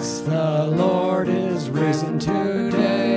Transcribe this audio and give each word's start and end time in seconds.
Christ 0.00 0.24
the 0.24 0.64
Lord 0.64 1.28
is 1.28 1.68
risen 1.68 2.18
today. 2.18 3.09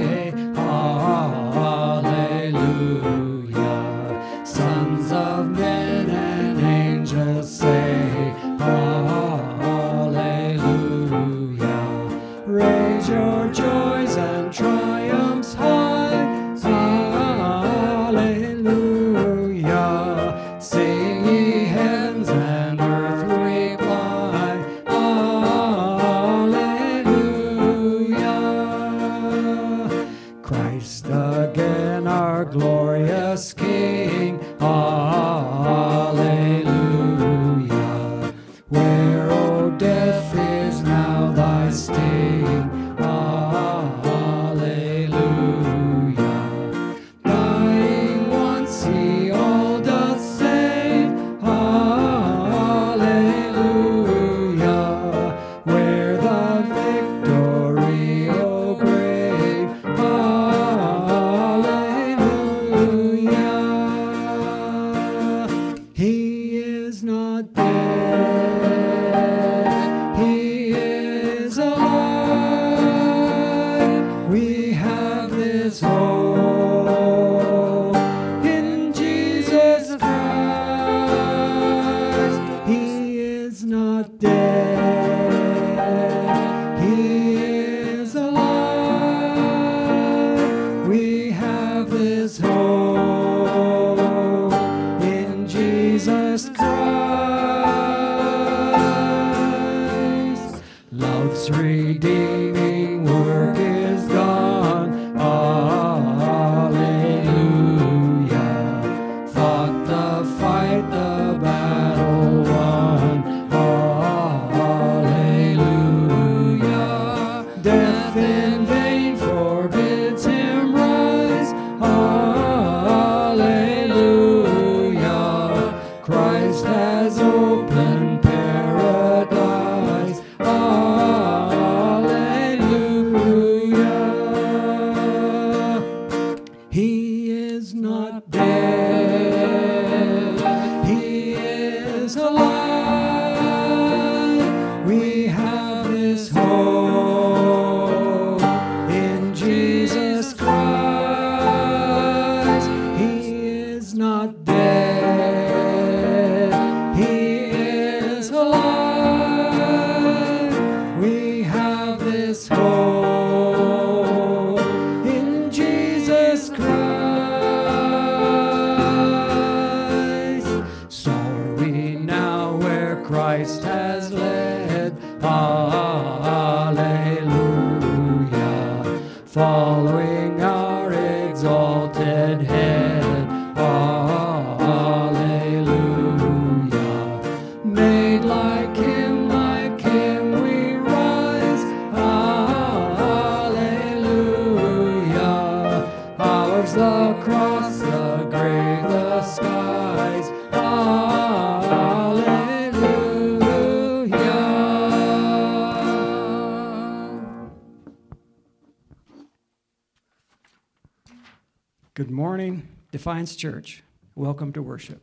Church. 213.32 213.84
Welcome 214.16 214.52
to 214.52 214.62
worship. 214.62 215.02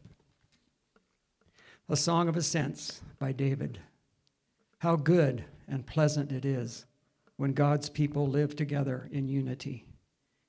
A 1.88 1.96
Song 1.96 2.28
of 2.28 2.36
Ascents 2.36 3.00
by 3.18 3.32
David. 3.32 3.78
How 4.80 4.96
good 4.96 5.44
and 5.66 5.86
pleasant 5.86 6.30
it 6.30 6.44
is 6.44 6.84
when 7.36 7.54
God's 7.54 7.88
people 7.88 8.26
live 8.26 8.54
together 8.54 9.08
in 9.10 9.26
unity. 9.26 9.86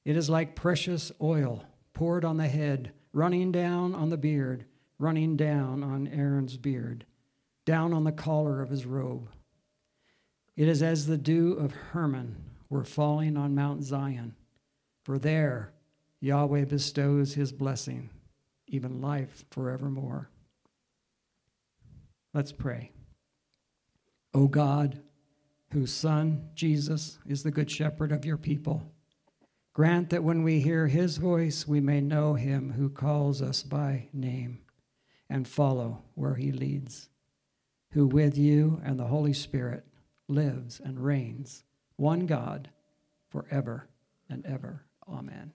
It 0.03 0.17
is 0.17 0.29
like 0.29 0.53
precious 0.53 1.13
oil 1.21 1.63
poured 1.93 2.25
on 2.25 2.35
the 2.35 2.49
head, 2.49 2.91
running 3.13 3.53
down 3.53 3.95
on 3.95 4.09
the 4.09 4.17
beard, 4.17 4.65
running 4.99 5.37
down 5.37 5.81
on 5.81 6.09
Aaron's 6.09 6.57
beard, 6.57 7.05
down 7.65 7.93
on 7.93 8.03
the 8.03 8.11
collar 8.11 8.61
of 8.61 8.69
his 8.69 8.85
robe. 8.85 9.29
It 10.57 10.67
is 10.67 10.83
as 10.83 11.07
the 11.07 11.17
dew 11.17 11.53
of 11.53 11.71
Hermon 11.71 12.35
were 12.69 12.83
falling 12.83 13.37
on 13.37 13.55
Mount 13.55 13.83
Zion, 13.83 14.35
for 15.05 15.17
there 15.17 15.71
Yahweh 16.21 16.65
bestows 16.65 17.33
his 17.33 17.51
blessing, 17.51 18.11
even 18.67 19.01
life 19.01 19.43
forevermore. 19.49 20.29
Let's 22.33 22.51
pray. 22.51 22.91
O 24.33 24.47
God, 24.47 25.01
whose 25.73 25.91
Son, 25.91 26.49
Jesus, 26.53 27.17
is 27.27 27.43
the 27.43 27.51
good 27.51 27.69
shepherd 27.69 28.11
of 28.11 28.23
your 28.23 28.37
people, 28.37 28.83
grant 29.73 30.11
that 30.11 30.23
when 30.23 30.43
we 30.43 30.59
hear 30.59 30.87
his 30.87 31.17
voice, 31.17 31.67
we 31.67 31.81
may 31.81 31.99
know 31.99 32.35
him 32.35 32.73
who 32.73 32.89
calls 32.89 33.41
us 33.41 33.63
by 33.63 34.07
name 34.13 34.59
and 35.29 35.47
follow 35.47 36.03
where 36.13 36.35
he 36.35 36.51
leads, 36.51 37.09
who 37.91 38.05
with 38.05 38.37
you 38.37 38.79
and 38.85 38.99
the 38.99 39.07
Holy 39.07 39.33
Spirit 39.33 39.85
lives 40.27 40.79
and 40.83 40.99
reigns, 40.99 41.63
one 41.95 42.25
God, 42.25 42.69
forever 43.29 43.87
and 44.29 44.45
ever. 44.45 44.85
Amen. 45.07 45.51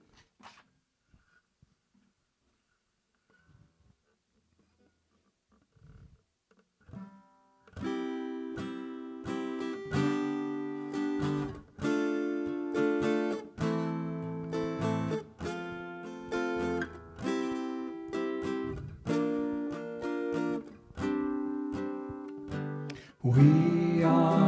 We 23.27 24.03
are 24.03 24.46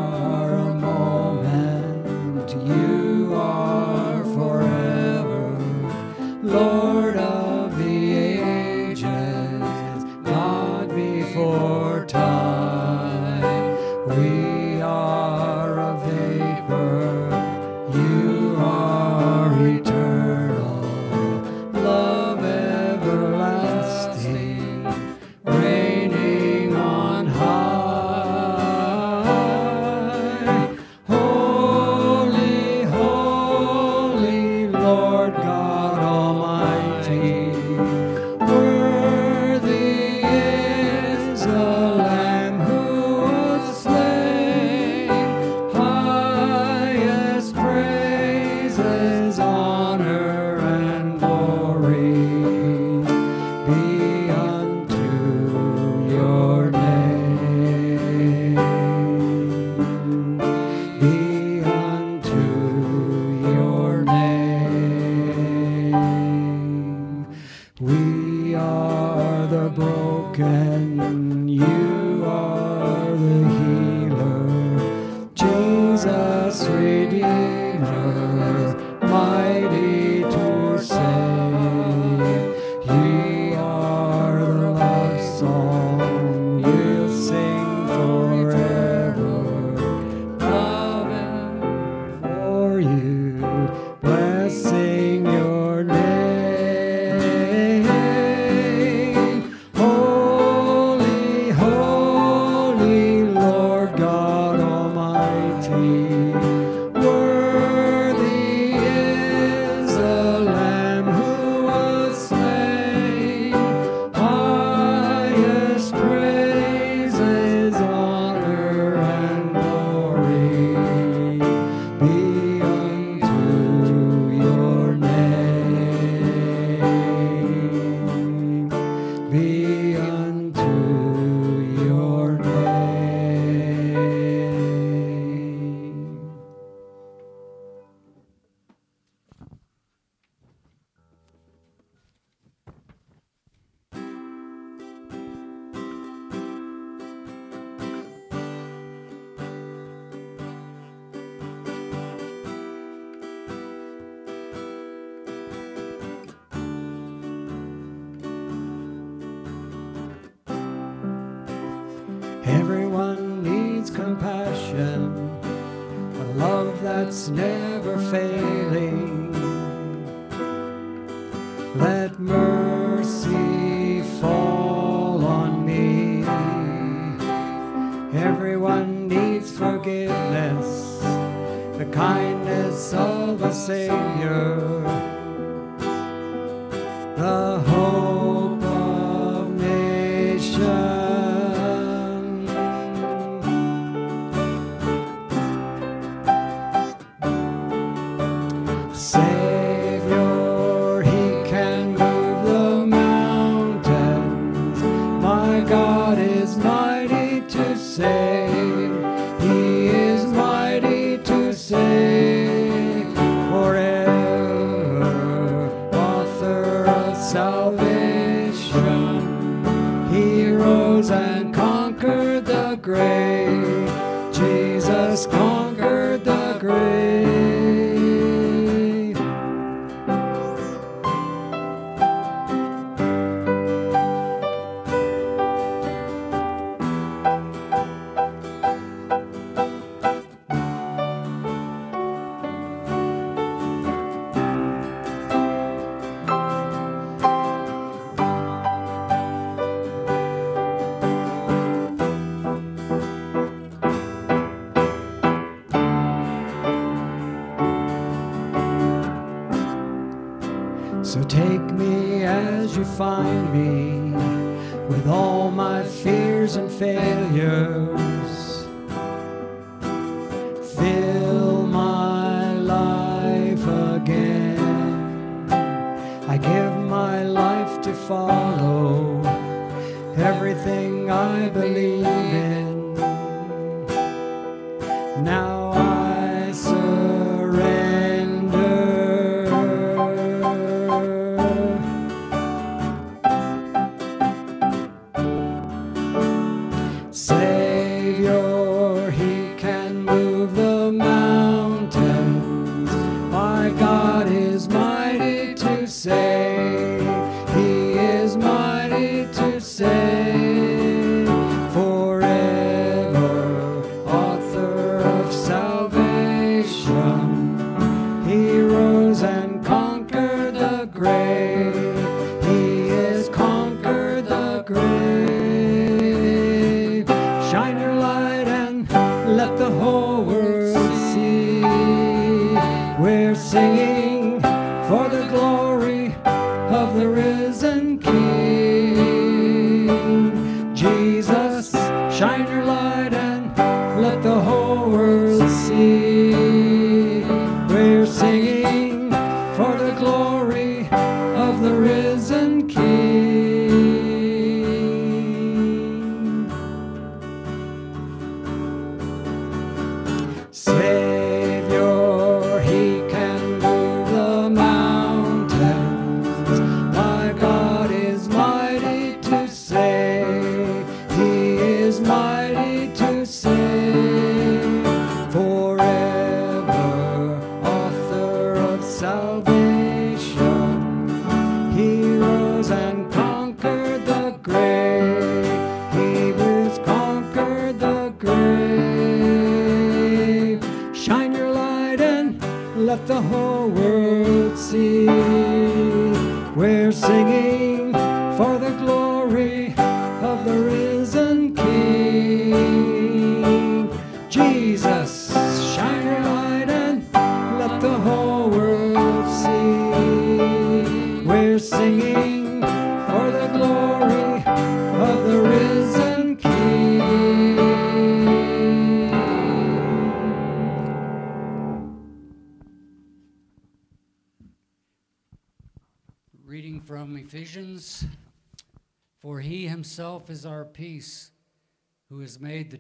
the 187.20 187.60
whole 187.68 188.19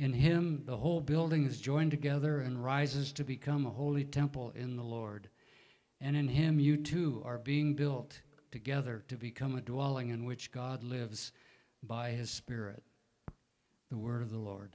In 0.00 0.14
him, 0.14 0.62
the 0.64 0.78
whole 0.78 1.02
building 1.02 1.44
is 1.44 1.60
joined 1.60 1.90
together 1.90 2.40
and 2.40 2.64
rises 2.64 3.12
to 3.12 3.22
become 3.22 3.66
a 3.66 3.70
holy 3.70 4.04
temple 4.04 4.50
in 4.54 4.74
the 4.74 4.82
Lord. 4.82 5.28
And 6.00 6.16
in 6.16 6.26
him, 6.26 6.58
you 6.58 6.78
too 6.78 7.20
are 7.22 7.36
being 7.36 7.74
built 7.74 8.22
together 8.50 9.04
to 9.08 9.18
become 9.18 9.58
a 9.58 9.60
dwelling 9.60 10.08
in 10.08 10.24
which 10.24 10.52
God 10.52 10.82
lives 10.82 11.32
by 11.82 12.12
his 12.12 12.30
Spirit. 12.30 12.82
The 13.90 13.98
word 13.98 14.22
of 14.22 14.30
the 14.30 14.38
Lord. 14.38 14.74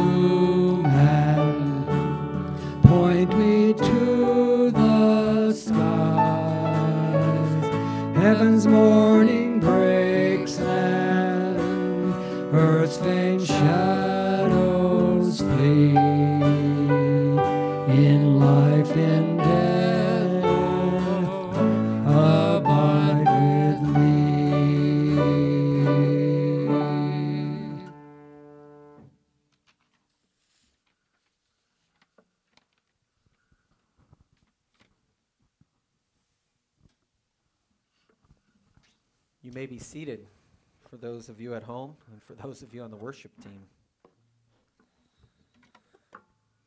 those 41.01 41.29
of 41.29 41.41
you 41.41 41.55
at 41.55 41.63
home 41.63 41.95
and 42.11 42.21
for 42.21 42.35
those 42.35 42.61
of 42.61 42.73
you 42.75 42.83
on 42.83 42.91
the 42.91 42.97
worship 42.97 43.31
team. 43.43 43.63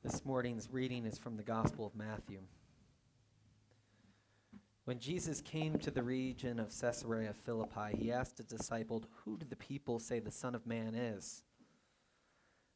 This 0.03 0.25
morning's 0.25 0.69
reading 0.71 1.07
is 1.07 1.17
from 1.17 1.37
the 1.37 1.43
Gospel 1.45 1.87
of 1.87 1.95
Matthew. 1.95 2.41
When 4.87 4.99
Jesus 4.99 5.41
came 5.41 5.79
to 5.79 5.91
the 5.91 6.03
region 6.03 6.59
of 6.59 6.79
Caesarea 6.79 7.33
Philippi, 7.33 7.97
he 7.97 8.13
asked 8.13 8.39
his 8.39 8.47
disciples, 8.47 9.05
Who 9.25 9.39
do 9.39 9.47
the 9.49 9.57
people 9.57 10.01
say 10.01 10.19
the 10.19 10.33
Son 10.33 10.55
of 10.55 10.67
Man 10.67 10.95
is? 10.95 11.43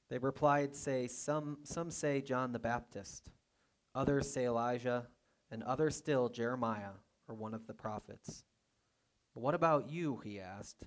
They 0.09 0.19
replied, 0.19 0.75
say, 0.75 1.07
some, 1.07 1.59
some 1.65 1.91
say 1.91 2.23
John 2.23 2.53
the 2.53 2.59
Baptist, 2.59 3.31
others 3.95 4.33
say 4.33 4.47
Elijah, 4.47 5.09
and 5.51 5.63
others 5.65 5.97
still 5.97 6.29
Jeremiah 6.29 6.95
or 7.29 7.35
one 7.35 7.53
of 7.53 7.67
the 7.67 7.75
prophets. 7.75 8.45
But 9.35 9.43
what 9.43 9.55
about 9.55 9.91
you? 9.91 10.23
He 10.25 10.41
asked. 10.41 10.87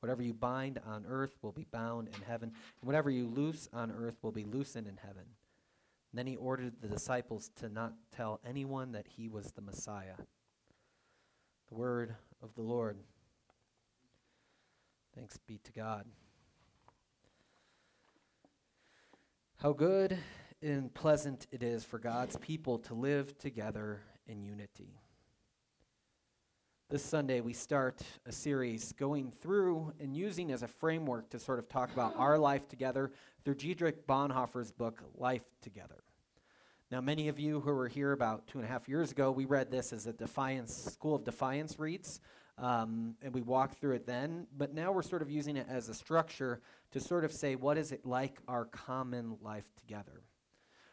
Whatever 0.00 0.22
you 0.22 0.34
bind 0.34 0.78
on 0.86 1.04
earth 1.08 1.36
will 1.42 1.52
be 1.52 1.66
bound 1.70 2.08
in 2.08 2.22
heaven, 2.22 2.52
and 2.80 2.86
whatever 2.86 3.10
you 3.10 3.26
loose 3.26 3.68
on 3.72 3.90
earth 3.90 4.16
will 4.22 4.32
be 4.32 4.44
loosened 4.44 4.86
in 4.86 4.98
heaven. 4.98 5.24
And 6.12 6.18
then 6.18 6.26
he 6.26 6.36
ordered 6.36 6.74
the 6.80 6.88
disciples 6.88 7.50
to 7.56 7.68
not 7.68 7.94
tell 8.14 8.40
anyone 8.46 8.92
that 8.92 9.06
he 9.16 9.28
was 9.28 9.52
the 9.52 9.62
Messiah. 9.62 10.16
The 11.68 11.74
word 11.74 12.14
of 12.42 12.54
the 12.54 12.62
Lord. 12.62 12.98
Thanks 15.14 15.38
be 15.46 15.58
to 15.64 15.72
God. 15.72 16.04
How 19.56 19.72
good 19.72 20.18
and 20.62 20.92
pleasant 20.92 21.46
it 21.50 21.62
is 21.62 21.84
for 21.84 21.98
God's 21.98 22.36
people 22.36 22.78
to 22.80 22.94
live 22.94 23.38
together 23.38 24.02
in 24.26 24.42
unity. 24.42 25.00
This 26.88 27.04
Sunday, 27.04 27.40
we 27.40 27.52
start 27.52 28.00
a 28.26 28.32
series 28.32 28.92
going 28.92 29.32
through 29.32 29.92
and 29.98 30.16
using 30.16 30.52
as 30.52 30.62
a 30.62 30.68
framework 30.68 31.28
to 31.30 31.38
sort 31.40 31.58
of 31.58 31.68
talk 31.68 31.92
about 31.92 32.14
our 32.16 32.38
life 32.38 32.68
together 32.68 33.10
through 33.44 33.56
Dietrich 33.56 34.06
Bonhoeffer's 34.06 34.70
book, 34.70 35.02
Life 35.16 35.42
Together. 35.60 36.04
Now, 36.92 37.00
many 37.00 37.26
of 37.26 37.40
you 37.40 37.58
who 37.58 37.74
were 37.74 37.88
here 37.88 38.12
about 38.12 38.46
two 38.46 38.58
and 38.58 38.64
a 38.64 38.70
half 38.70 38.88
years 38.88 39.10
ago, 39.10 39.32
we 39.32 39.46
read 39.46 39.68
this 39.68 39.92
as 39.92 40.06
a 40.06 40.12
Defiance 40.12 40.72
School 40.92 41.16
of 41.16 41.24
Defiance 41.24 41.76
reads, 41.80 42.20
um, 42.56 43.16
and 43.20 43.34
we 43.34 43.42
walked 43.42 43.80
through 43.80 43.96
it 43.96 44.06
then. 44.06 44.46
But 44.56 44.72
now 44.72 44.92
we're 44.92 45.02
sort 45.02 45.22
of 45.22 45.28
using 45.28 45.56
it 45.56 45.66
as 45.68 45.88
a 45.88 45.94
structure 45.94 46.60
to 46.92 47.00
sort 47.00 47.24
of 47.24 47.32
say, 47.32 47.56
what 47.56 47.78
is 47.78 47.90
it 47.90 48.06
like 48.06 48.38
our 48.46 48.64
common 48.64 49.38
life 49.42 49.68
together? 49.76 50.22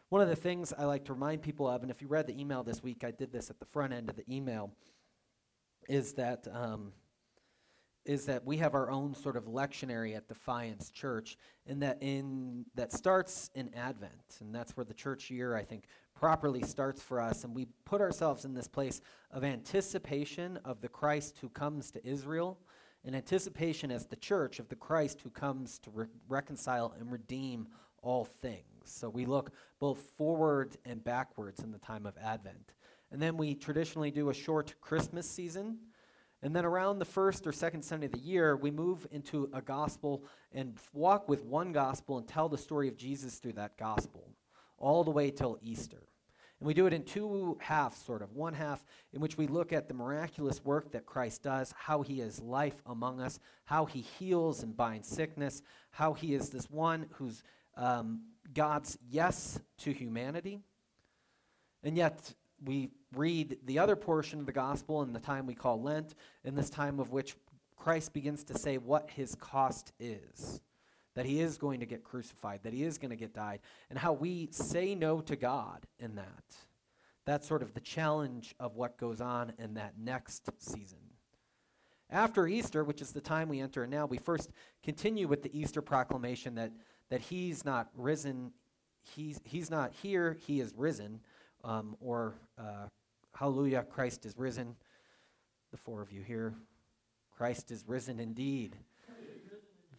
One 0.08 0.22
of 0.22 0.28
the 0.28 0.34
things 0.34 0.72
I 0.76 0.86
like 0.86 1.04
to 1.04 1.12
remind 1.12 1.42
people 1.42 1.68
of, 1.68 1.82
and 1.82 1.90
if 1.90 2.02
you 2.02 2.08
read 2.08 2.26
the 2.26 2.38
email 2.38 2.64
this 2.64 2.82
week, 2.82 3.04
I 3.04 3.12
did 3.12 3.32
this 3.32 3.48
at 3.48 3.60
the 3.60 3.64
front 3.64 3.92
end 3.92 4.10
of 4.10 4.16
the 4.16 4.24
email, 4.28 4.72
is 5.88 6.14
that 6.14 6.46
um, 6.52 6.92
is 8.04 8.26
that 8.26 8.44
we 8.44 8.58
have 8.58 8.74
our 8.74 8.90
own 8.90 9.14
sort 9.14 9.36
of 9.36 9.44
lectionary 9.44 10.14
at 10.14 10.28
Defiance 10.28 10.90
Church, 10.90 11.38
and 11.66 11.82
that 11.82 11.98
in 12.02 12.66
that 12.74 12.92
starts 12.92 13.50
in 13.54 13.72
Advent, 13.74 14.38
and 14.40 14.54
that's 14.54 14.76
where 14.76 14.84
the 14.84 14.94
church 14.94 15.30
year 15.30 15.56
I 15.56 15.62
think 15.62 15.84
properly 16.14 16.62
starts 16.62 17.02
for 17.02 17.20
us, 17.20 17.44
and 17.44 17.54
we 17.54 17.66
put 17.84 18.00
ourselves 18.00 18.44
in 18.44 18.54
this 18.54 18.68
place 18.68 19.00
of 19.30 19.42
anticipation 19.42 20.58
of 20.64 20.80
the 20.80 20.88
Christ 20.88 21.38
who 21.40 21.48
comes 21.48 21.90
to 21.92 22.06
Israel, 22.06 22.58
and 23.04 23.16
anticipation 23.16 23.90
as 23.90 24.06
the 24.06 24.16
church 24.16 24.58
of 24.58 24.68
the 24.68 24.76
Christ 24.76 25.20
who 25.22 25.30
comes 25.30 25.78
to 25.80 25.90
re- 25.90 26.06
reconcile 26.28 26.94
and 26.98 27.10
redeem 27.10 27.68
all 28.02 28.24
things. 28.24 28.62
So 28.84 29.08
we 29.08 29.24
look 29.24 29.50
both 29.80 29.98
forward 30.16 30.76
and 30.84 31.02
backwards 31.02 31.62
in 31.62 31.72
the 31.72 31.78
time 31.78 32.04
of 32.04 32.14
Advent. 32.22 32.74
And 33.14 33.22
then 33.22 33.38
we 33.38 33.54
traditionally 33.54 34.10
do 34.10 34.28
a 34.28 34.34
short 34.34 34.74
Christmas 34.82 35.30
season 35.30 35.78
and 36.44 36.54
then 36.54 36.66
around 36.66 36.98
the 36.98 37.06
first 37.06 37.46
or 37.46 37.52
second 37.52 37.82
Sunday 37.82 38.04
of 38.04 38.12
the 38.12 38.18
year, 38.18 38.54
we 38.54 38.70
move 38.70 39.06
into 39.10 39.48
a 39.54 39.62
gospel 39.62 40.26
and 40.52 40.76
walk 40.92 41.26
with 41.26 41.42
one 41.42 41.72
gospel 41.72 42.18
and 42.18 42.28
tell 42.28 42.50
the 42.50 42.58
story 42.58 42.86
of 42.86 42.98
Jesus 42.98 43.36
through 43.36 43.54
that 43.54 43.78
gospel, 43.78 44.28
all 44.76 45.04
the 45.04 45.10
way 45.10 45.30
till 45.30 45.58
Easter. 45.62 46.02
And 46.60 46.66
we 46.66 46.74
do 46.74 46.84
it 46.84 46.92
in 46.92 47.02
two 47.02 47.56
halves, 47.62 47.96
sort 47.96 48.20
of. 48.20 48.32
One 48.32 48.52
half 48.52 48.84
in 49.14 49.22
which 49.22 49.38
we 49.38 49.46
look 49.46 49.72
at 49.72 49.88
the 49.88 49.94
miraculous 49.94 50.62
work 50.62 50.92
that 50.92 51.06
Christ 51.06 51.42
does, 51.42 51.72
how 51.78 52.02
he 52.02 52.20
is 52.20 52.42
life 52.42 52.82
among 52.84 53.22
us, 53.22 53.40
how 53.64 53.86
he 53.86 54.02
heals 54.02 54.62
and 54.62 54.76
binds 54.76 55.08
sickness, 55.08 55.62
how 55.92 56.12
he 56.12 56.34
is 56.34 56.50
this 56.50 56.68
one 56.68 57.06
who's 57.12 57.42
um, 57.74 58.20
God's 58.52 58.98
yes 59.08 59.58
to 59.78 59.92
humanity. 59.92 60.60
And 61.82 61.96
yet, 61.96 62.34
we 62.64 62.90
read 63.14 63.58
the 63.64 63.78
other 63.78 63.96
portion 63.96 64.40
of 64.40 64.46
the 64.46 64.52
gospel 64.52 65.02
in 65.02 65.12
the 65.12 65.20
time 65.20 65.46
we 65.46 65.54
call 65.54 65.80
Lent, 65.80 66.14
in 66.44 66.54
this 66.54 66.70
time 66.70 66.98
of 66.98 67.10
which 67.10 67.36
Christ 67.76 68.12
begins 68.12 68.44
to 68.44 68.58
say 68.58 68.78
what 68.78 69.10
his 69.10 69.34
cost 69.34 69.92
is. 69.98 70.60
That 71.14 71.26
he 71.26 71.40
is 71.40 71.58
going 71.58 71.80
to 71.80 71.86
get 71.86 72.02
crucified, 72.02 72.60
that 72.64 72.72
he 72.72 72.82
is 72.82 72.98
going 72.98 73.10
to 73.10 73.16
get 73.16 73.32
died, 73.32 73.60
and 73.88 73.98
how 73.98 74.12
we 74.12 74.48
say 74.50 74.96
no 74.96 75.20
to 75.20 75.36
God 75.36 75.86
in 76.00 76.16
that. 76.16 76.56
That's 77.24 77.46
sort 77.46 77.62
of 77.62 77.72
the 77.72 77.80
challenge 77.80 78.54
of 78.58 78.74
what 78.74 78.98
goes 78.98 79.20
on 79.20 79.52
in 79.58 79.74
that 79.74 79.94
next 79.96 80.50
season. 80.58 80.98
After 82.10 82.46
Easter, 82.46 82.84
which 82.84 83.00
is 83.00 83.12
the 83.12 83.20
time 83.20 83.48
we 83.48 83.60
enter 83.60 83.86
now, 83.86 84.06
we 84.06 84.18
first 84.18 84.50
continue 84.82 85.28
with 85.28 85.42
the 85.42 85.56
Easter 85.58 85.80
proclamation 85.80 86.56
that, 86.56 86.72
that 87.10 87.20
he's 87.20 87.64
not 87.64 87.88
risen, 87.96 88.52
he's, 89.14 89.40
he's 89.44 89.70
not 89.70 89.92
here, 90.02 90.36
he 90.46 90.60
is 90.60 90.74
risen 90.76 91.20
um, 91.64 91.96
or 92.00 92.34
uh, 92.58 92.86
Hallelujah, 93.34 93.82
Christ 93.82 94.26
is 94.26 94.34
risen. 94.36 94.76
The 95.72 95.76
four 95.76 96.02
of 96.02 96.12
you 96.12 96.22
here, 96.22 96.54
Christ 97.36 97.72
is 97.72 97.82
risen 97.84 98.20
indeed. 98.20 98.76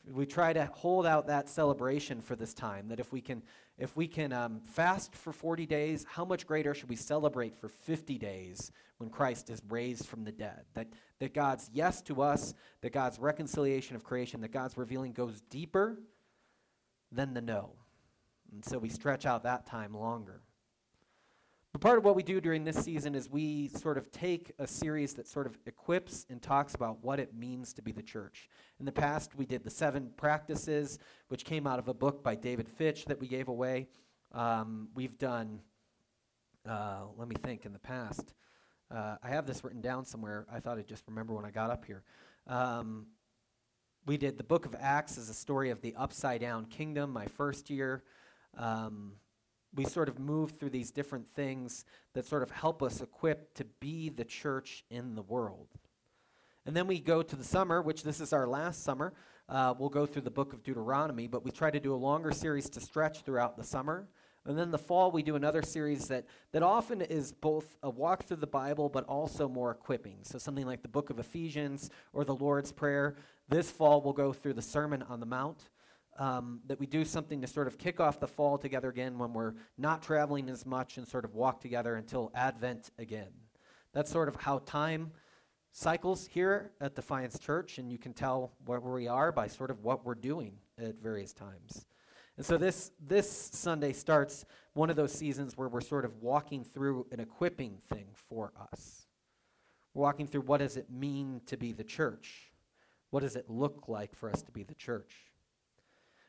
We 0.10 0.26
try 0.26 0.54
to 0.54 0.70
hold 0.74 1.06
out 1.06 1.28
that 1.28 1.50
celebration 1.50 2.22
for 2.22 2.38
this 2.38 2.54
time. 2.54 2.88
That 2.88 3.00
if 3.02 3.12
we 3.12 3.20
can, 3.20 3.44
if 3.78 3.98
we 3.98 4.08
can 4.08 4.32
um, 4.32 4.62
fast 4.64 5.16
for 5.16 5.34
40 5.34 5.66
days, 5.66 6.06
how 6.08 6.24
much 6.24 6.48
greater 6.48 6.74
should 6.74 6.88
we 6.88 6.96
celebrate 6.96 7.58
for 7.58 7.68
50 7.68 8.18
days 8.20 8.72
when 9.00 9.10
Christ 9.10 9.50
is 9.50 9.62
raised 9.68 10.06
from 10.06 10.24
the 10.24 10.32
dead? 10.32 10.62
That, 10.76 10.88
that 11.20 11.34
God's 11.34 11.70
yes 11.74 12.02
to 12.04 12.22
us, 12.22 12.54
that 12.82 12.94
God's 12.94 13.20
reconciliation 13.20 13.98
of 13.98 14.04
creation, 14.04 14.40
that 14.42 14.52
God's 14.52 14.78
revealing 14.78 15.12
goes 15.12 15.42
deeper 15.50 15.98
than 17.12 17.34
the 17.34 17.42
no. 17.42 17.72
And 18.54 18.64
so 18.64 18.78
we 18.78 18.90
stretch 18.90 19.26
out 19.26 19.44
that 19.44 19.66
time 19.66 19.94
longer. 19.94 20.42
But 21.76 21.82
part 21.82 21.98
of 21.98 22.06
what 22.06 22.16
we 22.16 22.24
do 22.24 22.40
during 22.40 22.64
this 22.64 22.78
season 22.78 23.16
is 23.16 23.30
we 23.30 23.68
sort 23.68 23.98
of 23.98 24.10
take 24.10 24.54
a 24.60 24.66
series 24.66 25.14
that 25.16 25.28
sort 25.28 25.46
of 25.46 25.58
equips 25.66 26.26
and 26.30 26.42
talks 26.42 26.74
about 26.74 27.04
what 27.04 27.20
it 27.20 27.36
means 27.36 27.74
to 27.74 27.82
be 27.82 27.92
the 27.92 28.02
church. 28.02 28.48
In 28.80 28.86
the 28.86 28.94
past, 28.94 29.36
we 29.36 29.46
did 29.46 29.62
the 29.62 29.70
seven 29.70 30.10
practices, 30.16 31.00
which 31.28 31.44
came 31.44 31.68
out 31.68 31.78
of 31.78 31.90
a 31.90 31.94
book 31.94 32.24
by 32.24 32.34
David 32.34 32.70
Fitch 32.70 33.04
that 33.08 33.20
we 33.20 33.28
gave 33.28 33.50
away. 33.50 33.90
Um, 34.32 34.88
we've 34.96 35.18
done, 35.18 35.60
uh, 36.66 37.08
let 37.18 37.28
me 37.28 37.36
think, 37.36 37.66
in 37.66 37.74
the 37.74 37.80
past. 37.80 38.34
Uh, 38.90 39.18
I 39.22 39.28
have 39.28 39.46
this 39.46 39.62
written 39.62 39.82
down 39.82 40.06
somewhere. 40.06 40.46
I 40.50 40.62
thought 40.62 40.78
I'd 40.78 40.88
just 40.88 41.04
remember 41.10 41.34
when 41.34 41.44
I 41.44 41.52
got 41.52 41.72
up 41.72 41.84
here. 41.84 42.04
Um, 42.48 43.08
we 44.06 44.16
did 44.16 44.38
the 44.38 44.46
book 44.46 44.66
of 44.66 44.78
Acts 44.80 45.18
as 45.18 45.28
a 45.28 45.34
story 45.34 45.72
of 45.72 45.82
the 45.82 45.94
upside 45.98 46.40
down 46.40 46.68
kingdom, 46.68 47.12
my 47.12 47.26
first 47.26 47.70
year. 47.70 48.06
Um, 48.58 49.16
we 49.76 49.86
sort 49.86 50.10
of 50.10 50.20
move 50.20 50.52
through 50.52 50.70
these 50.70 50.92
different 50.92 51.28
things 51.28 51.86
that 52.14 52.26
sort 52.26 52.44
of 52.44 52.52
help 52.52 52.82
us 52.82 53.02
equip 53.02 53.54
to 53.56 53.66
be 53.80 54.10
the 54.10 54.26
church 54.26 54.84
in 54.90 55.16
the 55.16 55.22
world. 55.22 55.68
And 56.66 56.76
then 56.76 56.88
we 56.88 57.00
go 57.00 57.22
to 57.22 57.36
the 57.36 57.44
summer, 57.44 57.82
which 57.82 58.04
this 58.04 58.20
is 58.20 58.34
our 58.34 58.48
last 58.48 58.84
summer. 58.84 59.14
Uh, 59.48 59.74
we'll 59.78 59.90
go 59.90 60.06
through 60.06 60.24
the 60.24 60.32
book 60.32 60.54
of 60.54 60.64
Deuteronomy, 60.64 61.28
but 61.28 61.44
we 61.46 61.52
try 61.52 61.70
to 61.70 61.80
do 61.80 61.94
a 61.94 61.96
longer 61.96 62.32
series 62.32 62.70
to 62.70 62.82
stretch 62.82 63.22
throughout 63.22 63.56
the 63.56 63.64
summer. 63.64 64.08
And 64.48 64.58
then 64.58 64.72
the 64.72 64.78
fall, 64.78 65.12
we 65.12 65.24
do 65.24 65.36
another 65.36 65.62
series 65.62 66.08
that, 66.08 66.26
that 66.52 66.64
often 66.64 67.02
is 67.02 67.32
both 67.32 67.78
a 67.84 67.90
walk 67.90 68.26
through 68.26 68.38
the 68.38 68.48
Bible, 68.48 68.90
but 68.90 69.04
also 69.06 69.48
more 69.48 69.72
equipping. 69.72 70.18
So 70.22 70.38
something 70.38 70.66
like 70.66 70.82
the 70.82 70.88
book 70.88 71.10
of 71.10 71.20
Ephesians 71.20 71.90
or 72.14 72.24
the 72.24 72.36
Lord's 72.36 72.72
Prayer. 72.72 73.16
This 73.50 73.70
fall, 73.72 74.02
we'll 74.02 74.14
go 74.14 74.34
through 74.34 74.54
the 74.54 74.62
Sermon 74.62 75.04
on 75.04 75.20
the 75.20 75.26
Mount 75.26 75.70
um, 76.18 76.62
that 76.68 76.80
we 76.80 76.86
do 76.86 77.04
something 77.04 77.42
to 77.42 77.48
sort 77.48 77.68
of 77.68 77.78
kick 77.78 78.00
off 78.00 78.20
the 78.20 78.28
fall 78.28 78.58
together 78.58 78.90
again 78.90 79.18
when 79.18 79.34
we're 79.34 79.54
not 79.78 80.02
traveling 80.02 80.50
as 80.50 80.66
much 80.66 80.98
and 80.98 81.08
sort 81.08 81.26
of 81.26 81.34
walk 81.34 81.62
together 81.62 81.96
until 81.96 82.32
Advent 82.34 82.92
again. 82.98 83.32
That's 83.94 84.12
sort 84.12 84.28
of 84.28 84.36
how 84.36 84.60
time 84.60 85.12
cycles 85.72 86.28
here 86.28 86.72
at 86.80 86.96
Defiance 86.96 87.38
Church, 87.38 87.78
and 87.78 87.92
you 87.92 87.98
can 87.98 88.14
tell 88.14 88.54
where 88.66 88.80
we 88.80 89.08
are 89.08 89.32
by 89.32 89.48
sort 89.48 89.70
of 89.70 89.84
what 89.84 90.06
we're 90.06 90.16
doing 90.16 90.54
at 90.78 90.96
various 91.02 91.34
times. 91.34 91.86
And 92.38 92.46
so 92.46 92.58
this 92.58 92.92
this 93.00 93.30
Sunday 93.30 93.94
starts 93.94 94.46
one 94.74 94.90
of 94.90 94.96
those 94.96 95.14
seasons 95.14 95.58
where 95.58 95.70
we're 95.70 95.82
sort 95.82 96.04
of 96.04 96.22
walking 96.22 96.64
through 96.64 97.08
an 97.12 97.20
equipping 97.20 97.78
thing 97.90 98.08
for 98.14 98.52
us. 98.72 99.08
We're 99.94 100.04
walking 100.04 100.28
through 100.28 100.42
what 100.42 100.60
does 100.60 100.76
it 100.76 100.90
mean 100.90 101.42
to 101.46 101.56
be 101.56 101.72
the 101.72 101.84
church? 101.84 102.52
What 103.12 103.22
does 103.22 103.38
it 103.38 103.50
look 103.50 103.88
like 103.88 104.14
for 104.14 104.30
us 104.30 104.42
to 104.44 104.52
be 104.52 104.64
the 104.64 104.76
church? 104.76 105.14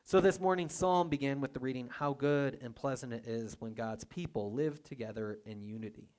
So 0.08 0.20
this 0.20 0.38
morning's 0.38 0.72
psalm 0.72 1.08
began 1.08 1.40
with 1.40 1.52
the 1.52 1.58
reading, 1.58 1.88
How 1.88 2.12
good 2.12 2.58
and 2.62 2.76
pleasant 2.76 3.12
it 3.12 3.26
is 3.26 3.56
when 3.58 3.74
God's 3.74 4.04
people 4.04 4.52
live 4.52 4.80
together 4.84 5.40
in 5.44 5.64
unity. 5.64 6.12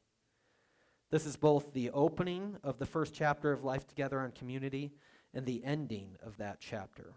This 1.09 1.25
is 1.25 1.37
both 1.37 1.71
the 1.71 1.91
opening 1.91 2.57
of 2.65 2.79
the 2.79 2.85
first 2.85 3.13
chapter 3.13 3.53
of 3.53 3.63
Life 3.63 3.87
Together 3.87 4.19
on 4.19 4.33
Community 4.33 4.91
and 5.33 5.45
the 5.45 5.63
ending 5.63 6.17
of 6.21 6.35
that 6.35 6.57
chapter. 6.59 7.13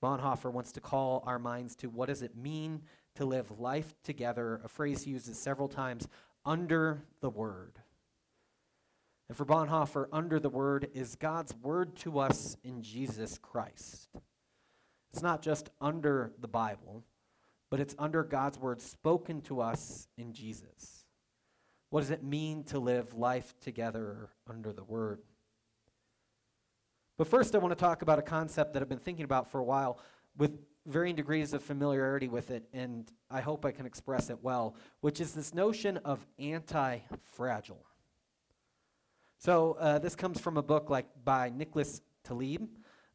Bonhoeffer 0.00 0.52
wants 0.52 0.70
to 0.70 0.80
call 0.80 1.24
our 1.26 1.40
minds 1.40 1.74
to 1.74 1.88
what 1.88 2.06
does 2.06 2.22
it 2.22 2.36
mean 2.36 2.82
to 3.16 3.24
live 3.24 3.58
life 3.58 3.92
together, 4.04 4.60
a 4.62 4.68
phrase 4.68 5.02
he 5.02 5.10
uses 5.10 5.36
several 5.36 5.66
times, 5.66 6.06
under 6.44 7.02
the 7.20 7.30
Word. 7.30 7.80
And 9.28 9.36
for 9.36 9.44
Bonhoeffer, 9.44 10.06
under 10.12 10.38
the 10.38 10.48
Word 10.48 10.90
is 10.94 11.16
God's 11.16 11.56
Word 11.56 11.96
to 11.96 12.20
us 12.20 12.56
in 12.62 12.82
Jesus 12.82 13.36
Christ. 13.36 14.10
It's 15.12 15.22
not 15.22 15.42
just 15.42 15.70
under 15.80 16.32
the 16.40 16.48
Bible, 16.48 17.04
but 17.70 17.80
it's 17.80 17.94
under 17.98 18.22
God's 18.22 18.58
Word 18.58 18.80
spoken 18.80 19.40
to 19.42 19.60
us 19.60 20.08
in 20.16 20.32
Jesus. 20.32 21.04
What 21.90 22.00
does 22.00 22.10
it 22.10 22.22
mean 22.22 22.64
to 22.64 22.78
live 22.78 23.14
life 23.14 23.54
together 23.60 24.30
under 24.46 24.72
the 24.72 24.84
Word? 24.84 25.20
But 27.16 27.26
first, 27.26 27.54
I 27.54 27.58
want 27.58 27.72
to 27.72 27.84
talk 27.84 28.02
about 28.02 28.18
a 28.18 28.22
concept 28.22 28.74
that 28.74 28.82
I've 28.82 28.88
been 28.88 28.98
thinking 28.98 29.24
about 29.24 29.50
for 29.50 29.58
a 29.58 29.64
while 29.64 29.98
with 30.36 30.58
varying 30.86 31.16
degrees 31.16 31.52
of 31.52 31.62
familiarity 31.62 32.28
with 32.28 32.50
it, 32.50 32.64
and 32.72 33.10
I 33.30 33.40
hope 33.40 33.64
I 33.64 33.72
can 33.72 33.86
express 33.86 34.30
it 34.30 34.38
well, 34.42 34.76
which 35.00 35.20
is 35.20 35.32
this 35.32 35.52
notion 35.52 35.96
of 35.98 36.24
anti 36.38 36.98
fragile. 37.34 37.84
So, 39.38 39.76
uh, 39.78 39.98
this 39.98 40.14
comes 40.14 40.40
from 40.40 40.56
a 40.56 40.62
book 40.62 40.90
like 40.90 41.06
by 41.24 41.50
Nicholas 41.50 42.00
Taleb, 42.24 42.68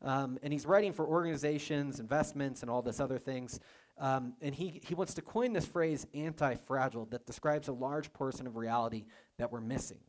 um, 0.03 0.37
and 0.43 0.51
he's 0.51 0.65
writing 0.65 0.91
for 0.91 1.07
organizations, 1.07 1.99
investments, 1.99 2.61
and 2.61 2.69
all 2.69 2.81
this 2.81 2.99
other 2.99 3.17
things. 3.17 3.59
Um, 3.97 4.33
and 4.41 4.53
he, 4.53 4.81
he 4.85 4.95
wants 4.95 5.13
to 5.13 5.21
coin 5.21 5.53
this 5.53 5.65
phrase 5.65 6.05
anti 6.13 6.55
fragile 6.55 7.05
that 7.05 7.25
describes 7.25 7.67
a 7.67 7.73
large 7.73 8.11
portion 8.11 8.47
of 8.47 8.55
reality 8.55 9.05
that 9.37 9.51
we're 9.51 9.61
missing. 9.61 9.99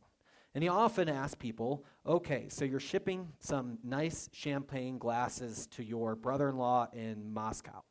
And 0.53 0.63
he 0.63 0.69
often 0.69 1.09
asks 1.09 1.35
people, 1.35 1.83
okay, 2.05 2.47
so 2.49 2.63
you're 2.63 2.79
shipping 2.79 3.27
some 3.39 3.77
nice 3.83 4.29
champagne 4.31 4.97
glasses 4.97 5.67
to 5.71 5.83
your 5.83 6.15
brother 6.15 6.49
in 6.49 6.57
law 6.57 6.87
in 6.93 7.33
Moscow. 7.33 7.83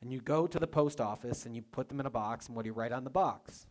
And 0.00 0.12
you 0.12 0.20
go 0.20 0.46
to 0.46 0.58
the 0.58 0.66
post 0.66 1.00
office 1.00 1.46
and 1.46 1.54
you 1.54 1.62
put 1.62 1.88
them 1.88 2.00
in 2.00 2.06
a 2.06 2.10
box, 2.10 2.46
and 2.46 2.56
what 2.56 2.62
do 2.62 2.68
you 2.68 2.74
write 2.74 2.92
on 2.92 3.04
the 3.04 3.10
box? 3.10 3.66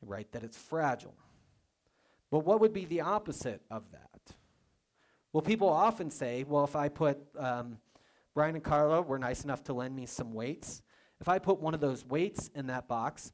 You 0.00 0.08
write 0.08 0.32
that 0.32 0.44
it's 0.44 0.56
fragile. 0.56 1.14
But 2.30 2.40
what 2.40 2.60
would 2.60 2.72
be 2.72 2.84
the 2.84 3.00
opposite 3.00 3.62
of 3.70 3.90
that? 3.92 4.09
Well, 5.32 5.42
people 5.42 5.68
often 5.68 6.10
say, 6.10 6.44
well, 6.46 6.64
if 6.64 6.74
I 6.74 6.88
put, 6.88 7.18
um, 7.38 7.78
Brian 8.34 8.56
and 8.56 8.64
Carla 8.64 9.00
were 9.00 9.18
nice 9.18 9.44
enough 9.44 9.62
to 9.64 9.72
lend 9.72 9.94
me 9.94 10.06
some 10.06 10.32
weights. 10.32 10.82
If 11.20 11.28
I 11.28 11.38
put 11.38 11.60
one 11.60 11.72
of 11.72 11.80
those 11.80 12.04
weights 12.04 12.50
in 12.54 12.66
that 12.66 12.88
box 12.88 13.32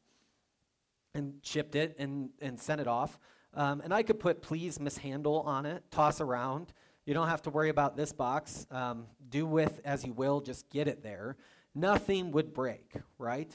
and 1.14 1.34
shipped 1.42 1.74
it 1.74 1.96
and, 1.98 2.30
and 2.40 2.60
sent 2.60 2.82
it 2.82 2.86
off, 2.86 3.18
um, 3.54 3.80
and 3.80 3.94
I 3.94 4.02
could 4.02 4.20
put 4.20 4.42
please 4.42 4.78
mishandle 4.78 5.40
on 5.40 5.64
it, 5.64 5.84
toss 5.90 6.20
around. 6.20 6.74
You 7.06 7.14
don't 7.14 7.28
have 7.28 7.40
to 7.42 7.50
worry 7.50 7.70
about 7.70 7.96
this 7.96 8.12
box. 8.12 8.66
Um, 8.70 9.06
do 9.30 9.46
with 9.46 9.80
as 9.84 10.04
you 10.04 10.12
will, 10.12 10.42
just 10.42 10.68
get 10.68 10.88
it 10.88 11.02
there. 11.02 11.36
Nothing 11.74 12.30
would 12.32 12.52
break, 12.52 12.92
right? 13.16 13.50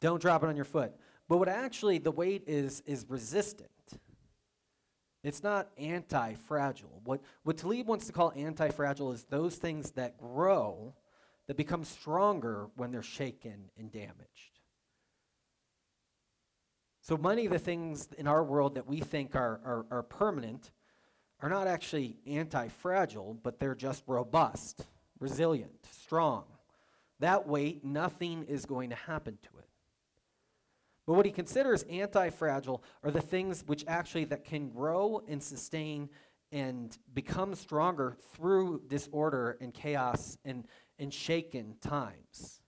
Don't 0.00 0.22
drop 0.22 0.44
it 0.44 0.46
on 0.46 0.54
your 0.54 0.64
foot. 0.64 0.92
But 1.28 1.38
what 1.38 1.48
actually 1.48 1.98
the 1.98 2.12
weight 2.12 2.44
is 2.46 2.82
is 2.86 3.06
resistant. 3.08 3.70
It's 5.26 5.42
not 5.42 5.70
anti 5.76 6.34
fragile. 6.34 7.00
What, 7.02 7.20
what 7.42 7.56
Taleb 7.56 7.88
wants 7.88 8.06
to 8.06 8.12
call 8.12 8.32
anti 8.36 8.68
fragile 8.68 9.10
is 9.10 9.24
those 9.24 9.56
things 9.56 9.90
that 9.92 10.16
grow 10.18 10.94
that 11.48 11.56
become 11.56 11.82
stronger 11.82 12.68
when 12.76 12.92
they're 12.92 13.02
shaken 13.02 13.64
and 13.76 13.90
damaged. 13.90 14.60
So 17.00 17.16
many 17.16 17.44
of 17.44 17.50
the 17.50 17.58
things 17.58 18.08
in 18.16 18.28
our 18.28 18.44
world 18.44 18.76
that 18.76 18.86
we 18.86 19.00
think 19.00 19.34
are, 19.34 19.60
are, 19.64 19.86
are 19.90 20.02
permanent 20.04 20.70
are 21.40 21.48
not 21.48 21.66
actually 21.66 22.18
anti 22.24 22.68
fragile, 22.68 23.36
but 23.42 23.58
they're 23.58 23.74
just 23.74 24.04
robust, 24.06 24.86
resilient, 25.18 25.88
strong. 25.90 26.44
That 27.18 27.48
weight, 27.48 27.84
nothing 27.84 28.44
is 28.44 28.64
going 28.64 28.90
to 28.90 28.96
happen 28.96 29.38
to. 29.42 29.55
But 31.06 31.14
what 31.14 31.26
he 31.26 31.32
considers 31.32 31.84
anti-fragile 31.84 32.82
are 33.04 33.10
the 33.10 33.20
things 33.20 33.62
which 33.66 33.84
actually 33.86 34.24
that 34.26 34.44
can 34.44 34.68
grow 34.68 35.22
and 35.28 35.42
sustain 35.42 36.08
and 36.52 36.96
become 37.14 37.54
stronger 37.54 38.16
through 38.34 38.82
disorder 38.88 39.56
and 39.60 39.72
chaos 39.72 40.36
and, 40.44 40.64
and 40.98 41.12
shaken 41.12 41.76
times. 41.80 42.60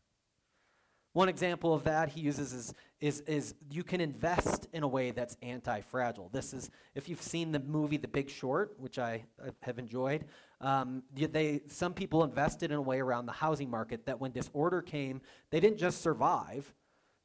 One 1.14 1.28
example 1.28 1.74
of 1.74 1.84
that 1.84 2.10
he 2.10 2.20
uses 2.20 2.52
is, 2.52 2.74
is, 3.00 3.20
is 3.22 3.54
you 3.70 3.82
can 3.82 4.00
invest 4.00 4.68
in 4.72 4.82
a 4.82 4.88
way 4.88 5.10
that's 5.10 5.36
anti 5.42 5.80
fragile. 5.80 6.28
This 6.32 6.52
is, 6.52 6.70
if 6.94 7.08
you've 7.08 7.22
seen 7.22 7.50
the 7.50 7.58
movie 7.58 7.96
The 7.96 8.08
Big 8.08 8.30
Short, 8.30 8.74
which 8.78 8.98
I, 8.98 9.24
I 9.44 9.50
have 9.62 9.78
enjoyed, 9.78 10.26
um, 10.60 11.02
they, 11.12 11.62
some 11.66 11.94
people 11.94 12.22
invested 12.22 12.70
in 12.70 12.76
a 12.76 12.82
way 12.82 13.00
around 13.00 13.26
the 13.26 13.32
housing 13.32 13.70
market 13.70 14.06
that 14.06 14.20
when 14.20 14.30
disorder 14.30 14.82
came, 14.82 15.20
they 15.50 15.58
didn't 15.60 15.78
just 15.78 16.02
survive, 16.02 16.72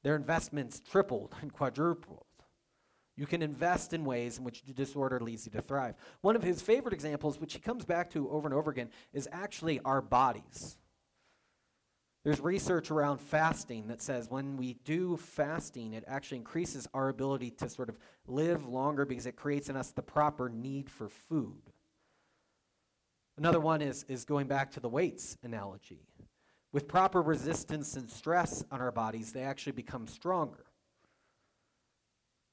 their 0.04 0.16
investments 0.16 0.80
tripled 0.80 1.34
and 1.42 1.52
quadrupled. 1.52 2.26
You 3.16 3.28
can 3.28 3.42
invest 3.42 3.94
in 3.94 4.06
ways 4.06 4.38
in 4.38 4.44
which 4.44 4.64
disorder 4.74 5.20
leads 5.20 5.46
you 5.46 5.52
to 5.52 5.62
thrive. 5.62 5.96
One 6.22 6.36
of 6.36 6.44
his 6.44 6.62
favorite 6.62 6.94
examples, 6.94 7.40
which 7.40 7.54
he 7.54 7.60
comes 7.60 7.86
back 7.86 8.10
to 8.12 8.30
over 8.30 8.48
and 8.48 8.56
over 8.56 8.72
again, 8.72 8.90
is 9.14 9.30
actually 9.32 9.80
our 9.82 10.02
bodies. 10.02 10.78
There's 12.24 12.40
research 12.40 12.90
around 12.90 13.20
fasting 13.20 13.88
that 13.88 14.02
says 14.02 14.30
when 14.30 14.56
we 14.56 14.76
do 14.86 15.18
fasting, 15.18 15.94
it 15.94 16.06
actually 16.08 16.38
increases 16.38 16.88
our 16.94 17.10
ability 17.10 17.52
to 17.52 17.70
sort 17.70 17.90
of 17.90 18.00
live 18.28 18.66
longer 18.66 19.06
because 19.06 19.26
it 19.26 19.36
creates 19.36 19.70
in 19.70 19.76
us 19.76 19.92
the 19.92 20.02
proper 20.02 20.50
need 20.50 20.90
for 20.90 21.10
food. 21.10 21.62
Another 23.38 23.60
one 23.60 23.82
is, 23.82 24.06
is 24.08 24.26
going 24.26 24.48
back 24.48 24.72
to 24.72 24.80
the 24.80 24.88
weights 24.90 25.38
analogy. 25.44 26.08
With 26.74 26.90
proper 26.90 27.22
resistance 27.22 27.96
and 27.96 28.10
stress 28.10 28.66
on 28.72 28.82
our 28.82 28.92
bodies, 28.92 29.32
they 29.32 29.44
actually 29.44 29.74
become 29.74 30.08
stronger. 30.08 30.66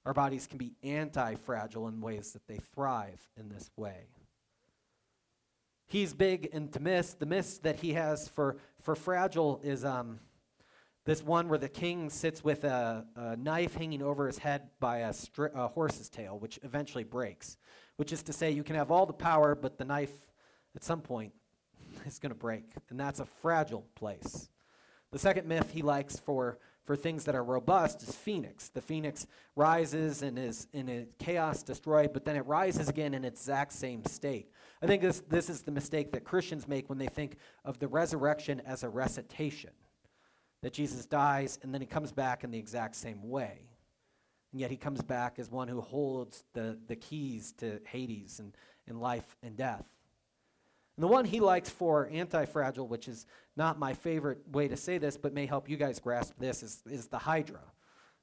Our 0.06 0.14
bodies 0.14 0.46
can 0.46 0.58
be 0.58 0.74
anti 0.84 1.34
fragile 1.34 1.88
in 1.88 2.00
ways 2.00 2.32
that 2.32 2.46
they 2.46 2.58
thrive 2.58 3.26
in 3.36 3.48
this 3.48 3.70
way 3.76 4.06
he's 5.90 6.14
big 6.14 6.46
into 6.46 6.80
myths. 6.80 7.14
The 7.14 7.26
myths 7.26 7.58
that 7.58 7.80
he 7.80 7.92
has 7.92 8.28
for, 8.28 8.56
for 8.80 8.94
fragile 8.94 9.60
is 9.62 9.84
um, 9.84 10.20
this 11.04 11.22
one 11.22 11.48
where 11.48 11.58
the 11.58 11.68
king 11.68 12.08
sits 12.08 12.42
with 12.42 12.64
a, 12.64 13.04
a 13.16 13.36
knife 13.36 13.74
hanging 13.74 14.00
over 14.00 14.26
his 14.26 14.38
head 14.38 14.70
by 14.78 14.98
a, 14.98 15.10
stri- 15.10 15.54
a 15.54 15.68
horse's 15.68 16.08
tail, 16.08 16.38
which 16.38 16.58
eventually 16.62 17.04
breaks. 17.04 17.58
Which 17.96 18.12
is 18.12 18.22
to 18.22 18.32
say, 18.32 18.50
you 18.52 18.62
can 18.62 18.76
have 18.76 18.90
all 18.90 19.04
the 19.04 19.12
power, 19.12 19.54
but 19.54 19.76
the 19.76 19.84
knife 19.84 20.14
at 20.74 20.84
some 20.84 21.02
point 21.02 21.32
is 22.06 22.18
going 22.18 22.30
to 22.30 22.38
break. 22.38 22.64
And 22.88 22.98
that's 22.98 23.20
a 23.20 23.26
fragile 23.26 23.86
place. 23.94 24.48
The 25.12 25.18
second 25.18 25.46
myth 25.48 25.70
he 25.72 25.82
likes 25.82 26.18
for 26.18 26.58
for 26.90 26.96
things 26.96 27.24
that 27.24 27.34
are 27.34 27.44
robust 27.44 28.02
is 28.02 28.16
phoenix. 28.16 28.68
The 28.68 28.80
phoenix 28.80 29.26
rises 29.54 30.22
and 30.22 30.38
is 30.38 30.66
in 30.72 30.88
a 30.88 31.06
chaos 31.18 31.62
destroyed, 31.62 32.12
but 32.12 32.24
then 32.24 32.34
it 32.34 32.44
rises 32.46 32.88
again 32.88 33.14
in 33.14 33.24
its 33.24 33.40
exact 33.42 33.74
same 33.74 34.04
state. 34.06 34.50
I 34.82 34.86
think 34.86 35.02
this, 35.02 35.22
this 35.28 35.50
is 35.50 35.62
the 35.62 35.70
mistake 35.70 36.10
that 36.12 36.24
Christians 36.24 36.66
make 36.66 36.88
when 36.88 36.98
they 36.98 37.06
think 37.06 37.36
of 37.64 37.78
the 37.78 37.86
resurrection 37.86 38.60
as 38.66 38.82
a 38.82 38.88
recitation. 38.88 39.70
That 40.62 40.72
Jesus 40.72 41.06
dies 41.06 41.60
and 41.62 41.72
then 41.72 41.80
he 41.80 41.86
comes 41.86 42.12
back 42.12 42.44
in 42.44 42.50
the 42.50 42.58
exact 42.58 42.96
same 42.96 43.28
way. 43.28 43.68
And 44.50 44.60
yet 44.60 44.72
he 44.72 44.76
comes 44.76 45.00
back 45.00 45.38
as 45.38 45.48
one 45.48 45.68
who 45.68 45.80
holds 45.80 46.42
the, 46.54 46.76
the 46.88 46.96
keys 46.96 47.52
to 47.58 47.80
Hades 47.86 48.40
and, 48.40 48.52
and 48.88 49.00
life 49.00 49.36
and 49.42 49.56
death. 49.56 49.84
And 51.00 51.08
the 51.08 51.14
one 51.14 51.24
he 51.24 51.40
likes 51.40 51.70
for 51.70 52.10
anti 52.12 52.44
fragile, 52.44 52.86
which 52.86 53.08
is 53.08 53.24
not 53.56 53.78
my 53.78 53.94
favorite 53.94 54.46
way 54.52 54.68
to 54.68 54.76
say 54.76 54.98
this, 54.98 55.16
but 55.16 55.32
may 55.32 55.46
help 55.46 55.66
you 55.66 55.78
guys 55.78 55.98
grasp 55.98 56.34
this, 56.38 56.62
is, 56.62 56.82
is 56.90 57.06
the 57.06 57.16
Hydra. 57.16 57.62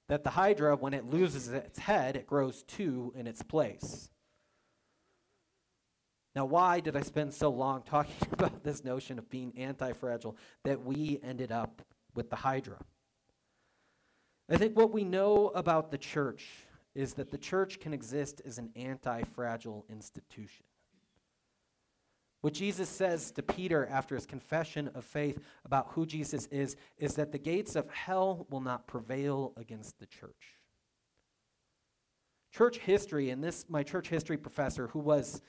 That 0.10 0.24
the 0.24 0.30
Hydra, 0.30 0.76
when 0.76 0.94
it 0.94 1.10
loses 1.10 1.48
its 1.48 1.80
head, 1.80 2.16
it 2.16 2.28
grows 2.28 2.62
two 2.62 3.14
in 3.16 3.26
its 3.26 3.42
place. 3.42 4.12
Now, 6.36 6.46
why 6.46 6.80
did 6.80 6.96
I 6.96 7.02
spend 7.02 7.34
so 7.34 7.50
long 7.50 7.82
talking 7.82 8.14
about 8.32 8.64
this 8.64 8.84
notion 8.84 9.18
of 9.18 9.28
being 9.28 9.54
anti 9.58 9.94
fragile 9.94 10.38
that 10.64 10.86
we 10.86 11.20
ended 11.24 11.52
up 11.52 11.82
with 12.14 12.30
the 12.30 12.36
Hydra? 12.36 12.78
I 14.52 14.58
think 14.58 14.78
what 14.78 14.94
we 14.94 15.04
know 15.04 15.48
about 15.56 15.90
the 15.90 15.98
church 15.98 16.48
is 16.94 17.16
that 17.16 17.32
the 17.32 17.40
church 17.40 17.80
can 17.80 17.92
exist 17.92 18.40
as 18.46 18.60
an 18.60 18.70
anti 18.76 19.24
fragile 19.24 19.84
institution. 19.90 20.68
What 22.48 22.54
Jesus 22.54 22.88
says 22.88 23.32
to 23.32 23.44
Peter 23.44 23.86
after 23.92 24.16
his 24.16 24.26
confession 24.26 24.90
of 24.96 25.04
faith 25.04 25.38
about 25.66 25.88
who 25.90 26.06
Jesus 26.06 26.46
is, 26.46 26.78
is 26.98 27.16
that 27.16 27.34
the 27.34 27.38
gates 27.38 27.76
of 27.76 27.90
hell 27.90 28.48
will 28.50 28.62
not 28.62 28.88
prevail 28.88 29.52
against 29.58 30.00
the 30.00 30.06
church. 30.06 30.56
Church 32.54 32.78
history, 32.78 33.32
and 33.32 33.44
this, 33.44 33.66
my 33.68 33.84
church 33.84 34.08
history 34.08 34.38
professor, 34.38 34.88
who 34.88 35.00
was 35.00 35.42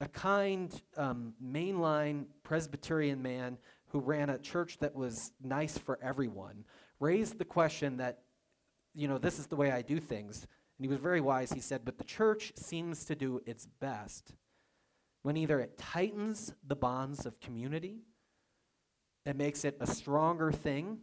a 0.00 0.08
kind, 0.08 0.80
um, 0.96 1.34
mainline 1.44 2.24
Presbyterian 2.42 3.20
man 3.20 3.58
who 3.88 4.00
ran 4.00 4.30
a 4.30 4.38
church 4.38 4.78
that 4.78 4.94
was 4.94 5.32
nice 5.44 5.76
for 5.76 5.98
everyone, 6.02 6.64
raised 7.00 7.38
the 7.38 7.44
question 7.44 7.98
that, 7.98 8.20
you 8.94 9.08
know, 9.08 9.18
this 9.18 9.38
is 9.38 9.46
the 9.46 9.56
way 9.56 9.70
I 9.70 9.82
do 9.82 10.00
things. 10.00 10.46
And 10.78 10.86
he 10.86 10.88
was 10.88 11.00
very 11.00 11.20
wise. 11.20 11.52
He 11.52 11.60
said, 11.60 11.82
But 11.84 11.98
the 11.98 12.04
church 12.04 12.54
seems 12.56 13.04
to 13.04 13.14
do 13.14 13.42
its 13.44 13.66
best 13.66 14.32
when 15.22 15.36
either 15.36 15.60
it 15.60 15.76
tightens 15.76 16.52
the 16.66 16.76
bonds 16.76 17.26
of 17.26 17.40
community, 17.40 17.98
it 19.26 19.36
makes 19.36 19.64
it 19.64 19.76
a 19.80 19.86
stronger 19.86 20.50
thing, 20.50 20.98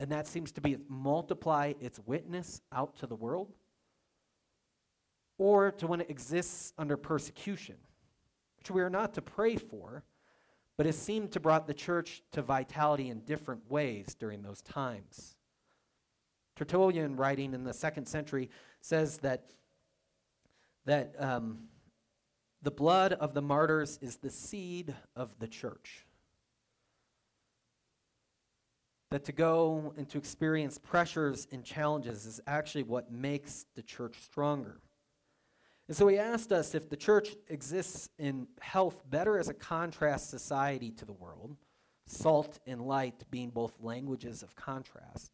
and 0.00 0.10
that 0.10 0.26
seems 0.26 0.50
to 0.52 0.60
be 0.60 0.78
multiply 0.88 1.72
its 1.80 2.00
witness 2.04 2.62
out 2.72 2.96
to 2.96 3.06
the 3.06 3.14
world, 3.14 3.54
or 5.38 5.70
to 5.72 5.86
when 5.86 6.00
it 6.00 6.10
exists 6.10 6.72
under 6.78 6.96
persecution, 6.96 7.76
which 8.58 8.70
we 8.70 8.80
are 8.82 8.90
not 8.90 9.14
to 9.14 9.22
pray 9.22 9.56
for, 9.56 10.04
but 10.76 10.86
it 10.86 10.94
seemed 10.94 11.30
to 11.32 11.40
brought 11.40 11.66
the 11.66 11.74
church 11.74 12.22
to 12.32 12.42
vitality 12.42 13.08
in 13.08 13.20
different 13.20 13.70
ways 13.70 14.16
during 14.18 14.42
those 14.42 14.62
times. 14.62 15.36
Tertullian, 16.56 17.16
writing 17.16 17.54
in 17.54 17.64
the 17.64 17.72
second 17.72 18.06
century, 18.06 18.50
says 18.80 19.18
that, 19.18 19.50
that 20.86 21.14
um, 21.18 21.58
the 22.64 22.70
blood 22.70 23.12
of 23.12 23.34
the 23.34 23.42
martyrs 23.42 23.98
is 24.00 24.16
the 24.16 24.30
seed 24.30 24.94
of 25.14 25.38
the 25.38 25.46
church. 25.46 26.06
That 29.10 29.24
to 29.26 29.32
go 29.32 29.92
and 29.98 30.08
to 30.08 30.18
experience 30.18 30.78
pressures 30.78 31.46
and 31.52 31.62
challenges 31.62 32.24
is 32.24 32.40
actually 32.46 32.84
what 32.84 33.12
makes 33.12 33.66
the 33.74 33.82
church 33.82 34.16
stronger. 34.18 34.80
And 35.88 35.96
so 35.96 36.08
he 36.08 36.18
asked 36.18 36.52
us 36.52 36.74
if 36.74 36.88
the 36.88 36.96
church 36.96 37.36
exists 37.48 38.08
in 38.18 38.48
health 38.60 39.02
better 39.10 39.38
as 39.38 39.48
a 39.48 39.54
contrast 39.54 40.30
society 40.30 40.90
to 40.92 41.04
the 41.04 41.12
world, 41.12 41.56
salt 42.06 42.58
and 42.66 42.80
light 42.80 43.24
being 43.30 43.50
both 43.50 43.76
languages 43.78 44.42
of 44.42 44.56
contrast, 44.56 45.32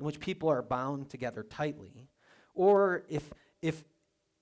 in 0.00 0.04
which 0.04 0.18
people 0.18 0.48
are 0.48 0.62
bound 0.62 1.08
together 1.08 1.44
tightly, 1.44 2.08
or 2.52 3.04
if, 3.08 3.32
if, 3.62 3.84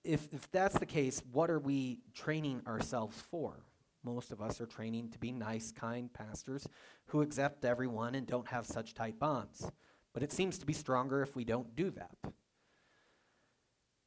if, 0.04 0.32
if 0.32 0.50
that's 0.50 0.78
the 0.78 0.86
case, 0.86 1.22
what 1.32 1.50
are 1.50 1.58
we 1.58 2.00
training 2.14 2.62
ourselves 2.66 3.20
for? 3.20 3.64
Most 4.04 4.32
of 4.32 4.40
us 4.42 4.60
are 4.60 4.66
training 4.66 5.10
to 5.10 5.18
be 5.18 5.30
nice, 5.30 5.70
kind 5.70 6.12
pastors 6.12 6.66
who 7.06 7.22
accept 7.22 7.64
everyone 7.64 8.14
and 8.14 8.26
don't 8.26 8.48
have 8.48 8.66
such 8.66 8.94
tight 8.94 9.18
bonds. 9.18 9.70
But 10.12 10.22
it 10.22 10.32
seems 10.32 10.58
to 10.58 10.66
be 10.66 10.72
stronger 10.72 11.22
if 11.22 11.36
we 11.36 11.44
don't 11.44 11.74
do 11.76 11.90
that. 11.92 12.16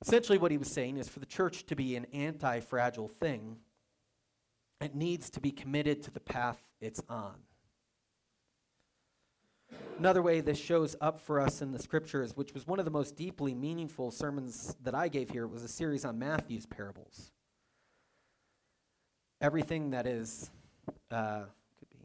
Essentially, 0.02 0.38
what 0.38 0.52
he 0.52 0.58
was 0.58 0.70
saying 0.70 0.98
is 0.98 1.08
for 1.08 1.20
the 1.20 1.26
church 1.26 1.66
to 1.68 1.76
be 1.76 1.96
an 1.96 2.06
anti 2.14 2.60
fragile 2.60 3.08
thing, 3.08 3.58
it 4.82 4.94
needs 4.94 5.30
to 5.32 5.40
be 5.40 5.52
committed 5.52 6.04
to 6.04 6.12
the 6.12 6.20
path 6.20 6.62
it's 6.82 7.02
on. 7.10 7.36
Another 9.98 10.22
way 10.22 10.42
this 10.42 10.58
shows 10.58 10.96
up 11.00 11.20
for 11.20 11.40
us 11.40 11.62
in 11.62 11.72
the 11.72 11.80
scriptures, 11.80 12.36
which 12.36 12.54
was 12.54 12.68
one 12.68 12.80
of 12.80 12.86
the 12.86 12.92
most 12.92 13.16
deeply 13.16 13.54
meaningful 13.54 14.12
sermons 14.12 14.76
that 14.84 14.94
I 14.94 15.08
gave 15.08 15.30
here, 15.30 15.48
was 15.48 15.64
a 15.64 15.70
series 15.70 16.04
on 16.04 16.20
Matthew's 16.20 16.66
parables. 16.66 17.32
Everything 19.40 19.92
that 19.92 20.06
is, 20.06 20.50
uh, 21.12 21.44
could 21.80 21.90
be, 21.90 21.98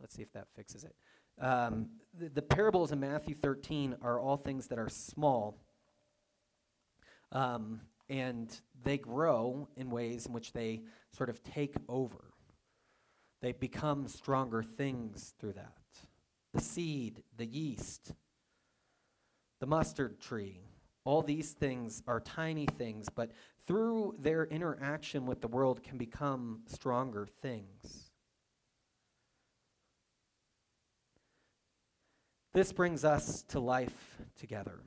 let's 0.00 0.14
see 0.14 0.22
if 0.22 0.32
that 0.32 0.46
fixes 0.56 0.84
it. 0.84 0.94
Um, 1.38 1.88
the, 2.18 2.28
the 2.28 2.42
parables 2.42 2.92
in 2.92 3.00
Matthew 3.00 3.34
13 3.34 3.96
are 4.00 4.18
all 4.18 4.36
things 4.36 4.68
that 4.68 4.78
are 4.78 4.88
small 4.88 5.58
um, 7.32 7.80
and 8.08 8.60
they 8.84 8.96
grow 8.96 9.68
in 9.76 9.90
ways 9.90 10.26
in 10.26 10.32
which 10.32 10.52
they 10.52 10.82
sort 11.12 11.28
of 11.28 11.42
take 11.42 11.74
over. 11.88 12.32
They 13.42 13.52
become 13.52 14.08
stronger 14.08 14.62
things 14.62 15.34
through 15.38 15.54
that. 15.54 15.74
The 16.54 16.60
seed, 16.60 17.22
the 17.36 17.44
yeast, 17.44 18.12
the 19.60 19.66
mustard 19.66 20.20
tree, 20.20 20.60
all 21.04 21.20
these 21.20 21.52
things 21.52 22.02
are 22.06 22.20
tiny 22.20 22.66
things, 22.66 23.08
but 23.08 23.32
through 23.66 24.14
their 24.18 24.44
interaction 24.46 25.26
with 25.26 25.42
the 25.42 25.48
world 25.48 25.82
can 25.82 25.98
become 25.98 26.62
stronger 26.66 27.26
things. 27.42 28.10
This 32.54 32.72
brings 32.72 33.04
us 33.04 33.42
to 33.48 33.60
life 33.60 34.16
together 34.38 34.80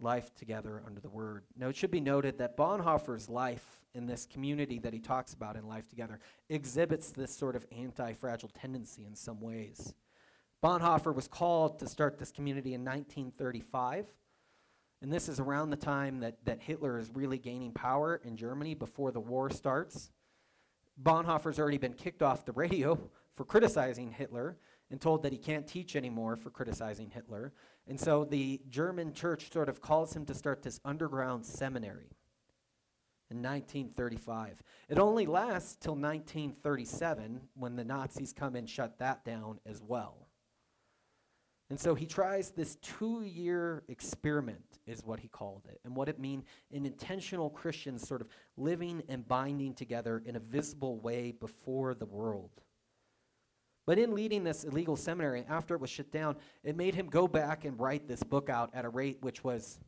life 0.00 0.34
together 0.34 0.82
under 0.86 1.00
the 1.00 1.08
word. 1.08 1.44
Now, 1.56 1.68
it 1.68 1.76
should 1.76 1.90
be 1.90 2.00
noted 2.00 2.38
that 2.38 2.56
Bonhoeffer's 2.56 3.28
life 3.28 3.64
in 3.94 4.06
this 4.06 4.26
community 4.26 4.78
that 4.80 4.92
he 4.92 4.98
talks 4.98 5.34
about 5.34 5.56
in 5.56 5.66
Life 5.66 5.88
Together 5.88 6.18
exhibits 6.48 7.10
this 7.10 7.34
sort 7.34 7.56
of 7.56 7.66
anti 7.76 8.12
fragile 8.12 8.50
tendency 8.50 9.04
in 9.04 9.14
some 9.14 9.40
ways. 9.40 9.94
Bonhoeffer 10.64 11.14
was 11.14 11.28
called 11.28 11.78
to 11.80 11.86
start 11.86 12.18
this 12.18 12.32
community 12.32 12.72
in 12.72 12.80
1935. 12.80 14.06
And 15.02 15.12
this 15.12 15.28
is 15.28 15.38
around 15.38 15.68
the 15.68 15.76
time 15.76 16.20
that, 16.20 16.38
that 16.46 16.62
Hitler 16.62 16.98
is 16.98 17.10
really 17.12 17.36
gaining 17.36 17.70
power 17.70 18.18
in 18.24 18.38
Germany 18.38 18.72
before 18.72 19.12
the 19.12 19.20
war 19.20 19.50
starts. 19.50 20.10
Bonhoeffer's 21.02 21.58
already 21.58 21.76
been 21.76 21.92
kicked 21.92 22.22
off 22.22 22.46
the 22.46 22.52
radio 22.52 22.98
for 23.34 23.44
criticizing 23.44 24.10
Hitler 24.10 24.56
and 24.90 24.98
told 24.98 25.22
that 25.24 25.32
he 25.32 25.38
can't 25.38 25.66
teach 25.66 25.96
anymore 25.96 26.34
for 26.34 26.48
criticizing 26.48 27.10
Hitler. 27.10 27.52
And 27.86 28.00
so 28.00 28.24
the 28.24 28.62
German 28.70 29.12
church 29.12 29.52
sort 29.52 29.68
of 29.68 29.82
calls 29.82 30.16
him 30.16 30.24
to 30.24 30.32
start 30.32 30.62
this 30.62 30.80
underground 30.82 31.44
seminary 31.44 32.16
in 33.30 33.42
1935. 33.42 34.62
It 34.88 34.98
only 34.98 35.26
lasts 35.26 35.76
till 35.76 35.94
1937 35.94 37.42
when 37.52 37.76
the 37.76 37.84
Nazis 37.84 38.32
come 38.32 38.56
and 38.56 38.66
shut 38.66 38.98
that 39.00 39.26
down 39.26 39.60
as 39.66 39.82
well. 39.82 40.23
And 41.70 41.80
so 41.80 41.94
he 41.94 42.06
tries 42.06 42.50
this 42.50 42.76
two 42.76 43.22
year 43.22 43.84
experiment, 43.88 44.78
is 44.86 45.02
what 45.02 45.20
he 45.20 45.28
called 45.28 45.62
it. 45.68 45.80
And 45.84 45.96
what 45.96 46.08
it 46.08 46.18
means 46.18 46.44
an 46.72 46.84
intentional 46.84 47.48
Christian 47.48 47.98
sort 47.98 48.20
of 48.20 48.28
living 48.56 49.02
and 49.08 49.26
binding 49.26 49.74
together 49.74 50.22
in 50.26 50.36
a 50.36 50.40
visible 50.40 50.98
way 50.98 51.32
before 51.32 51.94
the 51.94 52.04
world. 52.04 52.50
But 53.86 53.98
in 53.98 54.14
leading 54.14 54.44
this 54.44 54.64
illegal 54.64 54.96
seminary, 54.96 55.44
after 55.48 55.74
it 55.74 55.80
was 55.80 55.90
shut 55.90 56.10
down, 56.10 56.36
it 56.62 56.76
made 56.76 56.94
him 56.94 57.06
go 57.06 57.28
back 57.28 57.64
and 57.64 57.78
write 57.78 58.08
this 58.08 58.22
book 58.22 58.48
out 58.48 58.70
at 58.74 58.84
a 58.84 58.88
rate 58.88 59.18
which 59.20 59.44
was, 59.44 59.78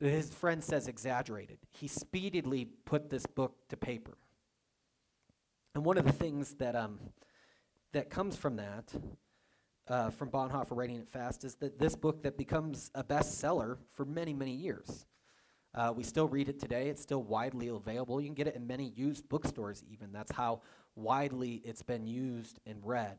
his 0.00 0.32
friend 0.34 0.62
says, 0.62 0.86
exaggerated. 0.86 1.58
He 1.70 1.88
speedily 1.88 2.66
put 2.84 3.10
this 3.10 3.26
book 3.26 3.56
to 3.68 3.76
paper. 3.76 4.18
And 5.74 5.84
one 5.84 5.96
of 5.96 6.04
the 6.04 6.12
things 6.12 6.54
that, 6.54 6.74
um, 6.74 6.98
that 7.92 8.10
comes 8.10 8.36
from 8.36 8.56
that, 8.56 8.92
uh, 9.88 10.10
from 10.10 10.30
Bonhoeffer 10.30 10.76
writing 10.76 10.96
it 10.96 11.08
fast, 11.08 11.44
is 11.44 11.54
that 11.56 11.78
this 11.78 11.96
book 11.96 12.22
that 12.22 12.36
becomes 12.36 12.90
a 12.94 13.02
bestseller 13.02 13.78
for 13.90 14.04
many, 14.04 14.34
many 14.34 14.52
years. 14.52 15.06
Uh, 15.74 15.92
we 15.94 16.02
still 16.02 16.28
read 16.28 16.48
it 16.48 16.58
today. 16.58 16.88
It's 16.88 17.02
still 17.02 17.22
widely 17.22 17.68
available. 17.68 18.20
You 18.20 18.28
can 18.28 18.34
get 18.34 18.46
it 18.46 18.56
in 18.56 18.66
many 18.66 18.92
used 18.96 19.28
bookstores, 19.28 19.84
even. 19.90 20.12
That's 20.12 20.32
how 20.32 20.62
widely 20.96 21.62
it's 21.64 21.82
been 21.82 22.06
used 22.06 22.58
and 22.66 22.78
read. 22.84 23.16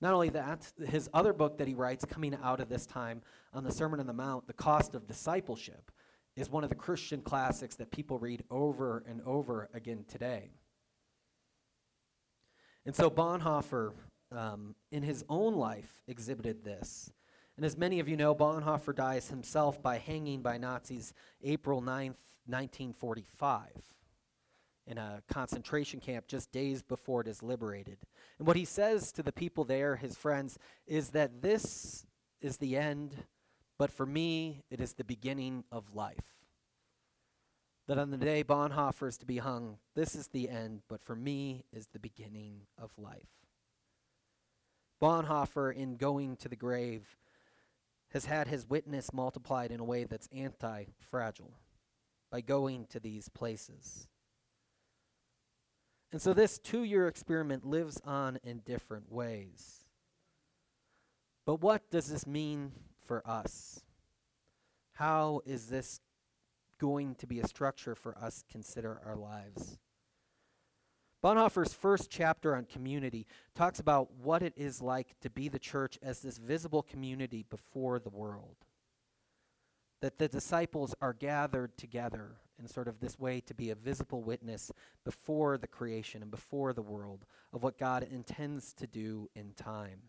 Not 0.00 0.14
only 0.14 0.28
that, 0.30 0.72
his 0.86 1.10
other 1.12 1.32
book 1.32 1.58
that 1.58 1.68
he 1.68 1.74
writes 1.74 2.04
coming 2.04 2.36
out 2.42 2.60
of 2.60 2.68
this 2.68 2.86
time 2.86 3.20
on 3.52 3.64
the 3.64 3.72
Sermon 3.72 4.00
on 4.00 4.06
the 4.06 4.12
Mount, 4.12 4.46
The 4.46 4.52
Cost 4.52 4.94
of 4.94 5.06
Discipleship, 5.06 5.90
is 6.36 6.48
one 6.48 6.62
of 6.62 6.70
the 6.70 6.76
Christian 6.76 7.20
classics 7.20 7.74
that 7.76 7.90
people 7.90 8.18
read 8.18 8.44
over 8.50 9.04
and 9.08 9.20
over 9.22 9.68
again 9.74 10.04
today. 10.06 10.50
And 12.86 12.94
so 12.94 13.10
Bonhoeffer, 13.10 13.92
um, 14.30 14.74
in 14.90 15.02
his 15.02 15.24
own 15.28 15.54
life, 15.54 16.02
exhibited 16.06 16.64
this. 16.64 17.12
And 17.56 17.64
as 17.64 17.76
many 17.76 17.98
of 18.00 18.08
you 18.08 18.16
know, 18.16 18.34
Bonhoeffer 18.34 18.94
dies 18.94 19.30
himself 19.30 19.82
by 19.82 19.98
hanging 19.98 20.42
by 20.42 20.58
Nazis 20.58 21.12
April 21.42 21.80
9th, 21.80 22.16
1945 22.46 23.70
in 24.88 24.96
a 24.96 25.22
concentration 25.30 26.00
camp 26.00 26.26
just 26.26 26.50
days 26.50 26.82
before 26.82 27.20
it 27.20 27.28
is 27.28 27.42
liberated. 27.42 27.98
And 28.38 28.46
what 28.46 28.56
he 28.56 28.64
says 28.64 29.12
to 29.12 29.22
the 29.22 29.32
people 29.32 29.64
there, 29.64 29.96
his 29.96 30.16
friends, 30.16 30.58
is 30.86 31.10
that 31.10 31.42
this 31.42 32.06
is 32.40 32.56
the 32.56 32.76
end, 32.76 33.14
but 33.78 33.92
for 33.92 34.06
me, 34.06 34.62
it 34.70 34.80
is 34.80 34.94
the 34.94 35.04
beginning 35.04 35.64
of 35.70 35.94
life. 35.94 36.36
That 37.86 37.98
on 37.98 38.10
the 38.10 38.16
day 38.16 38.42
Bonhoeffer 38.42 39.08
is 39.08 39.18
to 39.18 39.26
be 39.26 39.38
hung, 39.38 39.78
this 39.94 40.14
is 40.14 40.28
the 40.28 40.48
end, 40.48 40.82
but 40.88 41.02
for 41.02 41.14
me 41.14 41.64
is 41.72 41.88
the 41.92 41.98
beginning 41.98 42.62
of 42.78 42.90
life. 42.96 43.37
Bonhoeffer, 45.00 45.74
in 45.74 45.96
going 45.96 46.36
to 46.36 46.48
the 46.48 46.56
grave, 46.56 47.16
has 48.12 48.24
had 48.24 48.48
his 48.48 48.68
witness 48.68 49.12
multiplied 49.12 49.70
in 49.70 49.80
a 49.80 49.84
way 49.84 50.04
that's 50.04 50.28
anti 50.32 50.84
fragile 50.98 51.52
by 52.30 52.40
going 52.40 52.86
to 52.86 53.00
these 53.00 53.28
places. 53.28 54.08
And 56.10 56.22
so 56.22 56.32
this 56.32 56.58
two 56.58 56.84
year 56.84 57.06
experiment 57.06 57.66
lives 57.66 58.00
on 58.04 58.38
in 58.42 58.60
different 58.60 59.12
ways. 59.12 59.84
But 61.44 61.60
what 61.60 61.90
does 61.90 62.08
this 62.08 62.26
mean 62.26 62.72
for 63.06 63.26
us? 63.26 63.82
How 64.92 65.42
is 65.46 65.66
this 65.66 66.00
going 66.78 67.14
to 67.16 67.26
be 67.26 67.40
a 67.40 67.46
structure 67.46 67.94
for 67.94 68.16
us 68.18 68.44
consider 68.50 69.00
our 69.04 69.16
lives? 69.16 69.78
Bonhoeffer's 71.28 71.74
first 71.74 72.08
chapter 72.08 72.56
on 72.56 72.64
community 72.64 73.26
talks 73.54 73.80
about 73.80 74.10
what 74.14 74.42
it 74.42 74.54
is 74.56 74.80
like 74.80 75.14
to 75.20 75.28
be 75.28 75.50
the 75.50 75.58
church 75.58 75.98
as 76.02 76.20
this 76.20 76.38
visible 76.38 76.82
community 76.82 77.44
before 77.50 77.98
the 77.98 78.08
world. 78.08 78.56
that 80.00 80.16
the 80.16 80.28
disciples 80.28 80.94
are 81.02 81.12
gathered 81.12 81.76
together 81.76 82.36
in 82.58 82.66
sort 82.66 82.88
of 82.88 83.00
this 83.00 83.18
way 83.18 83.40
to 83.40 83.52
be 83.52 83.68
a 83.68 83.74
visible 83.74 84.22
witness 84.22 84.72
before 85.04 85.58
the 85.58 85.66
creation 85.66 86.22
and 86.22 86.30
before 86.30 86.72
the 86.72 86.80
world 86.80 87.26
of 87.52 87.62
what 87.62 87.76
God 87.76 88.04
intends 88.04 88.72
to 88.72 88.86
do 88.86 89.28
in 89.34 89.52
time. 89.52 90.00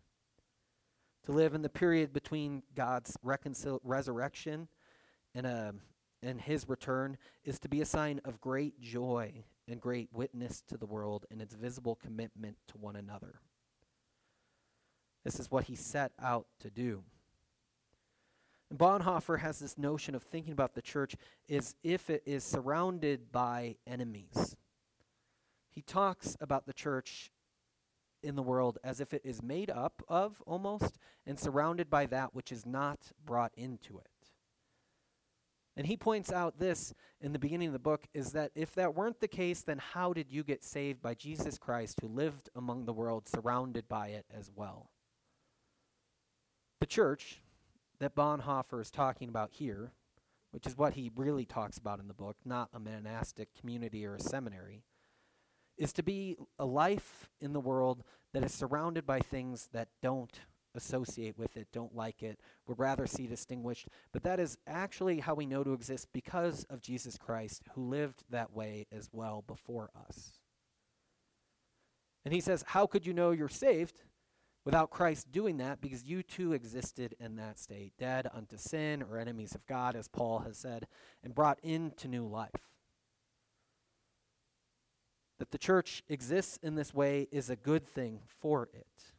To 1.25 1.34
live 1.34 1.53
in 1.53 1.63
the 1.63 1.69
period 1.69 2.13
between 2.13 2.63
God's 2.75 3.17
reconcil- 3.25 3.82
resurrection 3.84 4.69
and, 5.36 5.45
um, 5.45 5.82
and 6.23 6.39
his 6.39 6.69
return 6.69 7.17
is 7.43 7.60
to 7.60 7.67
be 7.67 7.82
a 7.82 7.86
sign 7.86 8.21
of 8.23 8.39
great 8.39 8.79
joy 8.79 9.43
and 9.69 9.82
great 9.82 10.10
witness 10.12 10.63
to 10.67 10.77
the 10.77 10.86
world 10.86 11.25
and 11.32 11.41
its 11.41 11.55
visible 11.55 11.95
commitment 11.95 12.58
to 12.67 12.77
one 12.77 12.95
another. 12.95 13.39
This 15.23 15.39
is 15.39 15.51
what 15.51 15.65
he 15.65 15.75
set 15.75 16.12
out 16.21 16.47
to 16.60 16.69
do. 16.69 17.03
And 18.69 18.79
Bonhoeffer 18.79 19.39
has 19.39 19.60
this 19.60 19.77
notion 19.77 20.15
of 20.15 20.23
thinking 20.23 20.53
about 20.53 20.75
the 20.75 20.82
church 20.82 21.15
as 21.49 21.75
if 21.84 22.10
it 22.10 22.23
is 22.25 22.43
surrounded 22.43 23.32
by 23.32 23.75
enemies. 23.88 24.55
He 25.69 25.82
talks 25.82 26.38
about 26.39 26.65
the 26.65 26.73
church 26.73 27.32
in 28.21 28.36
the 28.36 28.43
world 28.43 28.77
as 28.84 28.99
if 28.99 29.13
it 29.13 29.21
is 29.23 29.41
made 29.41 29.69
up 29.69 30.03
of 30.08 30.41
almost 30.45 30.97
and 31.25 31.39
surrounded 31.39 31.89
by 31.89 32.05
that 32.08 32.36
which 32.36 32.51
is 32.51 32.65
not 32.65 33.12
brought 33.25 33.51
into 33.55 33.97
it. 33.97 34.18
And 35.79 35.87
he 35.87 35.95
points 35.95 36.29
out 36.29 36.59
this 36.59 36.93
in 37.21 37.31
the 37.31 37.39
beginning 37.39 37.67
of 37.67 37.73
the 37.73 37.79
book 37.79 38.05
is 38.13 38.33
that 38.33 38.51
if 38.53 38.75
that 38.75 38.95
weren't 38.95 39.21
the 39.21 39.29
case, 39.29 39.61
then 39.61 39.77
how 39.77 40.11
did 40.11 40.29
you 40.29 40.43
get 40.43 40.61
saved 40.61 41.01
by 41.01 41.13
Jesus 41.13 41.57
Christ 41.57 41.99
who 42.01 42.09
lived 42.09 42.49
among 42.53 42.83
the 42.83 42.91
world 42.91 43.29
surrounded 43.29 43.87
by 43.87 44.09
it 44.09 44.25
as 44.37 44.51
well? 44.53 44.89
The 46.81 46.85
church, 46.85 47.41
that 47.99 48.13
Bonhoeffer 48.13 48.81
is 48.81 48.91
talking 48.91 49.29
about 49.29 49.51
here, 49.53 49.93
which 50.51 50.67
is 50.67 50.77
what 50.77 50.95
he 50.95 51.11
really 51.15 51.45
talks 51.45 51.77
about 51.77 52.01
in 52.01 52.09
the 52.09 52.13
book, 52.13 52.35
not 52.43 52.67
a 52.73 52.79
monastic 52.81 53.47
community 53.57 54.05
or 54.05 54.15
a 54.15 54.19
seminary, 54.19 54.83
is 55.77 55.93
to 55.93 56.03
be 56.03 56.35
a 56.59 56.65
life 56.65 57.29
in 57.39 57.53
the 57.53 57.61
world 57.61 58.03
that 58.33 58.43
is 58.43 58.53
surrounded 58.53 59.05
by 59.05 59.21
things 59.21 59.69
that 59.71 59.87
don't 60.03 60.41
associate 60.75 61.38
with 61.38 61.58
it, 61.58 61.67
don't 61.71 61.95
like 61.95 62.23
it, 62.23 62.39
would 62.67 62.79
rather 62.79 63.08
see 63.08 63.27
distinguished. 63.27 63.88
But 64.12 64.23
that 64.23 64.39
is 64.39 64.58
actually 64.67 65.19
how 65.19 65.36
we 65.36 65.45
know 65.45 65.63
to 65.63 65.73
exist 65.73 66.08
because 66.13 66.63
of 66.65 66.82
Jesus 66.82 67.17
Christ, 67.17 67.63
who 67.73 67.89
lived 67.89 68.23
that 68.29 68.53
way 68.53 68.88
as 68.91 69.10
well 69.12 69.43
before 69.45 69.89
us. 70.08 70.39
And 72.25 72.33
he 72.33 72.41
says, 72.41 72.63
How 72.67 72.85
could 72.85 73.06
you 73.06 73.13
know 73.13 73.31
you're 73.31 73.50
saved? 73.50 74.02
without 74.65 74.91
Christ 74.91 75.31
doing 75.31 75.58
that 75.58 75.81
because 75.81 76.04
you 76.04 76.21
too 76.21 76.54
existed 76.54 77.15
in 77.19 77.37
that 77.37 77.58
state, 77.58 77.93
dead 77.98 78.29
unto 78.31 78.58
sin 78.58 79.02
or 79.02 79.17
enemies 79.17 79.56
of 79.56 79.65
God, 79.65 79.96
as 79.96 80.08
Paul 80.08 80.39
has 80.39 80.58
said, 80.58 80.85
and 81.23 81.33
brought 81.33 81.60
into 81.63 82.08
new 82.08 82.27
life. 82.27 82.52
That 85.39 85.50
the 85.50 85.58
church 85.58 86.04
exists 86.10 86.60
in 86.62 86.75
this 86.75 86.93
way 86.93 87.27
is 87.31 87.50
a 87.50 87.56
good 87.56 87.83
thing 87.83 88.19
for 88.27 88.69
it. 88.73 89.13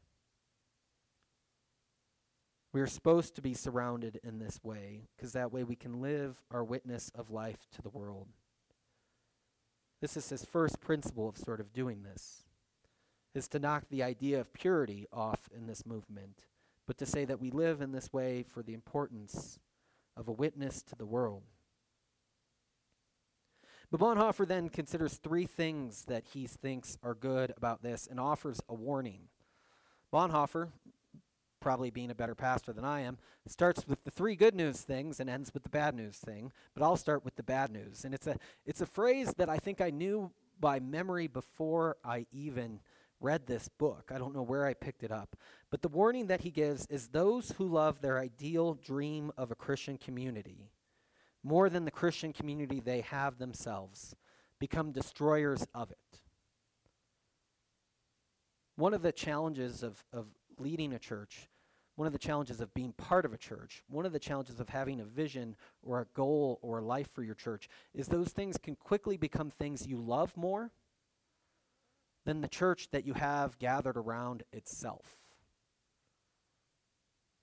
We 2.73 2.81
are 2.81 2.87
supposed 2.87 3.35
to 3.35 3.43
be 3.43 3.55
surrounded 3.55 4.21
in 4.23 4.39
this 4.39 4.63
way 4.63 5.09
because 5.17 5.33
that 5.33 5.53
way 5.53 5.65
we 5.65 5.75
can 5.75 6.01
live 6.01 6.45
our 6.51 6.63
witness 6.63 7.11
of 7.15 7.31
life 7.31 7.67
to 7.73 7.83
the 7.83 7.89
world. 7.89 8.29
This 10.01 10.17
is 10.17 10.29
his 10.29 10.45
first 10.45 10.81
principle 10.81 11.29
of 11.29 11.37
sort 11.37 11.61
of 11.61 11.73
doing 11.73 12.05
this 12.05 12.45
is 13.35 13.49
to 13.49 13.59
knock 13.59 13.85
the 13.89 14.03
idea 14.03 14.41
of 14.41 14.53
purity 14.53 15.07
off 15.13 15.49
in 15.57 15.67
this 15.67 15.87
movement, 15.87 16.47
but 16.87 16.99
to 16.99 17.07
say 17.07 17.25
that 17.25 17.41
we 17.41 17.51
live 17.51 17.81
in 17.81 17.93
this 17.93 18.13
way 18.13 18.43
for 18.43 18.63
the 18.63 18.75
importance 18.75 19.59
of 20.17 20.27
a 20.27 20.33
witness 20.33 20.83
to 20.83 20.97
the 20.97 21.07
world. 21.07 21.43
But 23.91 24.01
Bonhoeffer 24.01 24.47
then 24.47 24.69
considers 24.69 25.15
three 25.15 25.47
things 25.47 26.05
that 26.05 26.25
he 26.33 26.47
thinks 26.47 26.97
are 27.03 27.15
good 27.15 27.53
about 27.57 27.83
this 27.83 28.07
and 28.09 28.21
offers 28.21 28.61
a 28.69 28.75
warning. 28.75 29.29
Bonhoeffer, 30.13 30.71
probably 31.61 31.91
being 31.91 32.11
a 32.11 32.15
better 32.15 32.35
pastor 32.35 32.73
than 32.73 32.85
I 32.85 33.01
am, 33.01 33.19
starts 33.47 33.87
with 33.87 34.03
the 34.05 34.11
three 34.11 34.37
good 34.37 34.55
news 34.55 34.81
things 34.81 35.21
and 35.21 35.29
ends 35.29 35.53
with 35.53 35.63
the 35.63 35.69
bad 35.69 35.95
news 35.95 36.17
thing, 36.17 36.53
but 36.75 36.83
I'll 36.83 36.97
start 36.97 37.25
with 37.25 37.37
the 37.37 37.43
bad 37.43 37.71
news. 37.71 38.05
And 38.05 38.15
it's 38.15 38.27
a 38.27 38.37
it's 38.67 38.81
a 38.81 38.87
phrase 38.87 39.35
that 39.37 39.49
I 39.49 39.59
think 39.59 39.81
I 39.81 39.91
knew 39.91 40.31
by 40.59 40.81
memory 40.81 41.27
before 41.27 41.97
I 42.05 42.27
even 42.33 42.81
read 43.21 43.47
this 43.47 43.69
book. 43.69 44.11
I 44.15 44.19
don't 44.19 44.35
know 44.35 44.43
where 44.43 44.67
I 44.67 44.75
picked 44.75 45.03
it 45.03 45.13
up. 45.13 45.37
But 45.71 45.83
the 45.83 45.89
warning 45.89 46.27
that 46.29 46.41
he 46.41 46.51
gives 46.51 46.87
is 46.87 47.09
those 47.09 47.53
who 47.53 47.67
love 47.67 48.01
their 48.01 48.19
ideal 48.19 48.75
dream 48.75 49.31
of 49.37 49.51
a 49.51 49.55
Christian 49.55 49.99
community 49.99 50.71
more 51.43 51.71
than 51.71 51.85
the 51.85 51.91
Christian 51.91 52.33
community 52.33 52.81
they 52.81 53.01
have 53.03 53.39
themselves 53.39 54.15
become 54.59 54.93
destroyers 54.93 55.67
of 55.75 55.91
it. 55.91 56.21
One 58.77 58.95
of 58.95 59.03
the 59.03 59.13
challenges 59.13 59.83
of, 59.83 60.03
of 60.13 60.27
leading 60.59 60.93
a 60.93 60.99
church, 60.99 61.49
one 62.01 62.07
of 62.07 62.15
the 62.15 62.19
challenges 62.19 62.63
of 62.63 62.73
being 62.73 62.95
part 62.95 63.27
of 63.27 63.35
a 63.35 63.37
church, 63.37 63.83
one 63.91 64.07
of 64.07 64.13
the 64.15 64.19
challenges 64.19 64.59
of 64.59 64.71
having 64.71 65.01
a 65.01 65.05
vision 65.05 65.55
or 65.83 66.01
a 66.01 66.07
goal 66.15 66.59
or 66.63 66.79
a 66.79 66.83
life 66.83 67.11
for 67.11 67.23
your 67.23 67.35
church 67.35 67.69
is 67.93 68.09
those 68.09 68.31
things 68.31 68.57
can 68.57 68.75
quickly 68.75 69.19
become 69.19 69.51
things 69.51 69.87
you 69.87 69.99
love 69.99 70.35
more 70.35 70.71
than 72.25 72.41
the 72.41 72.49
church 72.49 72.89
that 72.93 73.05
you 73.05 73.13
have 73.13 73.59
gathered 73.59 73.99
around 73.99 74.45
itself. 74.51 75.05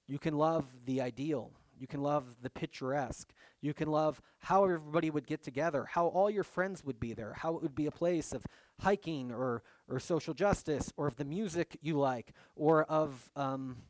You 0.07 0.17
can 0.17 0.35
love 0.35 0.65
the 0.87 1.01
ideal. 1.01 1.51
You 1.79 1.85
can 1.85 2.01
love 2.01 2.25
the 2.41 2.49
picturesque. 2.49 3.31
You 3.61 3.75
can 3.75 3.91
love 3.91 4.23
how 4.39 4.63
everybody 4.63 5.11
would 5.11 5.27
get 5.27 5.43
together, 5.43 5.85
how 5.85 6.07
all 6.07 6.31
your 6.31 6.43
friends 6.43 6.83
would 6.83 6.99
be 6.99 7.13
there, 7.13 7.33
how 7.33 7.55
it 7.57 7.61
would 7.61 7.75
be 7.75 7.85
a 7.85 7.91
place 7.91 8.33
of 8.33 8.43
hiking 8.79 9.31
or, 9.31 9.61
or 9.87 9.99
social 9.99 10.33
justice, 10.33 10.91
or 10.97 11.05
of 11.05 11.17
the 11.17 11.25
music 11.25 11.77
you 11.79 11.99
like, 11.99 12.33
or 12.55 12.85
of 12.85 13.29
um, 13.35 13.83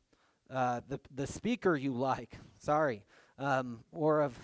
uh, 0.49 0.81
the, 0.87 0.99
the 1.13 1.27
speaker 1.27 1.75
you 1.75 1.93
like, 1.93 2.37
sorry, 2.57 3.03
um, 3.37 3.83
or 3.91 4.21
of 4.21 4.37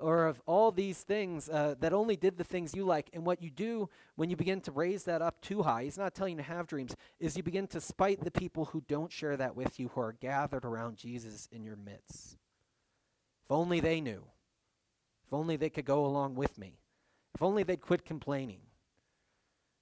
or 0.00 0.26
of 0.26 0.40
all 0.46 0.70
these 0.70 1.00
things 1.02 1.48
uh, 1.48 1.74
that 1.80 1.92
only 1.92 2.16
did 2.16 2.36
the 2.36 2.44
things 2.44 2.74
you 2.74 2.84
like. 2.84 3.10
And 3.12 3.26
what 3.26 3.42
you 3.42 3.50
do 3.50 3.88
when 4.16 4.30
you 4.30 4.36
begin 4.36 4.60
to 4.62 4.70
raise 4.70 5.04
that 5.04 5.22
up 5.22 5.40
too 5.40 5.62
high, 5.62 5.84
he's 5.84 5.98
not 5.98 6.14
telling 6.14 6.36
you 6.36 6.42
to 6.42 6.48
have 6.48 6.66
dreams, 6.66 6.94
is 7.18 7.36
you 7.36 7.42
begin 7.42 7.66
to 7.68 7.80
spite 7.80 8.22
the 8.22 8.30
people 8.30 8.66
who 8.66 8.82
don't 8.86 9.12
share 9.12 9.36
that 9.36 9.56
with 9.56 9.78
you, 9.80 9.88
who 9.88 10.00
are 10.00 10.12
gathered 10.12 10.64
around 10.64 10.96
Jesus 10.96 11.48
in 11.50 11.64
your 11.64 11.76
midst. 11.76 12.36
If 13.44 13.50
only 13.50 13.80
they 13.80 14.00
knew. 14.00 14.24
If 15.26 15.32
only 15.32 15.56
they 15.56 15.70
could 15.70 15.84
go 15.84 16.06
along 16.06 16.36
with 16.36 16.58
me. 16.58 16.78
If 17.34 17.42
only 17.42 17.62
they'd 17.62 17.80
quit 17.80 18.04
complaining. 18.04 18.60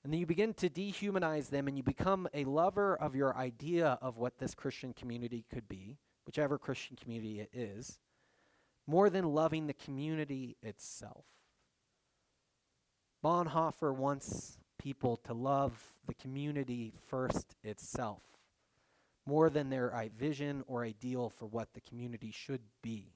And 0.07 0.13
then 0.13 0.21
you 0.21 0.27
begin 0.27 0.55
to 0.55 0.71
dehumanize 0.71 1.51
them 1.51 1.67
and 1.67 1.77
you 1.77 1.83
become 1.83 2.29
a 2.33 2.45
lover 2.45 2.95
of 2.95 3.17
your 3.17 3.37
idea 3.37 3.99
of 4.01 4.19
what 4.19 4.39
this 4.39 4.55
Christian 4.55 4.93
community 4.93 5.45
could 5.53 5.69
be, 5.69 5.99
whichever 6.27 6.59
Christian 6.59 6.95
community 6.95 7.41
it 7.41 7.51
is 7.53 7.99
more 8.87 9.11
than 9.11 9.35
loving 9.35 9.67
the 9.67 9.73
community 9.73 10.59
itself. 10.63 11.25
Bonhoeffer 13.25 13.93
wants 13.93 14.59
people 14.79 15.17
to 15.25 15.35
love 15.35 15.93
the 16.07 16.15
community 16.15 16.93
first 17.09 17.57
itself, 17.65 18.23
more 19.27 19.51
than 19.51 19.71
their 19.71 19.93
vision 20.17 20.63
or 20.69 20.85
ideal 20.85 21.31
for 21.31 21.47
what 21.47 21.75
the 21.75 21.81
community 21.81 22.31
should 22.31 22.63
be. 22.81 23.09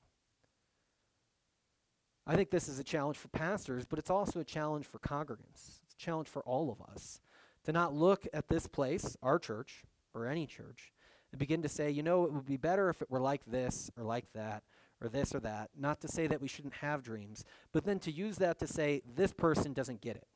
I 2.27 2.35
think 2.35 2.51
this 2.51 2.67
is 2.67 2.81
a 2.81 2.85
challenge 2.85 3.17
for 3.17 3.29
pastors, 3.29 3.87
but 3.87 4.01
it's 4.01 4.11
also 4.11 4.41
a 4.41 4.45
challenge 4.45 4.87
for 4.87 4.99
congregants. 4.99 5.79
Challenge 6.01 6.29
for 6.29 6.43
all 6.43 6.73
of 6.73 6.81
us 6.91 7.21
to 7.65 7.73
not 7.73 7.95
look 7.95 8.27
at 8.33 8.49
this 8.49 8.67
place, 8.67 9.19
our 9.23 9.39
church, 9.39 9.83
or 10.15 10.27
any 10.27 10.47
church, 10.47 10.93
and 11.31 11.39
begin 11.39 11.61
to 11.61 11.69
say, 11.69 11.91
you 11.91 12.03
know, 12.03 12.25
it 12.25 12.33
would 12.33 12.47
be 12.47 12.57
better 12.57 12.89
if 12.89 13.03
it 13.03 13.11
were 13.11 13.21
like 13.21 13.45
this 13.45 13.91
or 13.99 14.05
like 14.05 14.33
that, 14.33 14.63
or 15.03 15.11
this 15.11 15.35
or 15.35 15.41
that. 15.41 15.69
Not 15.77 16.01
to 16.01 16.09
say 16.09 16.27
that 16.27 16.41
we 16.41 16.49
shouldn't 16.49 16.73
have 16.75 17.03
dreams, 17.03 17.45
but 17.71 17.85
then 17.85 17.99
to 18.01 18.11
use 18.11 18.39
that 18.39 18.59
to 18.61 18.67
say 18.67 19.03
this 19.15 19.33
person 19.33 19.75
doesn't 19.75 20.01
get 20.01 20.17
it. 20.17 20.27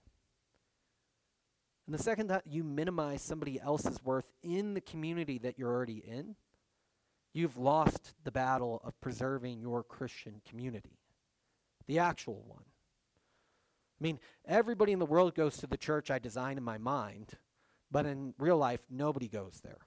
And 1.87 1.95
the 1.95 2.03
second 2.03 2.27
that 2.27 2.47
you 2.47 2.63
minimize 2.63 3.23
somebody 3.23 3.59
else's 3.59 4.05
worth 4.05 4.31
in 4.43 4.75
the 4.75 4.83
community 4.83 5.39
that 5.39 5.59
you're 5.59 5.73
already 5.73 6.03
in, 6.07 6.37
you've 7.33 7.57
lost 7.57 8.13
the 8.23 8.31
battle 8.31 8.83
of 8.85 9.01
preserving 9.01 9.61
your 9.61 9.83
Christian 9.83 10.43
community, 10.47 10.99
the 11.87 11.99
actual 11.99 12.45
one. 12.47 12.65
I 14.05 14.07
mean, 14.07 14.21
everybody 14.47 14.93
in 14.93 14.99
the 14.99 15.07
world 15.07 15.35
goes 15.35 15.57
to 15.57 15.67
the 15.67 15.79
church 15.79 16.11
I 16.11 16.19
design 16.19 16.59
in 16.59 16.63
my 16.63 16.77
mind, 16.77 17.31
but 17.91 18.05
in 18.05 18.35
real 18.39 18.59
life, 18.59 18.85
nobody 18.91 19.29
goes 19.29 19.63
there. 19.65 19.79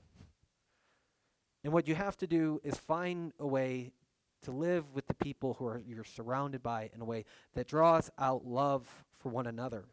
And 1.63 1.71
what 1.71 1.87
you 1.87 1.93
have 1.93 2.17
to 2.17 2.25
do 2.25 2.59
is 2.63 2.75
find 2.77 3.31
a 3.37 3.45
way 3.45 3.93
to 4.41 4.51
live 4.51 4.85
with 4.95 5.05
the 5.05 5.13
people 5.13 5.53
who 5.53 5.67
are 5.67 5.83
you're 5.85 6.03
surrounded 6.03 6.63
by 6.63 6.89
in 6.95 7.01
a 7.01 7.05
way 7.05 7.25
that 7.53 7.67
draws 7.67 8.09
out 8.17 8.43
love 8.43 8.87
for 9.19 9.29
one 9.29 9.45
another. 9.45 9.85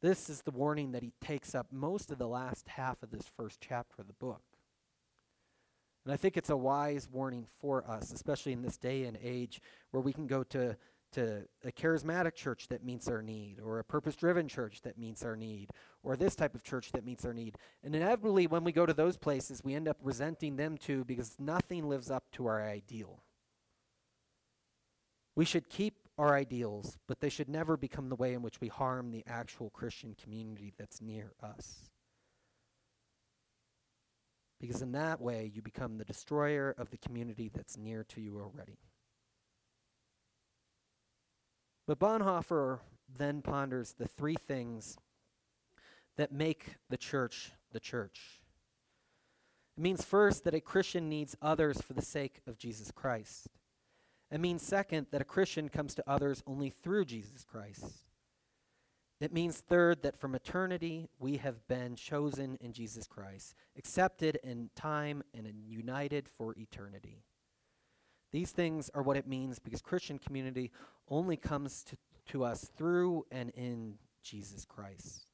This 0.00 0.30
is 0.30 0.42
the 0.42 0.52
warning 0.52 0.92
that 0.92 1.02
he 1.02 1.12
takes 1.20 1.56
up 1.56 1.72
most 1.72 2.12
of 2.12 2.18
the 2.18 2.28
last 2.28 2.68
half 2.68 3.02
of 3.02 3.10
this 3.10 3.26
first 3.36 3.60
chapter 3.60 4.00
of 4.00 4.06
the 4.06 4.12
book. 4.12 4.42
And 6.04 6.14
I 6.14 6.16
think 6.16 6.36
it's 6.36 6.50
a 6.50 6.56
wise 6.56 7.08
warning 7.10 7.46
for 7.60 7.84
us, 7.90 8.12
especially 8.12 8.52
in 8.52 8.62
this 8.62 8.76
day 8.76 9.06
and 9.06 9.18
age 9.20 9.60
where 9.90 10.00
we 10.00 10.12
can 10.12 10.28
go 10.28 10.44
to, 10.44 10.76
to 11.12 11.44
a 11.64 11.72
charismatic 11.72 12.34
church 12.34 12.68
that 12.68 12.84
meets 12.84 13.08
our 13.08 13.22
need, 13.22 13.60
or 13.64 13.78
a 13.78 13.84
purpose 13.84 14.16
driven 14.16 14.48
church 14.48 14.82
that 14.82 14.98
meets 14.98 15.24
our 15.24 15.36
need, 15.36 15.70
or 16.02 16.16
this 16.16 16.34
type 16.34 16.54
of 16.54 16.62
church 16.62 16.92
that 16.92 17.04
meets 17.04 17.24
our 17.24 17.32
need. 17.32 17.56
And 17.82 17.94
inevitably, 17.94 18.46
when 18.46 18.64
we 18.64 18.72
go 18.72 18.86
to 18.86 18.92
those 18.92 19.16
places, 19.16 19.62
we 19.64 19.74
end 19.74 19.88
up 19.88 19.98
resenting 20.02 20.56
them 20.56 20.76
too 20.76 21.04
because 21.04 21.36
nothing 21.38 21.88
lives 21.88 22.10
up 22.10 22.24
to 22.32 22.46
our 22.46 22.62
ideal. 22.62 23.22
We 25.34 25.44
should 25.44 25.68
keep 25.68 25.94
our 26.18 26.34
ideals, 26.34 26.98
but 27.06 27.20
they 27.20 27.28
should 27.28 27.48
never 27.48 27.76
become 27.76 28.08
the 28.08 28.16
way 28.16 28.34
in 28.34 28.42
which 28.42 28.60
we 28.60 28.68
harm 28.68 29.10
the 29.10 29.24
actual 29.26 29.70
Christian 29.70 30.16
community 30.20 30.72
that's 30.76 31.00
near 31.00 31.32
us. 31.42 31.90
Because 34.60 34.82
in 34.82 34.92
that 34.92 35.20
way, 35.20 35.50
you 35.54 35.62
become 35.62 35.96
the 35.96 36.04
destroyer 36.04 36.74
of 36.76 36.90
the 36.90 36.98
community 36.98 37.48
that's 37.54 37.78
near 37.78 38.02
to 38.04 38.20
you 38.20 38.40
already. 38.40 38.78
But 41.88 41.98
Bonhoeffer 41.98 42.80
then 43.08 43.40
ponders 43.40 43.94
the 43.94 44.06
three 44.06 44.36
things 44.36 44.98
that 46.18 46.30
make 46.30 46.76
the 46.90 46.98
church 46.98 47.52
the 47.72 47.80
church. 47.80 48.42
It 49.76 49.80
means 49.80 50.04
first 50.04 50.44
that 50.44 50.52
a 50.52 50.60
Christian 50.60 51.08
needs 51.08 51.34
others 51.40 51.80
for 51.80 51.94
the 51.94 52.02
sake 52.02 52.42
of 52.46 52.58
Jesus 52.58 52.90
Christ. 52.90 53.48
It 54.30 54.38
means 54.38 54.60
second 54.60 55.06
that 55.12 55.22
a 55.22 55.24
Christian 55.24 55.70
comes 55.70 55.94
to 55.94 56.04
others 56.06 56.42
only 56.46 56.68
through 56.68 57.06
Jesus 57.06 57.42
Christ. 57.42 58.04
It 59.18 59.32
means, 59.32 59.58
third, 59.58 60.02
that 60.02 60.18
from 60.18 60.34
eternity 60.34 61.08
we 61.18 61.38
have 61.38 61.66
been 61.68 61.96
chosen 61.96 62.58
in 62.60 62.74
Jesus 62.74 63.06
Christ, 63.06 63.54
accepted 63.78 64.38
in 64.44 64.68
time, 64.76 65.22
and 65.32 65.46
united 65.66 66.28
for 66.28 66.54
eternity. 66.58 67.24
These 68.32 68.52
things 68.52 68.90
are 68.94 69.02
what 69.02 69.16
it 69.16 69.26
means 69.26 69.58
because 69.58 69.80
Christian 69.80 70.18
community 70.18 70.70
only 71.08 71.36
comes 71.36 71.82
to, 71.84 71.96
to 72.28 72.44
us 72.44 72.70
through 72.76 73.26
and 73.30 73.50
in 73.50 73.94
Jesus 74.22 74.64
Christ. 74.64 75.26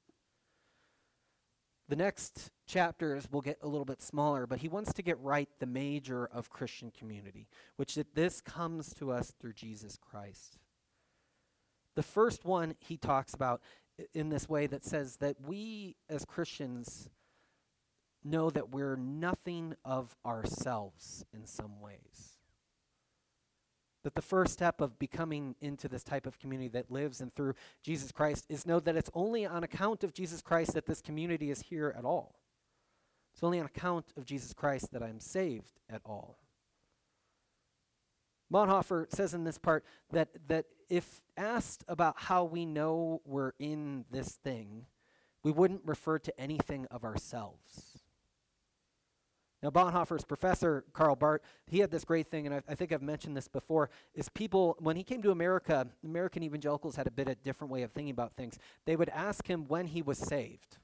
The 1.89 1.97
next 1.97 2.51
chapters 2.67 3.29
will 3.31 3.43
get 3.43 3.59
a 3.61 3.69
little 3.69 3.85
bit 3.85 4.01
smaller, 4.01 4.47
but 4.47 4.61
he 4.61 4.69
wants 4.69 4.93
to 4.95 5.03
get 5.03 5.21
right 5.21 5.49
the 5.59 5.67
major 5.67 6.27
of 6.27 6.49
Christian 6.49 6.91
community, 6.91 7.47
which 7.77 7.97
that 7.97 8.15
this 8.15 8.41
comes 8.41 8.95
to 8.95 9.11
us 9.11 9.35
through 9.39 9.53
Jesus 9.53 9.99
Christ. 9.99 10.59
The 11.95 12.03
first 12.03 12.45
one 12.45 12.75
he 12.79 12.97
talks 12.97 13.35
about 13.35 13.61
in 14.15 14.31
this 14.31 14.49
way 14.49 14.67
that 14.67 14.85
says 14.85 15.17
that 15.17 15.37
we 15.47 15.97
as 16.09 16.25
Christians 16.25 17.11
know 18.25 18.49
that 18.51 18.71
we're 18.71 18.97
nothing 18.97 19.75
of 19.85 20.17
ourselves 20.25 21.25
in 21.35 21.47
some 21.47 21.81
ways. 21.81 22.34
That 24.05 24.15
the 24.15 24.23
first 24.23 24.53
step 24.53 24.81
of 24.81 24.99
becoming 24.99 25.57
into 25.61 25.89
this 25.89 26.05
type 26.05 26.27
of 26.27 26.39
community 26.39 26.69
that 26.69 26.91
lives 26.91 27.21
and 27.21 27.35
through 27.35 27.55
Jesus 27.83 28.13
Christ 28.13 28.47
is 28.49 28.67
know 28.67 28.79
that 28.81 28.97
it's 28.97 29.11
only 29.15 29.45
on 29.47 29.65
account 29.65 30.05
of 30.05 30.13
Jesus 30.13 30.43
Christ 30.43 30.75
that 30.75 30.87
this 30.87 31.01
community 31.01 31.51
is 31.51 31.63
here 31.63 31.93
at 31.97 32.05
all. 32.05 32.37
It's 33.33 33.43
only 33.43 33.59
on 33.59 33.67
account 33.67 34.13
of 34.17 34.25
Jesus 34.25 34.53
Christ 34.53 34.93
that 34.93 35.03
I'm 35.03 35.19
saved 35.21 35.81
at 35.91 36.03
all. 36.05 36.39
Bonhoeffer 38.53 39.13
says 39.13 39.35
in 39.35 39.45
this 39.45 39.59
part 39.59 39.85
that, 40.13 40.29
that 40.47 40.67
if 40.89 41.23
asked 41.37 41.85
about 41.89 42.15
how 42.17 42.45
we 42.45 42.65
know 42.65 43.21
we're 43.25 43.53
in 43.59 44.05
this 44.11 44.39
thing, 44.45 44.87
we 45.43 45.51
wouldn't 45.51 45.83
refer 45.85 46.19
to 46.21 46.41
anything 46.41 46.87
of 46.91 47.05
ourselves. 47.05 47.94
Now, 49.65 49.71
Bonhoeffer's 49.71 50.27
professor, 50.27 50.85
Karl 50.93 51.17
Barth, 51.17 51.41
he 51.67 51.79
had 51.79 51.91
this 51.91 52.05
great 52.05 52.27
thing, 52.27 52.45
and 52.45 52.55
I, 52.57 52.61
I, 52.69 52.75
think 52.75 52.93
I've 52.93 53.01
mentioned 53.01 53.35
this 53.35 53.49
before, 53.49 53.89
is 54.15 54.29
people, 54.29 54.77
when 54.79 54.95
he 54.95 55.03
came 55.03 55.23
to 55.23 55.31
America, 55.31 55.87
American 56.05 56.43
evangelicals 56.43 56.97
had 56.97 57.07
a 57.07 57.11
bit 57.11 57.29
of 57.29 57.33
a 57.33 57.37
different 57.37 57.73
way 57.73 57.81
of 57.81 57.91
thinking 57.91 58.11
about 58.11 58.35
things. 58.35 58.59
They 58.85 58.95
would 58.95 59.09
ask 59.09 59.47
him 59.47 59.65
when 59.67 59.87
he 59.87 60.03
was 60.03 60.19
saved. 60.19 60.77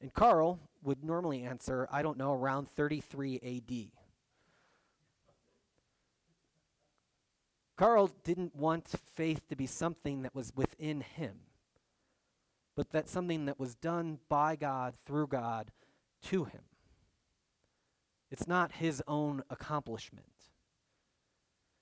And 0.00 0.14
Karl 0.14 0.60
would 0.84 1.02
normally 1.02 1.42
answer, 1.42 1.88
I 1.90 2.00
don't 2.00 2.16
know, 2.16 2.32
around 2.32 2.68
33 2.68 3.40
AD. 3.42 3.90
Karl 7.76 8.12
didn't 8.22 8.54
want 8.54 8.86
faith 9.16 9.48
to 9.48 9.56
be 9.56 9.66
something 9.66 10.22
that 10.22 10.32
was 10.32 10.52
within 10.54 11.00
him, 11.00 11.40
but 12.76 12.92
that 12.92 13.08
something 13.08 13.46
that 13.46 13.58
was 13.58 13.74
done 13.74 14.20
by 14.28 14.54
God, 14.54 14.94
through 15.04 15.26
God, 15.26 15.72
to 16.22 16.44
him. 16.44 16.60
It's 18.30 18.46
not 18.46 18.72
his 18.72 19.02
own 19.06 19.42
accomplishment. 19.50 20.26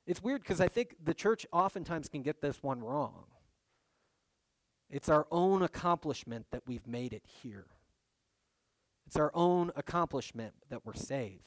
It's 0.07 0.23
weird 0.23 0.43
because 0.43 0.61
I 0.61 0.69
think 0.69 0.97
the 1.03 1.15
church 1.15 1.47
oftentimes 1.53 2.09
can 2.09 2.23
get 2.23 2.41
this 2.41 2.63
one 2.63 2.83
wrong. 2.83 3.25
It's 4.89 5.09
our 5.09 5.27
own 5.33 5.63
accomplishment 5.63 6.47
that 6.53 6.63
we've 6.67 6.87
made 6.87 7.13
it 7.13 7.25
here. 7.43 7.67
It's 9.07 9.17
our 9.17 9.33
own 9.35 9.73
accomplishment 9.75 10.55
that 10.69 10.85
we're 10.85 10.95
saved. 10.95 11.43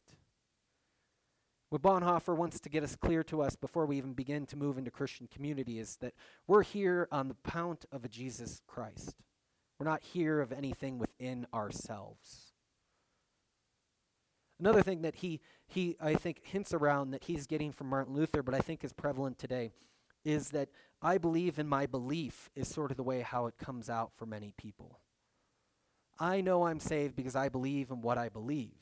What 1.69 1.81
Bonhoeffer 1.81 2.35
wants 2.35 2.59
to 2.61 2.69
get 2.69 2.83
us 2.83 2.95
clear 2.95 3.23
to 3.25 3.41
us 3.41 3.55
before 3.55 3.85
we 3.85 3.97
even 3.97 4.13
begin 4.13 4.45
to 4.47 4.57
move 4.57 4.77
into 4.77 4.89
Christian 4.89 5.27
community 5.27 5.79
is 5.79 5.97
that 5.97 6.13
we're 6.47 6.63
here 6.63 7.07
on 7.11 7.27
the 7.27 7.35
count 7.49 7.85
of 7.91 8.03
a 8.03 8.09
Jesus 8.09 8.61
Christ. 8.67 9.15
We're 9.77 9.85
not 9.85 10.01
here 10.01 10.41
of 10.41 10.51
anything 10.51 10.97
within 10.97 11.45
ourselves. 11.53 12.48
Another 14.59 14.81
thing 14.81 15.01
that 15.03 15.15
he, 15.15 15.39
he, 15.67 15.95
I 16.01 16.15
think, 16.15 16.41
hints 16.43 16.73
around 16.73 17.11
that 17.11 17.23
he's 17.23 17.47
getting 17.47 17.71
from 17.71 17.87
Martin 17.87 18.13
Luther, 18.13 18.43
but 18.43 18.53
I 18.53 18.59
think 18.59 18.83
is 18.83 18.91
prevalent 18.91 19.39
today, 19.39 19.71
is 20.25 20.49
that 20.49 20.69
I 21.01 21.17
believe 21.17 21.59
in 21.59 21.67
my 21.67 21.85
belief 21.85 22.49
is 22.55 22.67
sort 22.67 22.91
of 22.91 22.97
the 22.97 23.03
way 23.03 23.21
how 23.21 23.45
it 23.45 23.57
comes 23.57 23.89
out 23.89 24.11
for 24.17 24.25
many 24.25 24.53
people. 24.57 24.99
I 26.19 26.41
know 26.41 26.65
I'm 26.65 26.81
saved 26.81 27.15
because 27.15 27.35
I 27.35 27.47
believe 27.47 27.89
in 27.89 28.01
what 28.01 28.17
I 28.17 28.27
believe. 28.27 28.73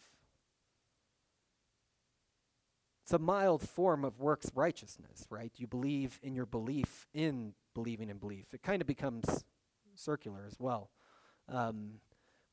It's 3.04 3.14
a 3.14 3.20
mild 3.20 3.62
form 3.62 4.04
of 4.04 4.20
works 4.20 4.52
righteousness, 4.56 5.28
right? 5.30 5.52
You 5.56 5.68
believe 5.68 6.20
in 6.24 6.36
your 6.36 6.48
belief 6.48 7.08
in 7.14 7.54
believing 7.74 8.10
in 8.10 8.18
belief. 8.18 8.54
It 8.54 8.64
kind 8.64 8.82
of 8.82 8.88
becomes 8.88 9.46
circular 9.96 10.44
as 10.46 10.60
well. 10.60 10.90
Um, 11.48 12.02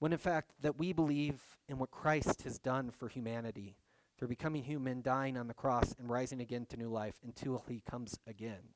when 0.05 0.13
in 0.13 0.19
fact, 0.19 0.51
that 0.61 0.79
we 0.79 0.93
believe 0.93 1.41
in 1.67 1.79
what 1.79 1.91
Christ 1.91 2.43
has 2.43 2.59
done 2.59 2.91
for 2.91 3.09
humanity 3.09 3.79
through 4.19 4.29
becoming 4.29 4.63
human, 4.63 5.01
dying 5.01 5.39
on 5.39 5.49
the 5.49 5.55
cross, 5.55 5.95
and 5.99 6.11
rising 6.11 6.43
again 6.43 6.67
to 6.67 6.77
new 6.77 6.91
life 6.91 7.15
until 7.25 7.65
he 7.67 7.81
comes 7.91 8.19
again. 8.27 8.75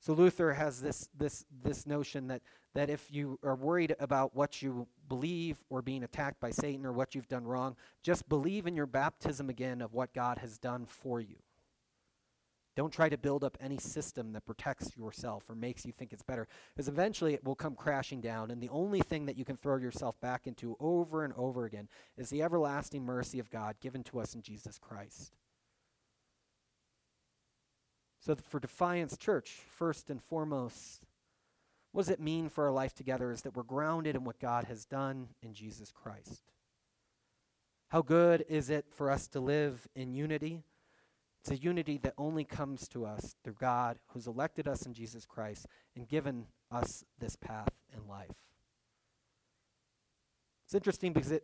So 0.00 0.12
Luther 0.12 0.54
has 0.54 0.80
this, 0.80 1.08
this, 1.16 1.44
this 1.62 1.86
notion 1.86 2.26
that, 2.26 2.42
that 2.74 2.90
if 2.90 3.12
you 3.12 3.38
are 3.44 3.54
worried 3.54 3.94
about 4.00 4.34
what 4.34 4.60
you 4.60 4.88
believe 5.08 5.58
or 5.70 5.80
being 5.80 6.02
attacked 6.02 6.40
by 6.40 6.50
Satan 6.50 6.84
or 6.84 6.92
what 6.92 7.14
you've 7.14 7.28
done 7.28 7.44
wrong, 7.44 7.76
just 8.02 8.28
believe 8.28 8.66
in 8.66 8.74
your 8.74 8.86
baptism 8.86 9.50
again 9.50 9.80
of 9.80 9.92
what 9.94 10.12
God 10.12 10.38
has 10.38 10.58
done 10.58 10.84
for 10.84 11.20
you. 11.20 11.36
Don't 12.74 12.92
try 12.92 13.08
to 13.10 13.18
build 13.18 13.44
up 13.44 13.58
any 13.60 13.76
system 13.76 14.32
that 14.32 14.46
protects 14.46 14.96
yourself 14.96 15.48
or 15.50 15.54
makes 15.54 15.84
you 15.84 15.92
think 15.92 16.12
it's 16.12 16.22
better, 16.22 16.48
because 16.74 16.88
eventually 16.88 17.34
it 17.34 17.44
will 17.44 17.54
come 17.54 17.74
crashing 17.74 18.20
down. 18.20 18.50
And 18.50 18.62
the 18.62 18.70
only 18.70 19.00
thing 19.00 19.26
that 19.26 19.36
you 19.36 19.44
can 19.44 19.56
throw 19.56 19.76
yourself 19.76 20.18
back 20.20 20.46
into 20.46 20.76
over 20.80 21.22
and 21.24 21.34
over 21.36 21.66
again 21.66 21.88
is 22.16 22.30
the 22.30 22.42
everlasting 22.42 23.04
mercy 23.04 23.38
of 23.38 23.50
God 23.50 23.76
given 23.80 24.02
to 24.04 24.20
us 24.20 24.34
in 24.34 24.40
Jesus 24.40 24.78
Christ. 24.78 25.34
So, 28.20 28.36
for 28.36 28.60
Defiance 28.60 29.16
Church, 29.16 29.58
first 29.68 30.08
and 30.08 30.22
foremost, 30.22 31.02
what 31.90 32.02
does 32.02 32.10
it 32.10 32.20
mean 32.20 32.48
for 32.48 32.64
our 32.64 32.72
life 32.72 32.94
together 32.94 33.32
is 33.32 33.42
that 33.42 33.54
we're 33.54 33.64
grounded 33.64 34.16
in 34.16 34.24
what 34.24 34.38
God 34.38 34.64
has 34.64 34.86
done 34.86 35.28
in 35.42 35.52
Jesus 35.52 35.92
Christ. 35.92 36.42
How 37.88 38.00
good 38.00 38.46
is 38.48 38.70
it 38.70 38.86
for 38.90 39.10
us 39.10 39.28
to 39.28 39.40
live 39.40 39.86
in 39.94 40.14
unity? 40.14 40.62
It's 41.42 41.50
a 41.50 41.56
unity 41.56 41.98
that 42.04 42.14
only 42.16 42.44
comes 42.44 42.86
to 42.88 43.04
us 43.04 43.34
through 43.42 43.56
God 43.58 43.98
who's 44.08 44.28
elected 44.28 44.68
us 44.68 44.86
in 44.86 44.94
Jesus 44.94 45.26
Christ 45.26 45.66
and 45.96 46.06
given 46.06 46.46
us 46.70 47.02
this 47.18 47.34
path 47.34 47.72
in 47.92 48.06
life. 48.06 48.30
It's 50.64 50.74
interesting 50.74 51.12
because 51.12 51.32
it 51.32 51.42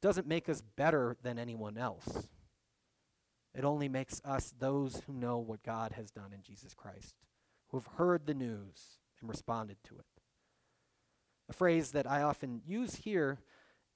doesn't 0.00 0.28
make 0.28 0.48
us 0.48 0.62
better 0.76 1.16
than 1.24 1.40
anyone 1.40 1.76
else. 1.76 2.28
It 3.56 3.64
only 3.64 3.88
makes 3.88 4.20
us 4.24 4.54
those 4.56 5.02
who 5.04 5.12
know 5.12 5.38
what 5.38 5.64
God 5.64 5.94
has 5.96 6.12
done 6.12 6.32
in 6.32 6.42
Jesus 6.42 6.72
Christ, 6.72 7.16
who 7.70 7.78
have 7.78 7.88
heard 7.96 8.26
the 8.26 8.34
news 8.34 8.98
and 9.20 9.28
responded 9.28 9.78
to 9.88 9.96
it. 9.96 10.06
A 11.48 11.52
phrase 11.52 11.90
that 11.90 12.08
I 12.08 12.22
often 12.22 12.62
use 12.64 12.94
here, 12.94 13.40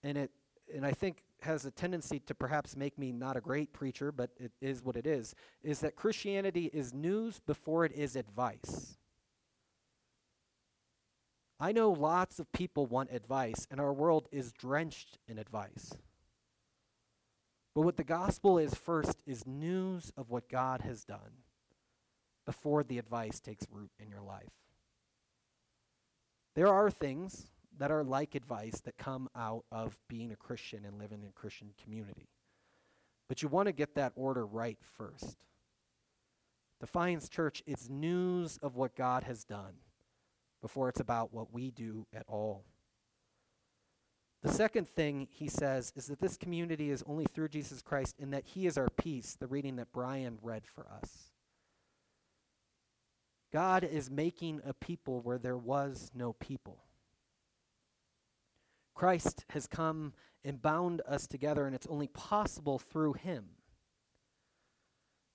and 0.03 0.19
it 0.19 0.33
and 0.75 0.85
I 0.85 0.93
think 0.93 1.23
has 1.43 1.65
a 1.65 1.71
tendency 1.71 2.19
to 2.21 2.35
perhaps 2.35 2.77
make 2.77 2.99
me 2.99 3.13
not 3.13 3.37
a 3.37 3.41
great 3.41 3.73
preacher, 3.73 4.11
but 4.11 4.31
it 4.39 4.53
is 4.61 4.83
what 4.83 4.97
it 4.97 5.07
is, 5.07 5.35
is 5.63 5.81
that 5.81 5.97
Christianity 5.97 6.71
is 6.73 6.93
news 6.93 7.41
before 7.41 7.85
it 7.85 7.93
is 7.93 8.17
advice. 8.17 8.99
I 11.61 11.73
know 11.73 11.91
lots 11.91 12.39
of 12.39 12.53
people 12.53 12.87
want 12.87 13.11
advice, 13.13 13.67
and 13.71 13.81
our 13.81 13.93
world 13.93 14.29
is 14.31 14.53
drenched 14.53 15.19
in 15.27 15.39
advice. 15.39 15.93
But 17.75 17.83
what 17.83 17.97
the 17.97 18.05
gospel 18.05 18.59
is 18.59 18.75
first 18.75 19.23
is 19.27 19.47
news 19.47 20.13
of 20.17 20.31
what 20.31 20.49
God 20.49 20.81
has 20.83 21.05
done 21.05 21.45
before 22.47 22.83
the 22.83 22.99
advice 22.99 23.41
takes 23.41 23.67
root 23.71 23.91
in 24.01 24.09
your 24.09 24.23
life. 24.23 24.51
There 26.55 26.69
are 26.69 26.91
things 26.91 27.47
that 27.79 27.91
are 27.91 28.05
like 28.05 28.35
advice 28.35 28.81
that 28.81 28.99
come 28.99 29.29
out 29.37 29.65
of 29.71 29.99
being 30.09 30.33
a 30.33 30.37
Christian 30.37 30.85
and 30.85 30.99
living 30.99 31.23
in 31.23 31.29
a 31.29 31.33
Christian 31.33 31.71
community. 31.83 32.29
But 33.29 33.43
you 33.43 33.49
want 33.49 33.67
to 33.67 33.73
get 33.73 33.95
that 33.95 34.13
order 34.17 34.45
right 34.47 34.79
first. 34.81 35.37
Defiance 36.81 37.29
Church, 37.29 37.63
it's 37.67 37.89
news 37.89 38.59
of 38.63 38.77
what 38.77 38.97
God 38.97 39.25
has 39.25 39.45
done 39.45 39.75
before 40.63 40.89
it's 40.89 41.01
about 41.01 41.33
what 41.33 41.53
we 41.53 41.71
do 41.71 42.07
at 42.15 42.25
all. 42.27 42.65
The 44.43 44.53
second 44.53 44.89
thing 44.89 45.27
he 45.31 45.49
says 45.49 45.93
is 45.97 46.07
that 46.07 46.21
this 46.21 46.37
community 46.37 46.91
is 46.91 47.03
only 47.07 47.27
through 47.27 47.49
Jesus 47.49 47.83
Christ 47.83 48.17
and 48.21 48.33
that 48.33 48.45
he 48.47 48.67
is 48.67 48.79
our 48.79 48.89
peace, 48.89 49.37
the 49.39 49.49
reading 49.49 49.77
that 49.77 49.93
Brian 49.93 50.39
read 50.41 50.63
for 50.67 50.87
us. 50.89 51.33
God 53.53 53.83
is 53.83 54.11
making 54.11 54.61
a 54.65 54.75
people 54.75 55.21
where 55.21 55.39
there 55.39 55.57
was 55.57 56.11
no 56.15 56.35
people. 56.35 56.85
Christ 58.99 59.45
has 59.51 59.69
come 59.69 60.13
and 60.45 60.61
bound 60.61 61.03
us 61.07 61.29
together, 61.29 61.67
and 61.67 61.75
it's 61.77 61.87
only 61.87 62.09
possible 62.09 62.81
through 62.81 63.13
him. 63.13 63.45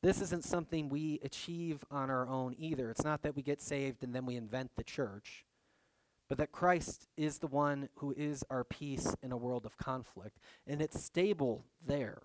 This 0.02 0.20
isn't 0.20 0.44
something 0.44 0.90
we 0.90 1.22
achieve 1.24 1.86
on 1.90 2.10
our 2.10 2.28
own 2.28 2.56
either. 2.58 2.92
It's 2.92 3.06
not 3.06 3.22
that 3.22 3.38
we 3.38 3.42
get 3.42 3.62
saved 3.62 4.04
and 4.04 4.14
then 4.14 4.26
we 4.26 4.36
invent 4.36 4.72
the 4.76 4.84
church, 4.84 5.46
but 6.28 6.38
that 6.40 6.52
Christ 6.52 7.08
is 7.16 7.38
the 7.38 7.48
one 7.48 7.88
who 7.96 8.14
is 8.18 8.44
our 8.50 8.66
peace 8.66 9.16
in 9.24 9.32
a 9.32 9.38
world 9.38 9.66
of 9.66 9.78
conflict, 9.78 10.40
and 10.68 10.82
it's 10.82 11.02
stable 11.02 11.64
there. 11.86 12.24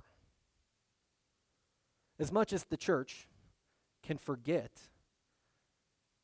As 2.19 2.33
much 2.33 2.53
as 2.53 2.65
the 2.65 2.77
church 2.77 3.29
can 4.03 4.19
forget 4.19 4.73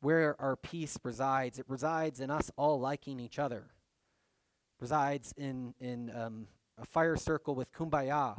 where 0.01 0.35
our 0.41 0.57
peace 0.57 0.97
resides, 1.03 1.57
it 1.57 1.65
resides 1.69 2.19
in 2.19 2.29
us 2.29 2.51
all 2.57 2.81
liking 2.81 3.21
each 3.21 3.39
other, 3.39 3.67
resides 4.79 5.33
in, 5.37 5.73
in 5.79 6.11
um, 6.15 6.47
a 6.77 6.85
fire 6.85 7.15
circle 7.15 7.55
with 7.55 7.71
kumbaya. 7.73 8.37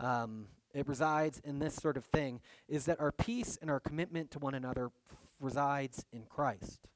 Um, 0.00 0.46
it 0.74 0.88
resides 0.88 1.40
in 1.44 1.58
this 1.58 1.74
sort 1.74 1.96
of 1.96 2.04
thing, 2.04 2.40
is 2.68 2.86
that 2.86 3.00
our 3.00 3.12
peace 3.12 3.58
and 3.60 3.70
our 3.70 3.80
commitment 3.80 4.30
to 4.32 4.38
one 4.38 4.54
another 4.54 4.90
f- 5.10 5.16
resides 5.38 6.04
in 6.12 6.24
Christ. 6.24 6.88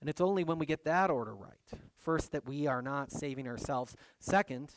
And 0.00 0.10
it's 0.10 0.20
only 0.20 0.42
when 0.42 0.58
we 0.58 0.66
get 0.66 0.84
that 0.84 1.10
order 1.10 1.34
right 1.34 1.80
first, 2.02 2.32
that 2.32 2.46
we 2.46 2.66
are 2.66 2.82
not 2.82 3.12
saving 3.12 3.46
ourselves. 3.46 3.96
Second, 4.18 4.72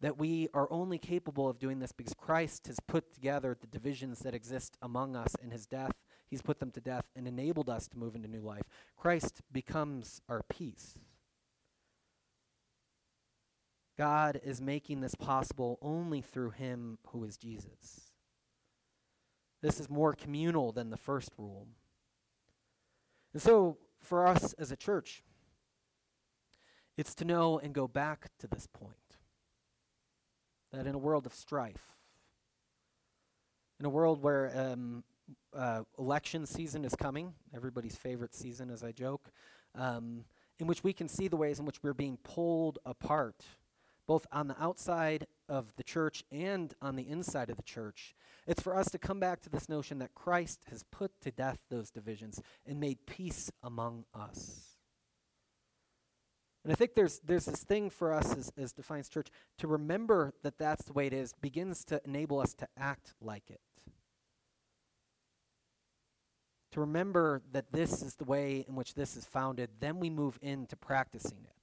that 0.00 0.18
we 0.18 0.48
are 0.52 0.70
only 0.70 0.98
capable 0.98 1.48
of 1.48 1.58
doing 1.58 1.78
this 1.78 1.92
because 1.92 2.14
Christ 2.14 2.66
has 2.66 2.80
put 2.80 3.14
together 3.14 3.56
the 3.58 3.66
divisions 3.66 4.18
that 4.20 4.34
exist 4.34 4.76
among 4.82 5.16
us 5.16 5.34
in 5.42 5.50
his 5.50 5.66
death. 5.66 5.92
He's 6.28 6.42
put 6.42 6.58
them 6.58 6.70
to 6.72 6.80
death 6.80 7.08
and 7.14 7.26
enabled 7.26 7.70
us 7.70 7.88
to 7.88 7.98
move 7.98 8.14
into 8.14 8.28
new 8.28 8.40
life. 8.40 8.64
Christ 8.96 9.40
becomes 9.52 10.20
our 10.28 10.42
peace. 10.42 10.96
God 13.98 14.40
is 14.44 14.60
making 14.60 15.00
this 15.00 15.14
possible 15.14 15.78
only 15.80 16.20
through 16.20 16.50
him 16.50 16.98
who 17.08 17.24
is 17.24 17.36
Jesus. 17.36 18.12
This 19.62 19.80
is 19.80 19.88
more 19.88 20.12
communal 20.12 20.70
than 20.72 20.90
the 20.90 20.96
first 20.96 21.30
rule. 21.38 21.66
And 23.32 23.40
so, 23.40 23.78
for 24.00 24.26
us 24.26 24.52
as 24.54 24.70
a 24.70 24.76
church, 24.76 25.22
it's 26.96 27.14
to 27.16 27.24
know 27.24 27.58
and 27.58 27.74
go 27.74 27.88
back 27.88 28.28
to 28.38 28.46
this 28.46 28.66
point 28.66 28.94
that 30.72 30.86
in 30.86 30.94
a 30.94 30.98
world 30.98 31.26
of 31.26 31.34
strife, 31.34 31.94
in 33.80 33.86
a 33.86 33.90
world 33.90 34.22
where 34.22 34.52
um, 34.54 35.04
uh, 35.54 35.82
election 35.98 36.46
season 36.46 36.84
is 36.84 36.94
coming, 36.94 37.32
everybody's 37.54 37.96
favorite 37.96 38.34
season, 38.34 38.70
as 38.70 38.82
I 38.82 38.92
joke, 38.92 39.30
um, 39.74 40.24
in 40.58 40.66
which 40.66 40.84
we 40.84 40.92
can 40.92 41.08
see 41.08 41.28
the 41.28 41.36
ways 41.36 41.58
in 41.58 41.66
which 41.66 41.82
we're 41.82 41.94
being 41.94 42.18
pulled 42.22 42.78
apart 42.86 43.44
both 44.06 44.26
on 44.32 44.48
the 44.48 44.62
outside 44.62 45.26
of 45.48 45.72
the 45.76 45.82
church 45.82 46.24
and 46.30 46.74
on 46.80 46.96
the 46.96 47.08
inside 47.08 47.50
of 47.50 47.56
the 47.56 47.62
church. 47.62 48.14
It's 48.46 48.62
for 48.62 48.76
us 48.76 48.90
to 48.90 48.98
come 48.98 49.20
back 49.20 49.42
to 49.42 49.50
this 49.50 49.68
notion 49.68 49.98
that 49.98 50.14
Christ 50.14 50.60
has 50.70 50.84
put 50.84 51.20
to 51.22 51.30
death 51.30 51.58
those 51.70 51.90
divisions 51.90 52.40
and 52.64 52.80
made 52.80 53.06
peace 53.06 53.50
among 53.62 54.04
us. 54.14 54.76
And 56.64 56.72
I 56.72 56.76
think 56.76 56.96
there's, 56.96 57.20
there's 57.24 57.44
this 57.44 57.62
thing 57.62 57.90
for 57.90 58.12
us 58.12 58.36
as, 58.36 58.52
as 58.56 58.72
Defiance 58.72 59.08
Church 59.08 59.28
to 59.58 59.68
remember 59.68 60.34
that 60.42 60.58
that's 60.58 60.84
the 60.84 60.92
way 60.92 61.06
it 61.06 61.12
is, 61.12 61.32
begins 61.40 61.84
to 61.84 62.00
enable 62.04 62.40
us 62.40 62.54
to 62.54 62.66
act 62.76 63.14
like 63.20 63.50
it. 63.50 63.60
To 66.72 66.80
remember 66.80 67.42
that 67.52 67.72
this 67.72 68.02
is 68.02 68.16
the 68.16 68.24
way 68.24 68.64
in 68.68 68.74
which 68.74 68.94
this 68.94 69.16
is 69.16 69.24
founded, 69.24 69.70
then 69.78 70.00
we 70.00 70.10
move 70.10 70.40
into 70.42 70.76
practicing 70.76 71.38
it. 71.44 71.55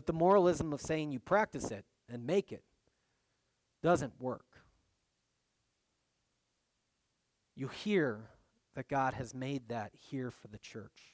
But 0.00 0.06
the 0.06 0.12
moralism 0.14 0.72
of 0.72 0.80
saying 0.80 1.12
you 1.12 1.18
practice 1.18 1.70
it 1.70 1.84
and 2.10 2.26
make 2.26 2.52
it 2.52 2.64
doesn't 3.82 4.18
work. 4.18 4.46
You 7.54 7.68
hear 7.68 8.30
that 8.74 8.88
God 8.88 9.12
has 9.12 9.34
made 9.34 9.68
that 9.68 9.92
here 9.92 10.30
for 10.30 10.48
the 10.48 10.56
church. 10.56 11.12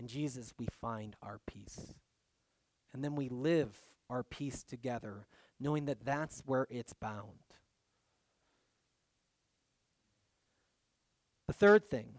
In 0.00 0.08
Jesus, 0.08 0.52
we 0.58 0.66
find 0.80 1.14
our 1.22 1.38
peace. 1.46 1.94
And 2.92 3.04
then 3.04 3.14
we 3.14 3.28
live 3.28 3.78
our 4.10 4.24
peace 4.24 4.64
together, 4.64 5.28
knowing 5.60 5.84
that 5.84 6.04
that's 6.04 6.42
where 6.44 6.66
it's 6.70 6.94
bound. 6.94 7.38
The 11.46 11.52
third 11.52 11.88
thing 11.88 12.14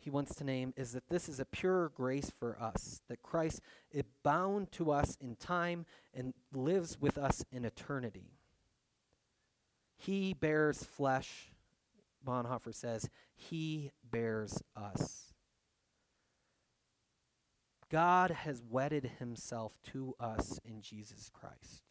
he 0.00 0.10
wants 0.10 0.34
to 0.36 0.44
name 0.44 0.72
is 0.76 0.92
that 0.92 1.08
this 1.10 1.28
is 1.28 1.38
a 1.38 1.44
pure 1.44 1.90
grace 1.90 2.32
for 2.38 2.56
us, 2.58 3.02
that 3.08 3.22
Christ 3.22 3.60
is 3.92 4.04
bound 4.22 4.72
to 4.72 4.90
us 4.90 5.18
in 5.20 5.36
time 5.36 5.84
and 6.14 6.32
lives 6.52 6.98
with 7.00 7.18
us 7.18 7.44
in 7.52 7.66
eternity. 7.66 8.32
He 9.98 10.32
bears 10.32 10.82
flesh, 10.82 11.52
Bonhoeffer 12.26 12.74
says, 12.74 13.10
He 13.34 13.90
bears 14.10 14.62
us. 14.74 15.34
God 17.90 18.30
has 18.30 18.62
wedded 18.70 19.10
himself 19.18 19.76
to 19.92 20.14
us 20.18 20.58
in 20.64 20.80
Jesus 20.80 21.30
Christ. 21.32 21.89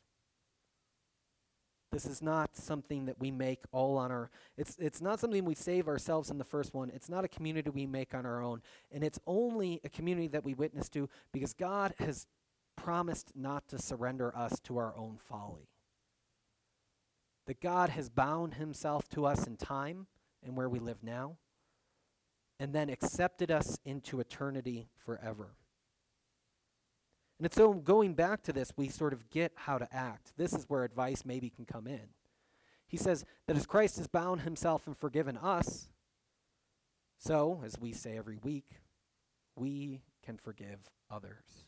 This 1.91 2.05
is 2.05 2.21
not 2.21 2.55
something 2.55 3.05
that 3.05 3.19
we 3.19 3.31
make 3.31 3.61
all 3.71 3.97
on 3.97 4.11
our 4.11 4.29
it's 4.57 4.77
it's 4.79 5.01
not 5.01 5.19
something 5.19 5.43
we 5.43 5.55
save 5.55 5.87
ourselves 5.87 6.29
in 6.29 6.37
the 6.37 6.43
first 6.43 6.73
one. 6.73 6.91
It's 6.93 7.09
not 7.09 7.25
a 7.25 7.27
community 7.27 7.69
we 7.69 7.87
make 7.87 8.13
on 8.13 8.25
our 8.25 8.41
own. 8.41 8.61
And 8.91 9.03
it's 9.03 9.19
only 9.25 9.81
a 9.83 9.89
community 9.89 10.27
that 10.27 10.43
we 10.43 10.53
witness 10.53 10.87
to 10.89 11.09
because 11.31 11.53
God 11.53 11.95
has 11.99 12.27
promised 12.75 13.31
not 13.35 13.67
to 13.69 13.79
surrender 13.79 14.35
us 14.35 14.59
to 14.61 14.77
our 14.77 14.95
own 14.95 15.17
folly. 15.17 15.69
That 17.47 17.59
God 17.59 17.89
has 17.89 18.09
bound 18.09 18.55
himself 18.55 19.09
to 19.09 19.25
us 19.25 19.47
in 19.47 19.57
time 19.57 20.05
and 20.43 20.55
where 20.55 20.69
we 20.69 20.79
live 20.79 21.03
now 21.03 21.37
and 22.59 22.73
then 22.73 22.89
accepted 22.89 23.49
us 23.49 23.79
into 23.85 24.19
eternity 24.19 24.89
forever. 25.05 25.55
And 27.41 27.53
so 27.53 27.73
going 27.73 28.13
back 28.13 28.43
to 28.43 28.53
this, 28.53 28.73
we 28.75 28.89
sort 28.89 29.13
of 29.13 29.29
get 29.29 29.53
how 29.55 29.77
to 29.77 29.87
act. 29.93 30.33
This 30.37 30.53
is 30.53 30.65
where 30.67 30.83
advice 30.83 31.23
maybe 31.25 31.49
can 31.49 31.65
come 31.65 31.87
in. 31.87 32.09
He 32.87 32.97
says 32.97 33.23
that 33.47 33.55
as 33.55 33.65
Christ 33.65 33.97
has 33.97 34.07
bound 34.07 34.41
himself 34.41 34.87
and 34.87 34.97
forgiven 34.97 35.37
us, 35.37 35.89
so, 37.21 37.61
as 37.65 37.77
we 37.77 37.91
say 37.91 38.17
every 38.17 38.37
week, 38.37 38.79
we 39.55 40.01
can 40.23 40.37
forgive 40.37 40.79
others. 41.11 41.65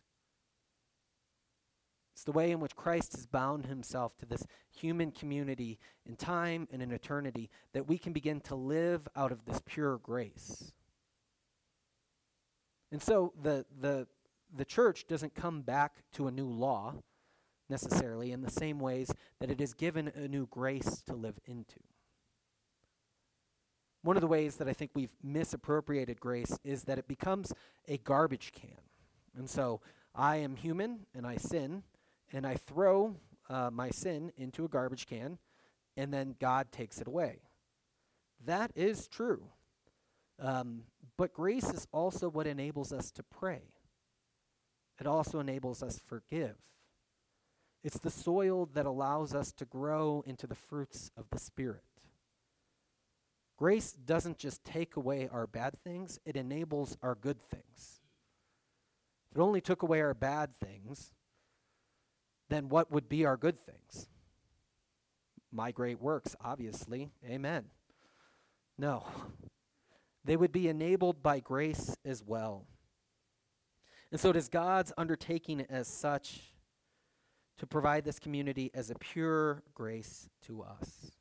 It's 2.13 2.23
the 2.23 2.31
way 2.31 2.51
in 2.51 2.59
which 2.61 2.75
Christ 2.75 3.13
has 3.15 3.25
bound 3.25 3.65
himself 3.65 4.17
to 4.19 4.25
this 4.25 4.45
human 4.69 5.11
community 5.11 5.77
in 6.05 6.15
time 6.15 6.67
and 6.71 6.81
in 6.81 6.91
eternity 6.91 7.49
that 7.73 7.87
we 7.87 7.97
can 7.97 8.13
begin 8.13 8.39
to 8.41 8.55
live 8.55 9.07
out 9.15 9.31
of 9.31 9.43
this 9.45 9.61
pure 9.65 9.97
grace. 9.97 10.71
And 12.91 13.01
so 13.01 13.33
the, 13.41 13.65
the 13.79 14.07
the 14.55 14.65
church 14.65 15.07
doesn't 15.07 15.35
come 15.35 15.61
back 15.61 16.03
to 16.13 16.27
a 16.27 16.31
new 16.31 16.47
law 16.47 16.95
necessarily 17.69 18.31
in 18.31 18.41
the 18.41 18.51
same 18.51 18.79
ways 18.79 19.11
that 19.39 19.49
it 19.49 19.61
is 19.61 19.73
given 19.73 20.11
a 20.15 20.27
new 20.27 20.45
grace 20.47 21.01
to 21.07 21.15
live 21.15 21.39
into. 21.45 21.79
One 24.03 24.17
of 24.17 24.21
the 24.21 24.27
ways 24.27 24.55
that 24.57 24.67
I 24.67 24.73
think 24.73 24.91
we've 24.93 25.15
misappropriated 25.23 26.19
grace 26.19 26.57
is 26.63 26.83
that 26.83 26.97
it 26.97 27.07
becomes 27.07 27.53
a 27.87 27.97
garbage 27.99 28.51
can. 28.51 28.77
And 29.37 29.49
so 29.49 29.81
I 30.13 30.37
am 30.37 30.55
human 30.55 31.05
and 31.15 31.25
I 31.25 31.37
sin, 31.37 31.83
and 32.33 32.45
I 32.45 32.55
throw 32.55 33.15
uh, 33.49 33.69
my 33.71 33.89
sin 33.89 34.31
into 34.37 34.65
a 34.65 34.67
garbage 34.67 35.05
can, 35.05 35.37
and 35.95 36.13
then 36.13 36.35
God 36.39 36.71
takes 36.71 36.99
it 36.99 37.07
away. 37.07 37.39
That 38.45 38.71
is 38.75 39.07
true. 39.07 39.43
Um, 40.39 40.83
but 41.15 41.33
grace 41.33 41.69
is 41.69 41.87
also 41.91 42.27
what 42.27 42.47
enables 42.47 42.91
us 42.91 43.11
to 43.11 43.23
pray. 43.23 43.61
It 45.01 45.07
also 45.07 45.39
enables 45.39 45.81
us 45.81 45.95
to 45.95 46.03
forgive. 46.03 46.55
It's 47.83 47.97
the 47.97 48.11
soil 48.11 48.69
that 48.75 48.85
allows 48.85 49.33
us 49.33 49.51
to 49.53 49.65
grow 49.65 50.23
into 50.27 50.45
the 50.45 50.53
fruits 50.53 51.09
of 51.17 51.25
the 51.31 51.39
Spirit. 51.39 51.81
Grace 53.57 53.93
doesn't 53.93 54.37
just 54.37 54.63
take 54.63 54.95
away 54.95 55.27
our 55.31 55.47
bad 55.47 55.73
things, 55.83 56.19
it 56.23 56.35
enables 56.35 56.97
our 57.01 57.15
good 57.15 57.41
things. 57.41 58.01
If 59.31 59.37
it 59.37 59.41
only 59.41 59.59
took 59.59 59.81
away 59.81 60.01
our 60.01 60.13
bad 60.13 60.55
things, 60.55 61.11
then 62.49 62.69
what 62.69 62.91
would 62.91 63.09
be 63.09 63.25
our 63.25 63.37
good 63.37 63.57
things? 63.65 64.07
My 65.51 65.71
great 65.71 65.99
works, 65.99 66.35
obviously. 66.43 67.09
Amen. 67.25 67.65
No. 68.77 69.05
They 70.23 70.37
would 70.37 70.51
be 70.51 70.67
enabled 70.67 71.23
by 71.23 71.39
grace 71.39 71.97
as 72.05 72.23
well. 72.23 72.67
And 74.11 74.19
so 74.19 74.29
it 74.29 74.35
is 74.35 74.49
God's 74.49 74.91
undertaking 74.97 75.65
as 75.69 75.87
such 75.87 76.41
to 77.57 77.67
provide 77.67 78.03
this 78.03 78.19
community 78.19 78.71
as 78.73 78.89
a 78.89 78.95
pure 78.95 79.63
grace 79.73 80.29
to 80.47 80.63
us. 80.63 81.11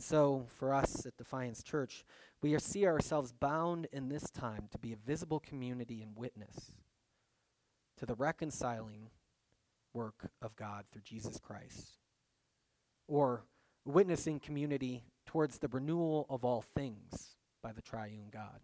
So, 0.00 0.46
for 0.48 0.72
us 0.72 1.06
at 1.06 1.16
Defiance 1.16 1.62
Church, 1.62 2.04
we 2.40 2.56
see 2.58 2.86
ourselves 2.86 3.32
bound 3.32 3.88
in 3.92 4.08
this 4.08 4.30
time 4.30 4.68
to 4.70 4.78
be 4.78 4.92
a 4.92 4.96
visible 4.96 5.40
community 5.40 6.02
and 6.02 6.16
witness 6.16 6.70
to 7.96 8.06
the 8.06 8.14
reconciling 8.14 9.10
work 9.92 10.30
of 10.40 10.54
God 10.54 10.84
through 10.92 11.02
Jesus 11.02 11.40
Christ, 11.40 11.96
or 13.08 13.42
witnessing 13.84 14.38
community 14.38 15.02
towards 15.26 15.58
the 15.58 15.68
renewal 15.68 16.26
of 16.30 16.44
all 16.44 16.62
things 16.62 17.36
by 17.60 17.72
the 17.72 17.82
triune 17.82 18.28
God. 18.30 18.60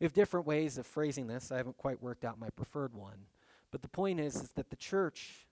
We 0.00 0.04
have 0.04 0.14
different 0.14 0.46
ways 0.46 0.78
of 0.78 0.86
phrasing 0.86 1.26
this. 1.26 1.52
I 1.52 1.58
haven't 1.58 1.76
quite 1.76 2.02
worked 2.02 2.24
out 2.24 2.40
my 2.40 2.48
preferred 2.50 2.94
one. 2.94 3.26
But 3.70 3.82
the 3.82 3.88
point 3.88 4.18
is, 4.18 4.34
is 4.34 4.50
that 4.52 4.70
the 4.70 4.76
church 4.76 5.46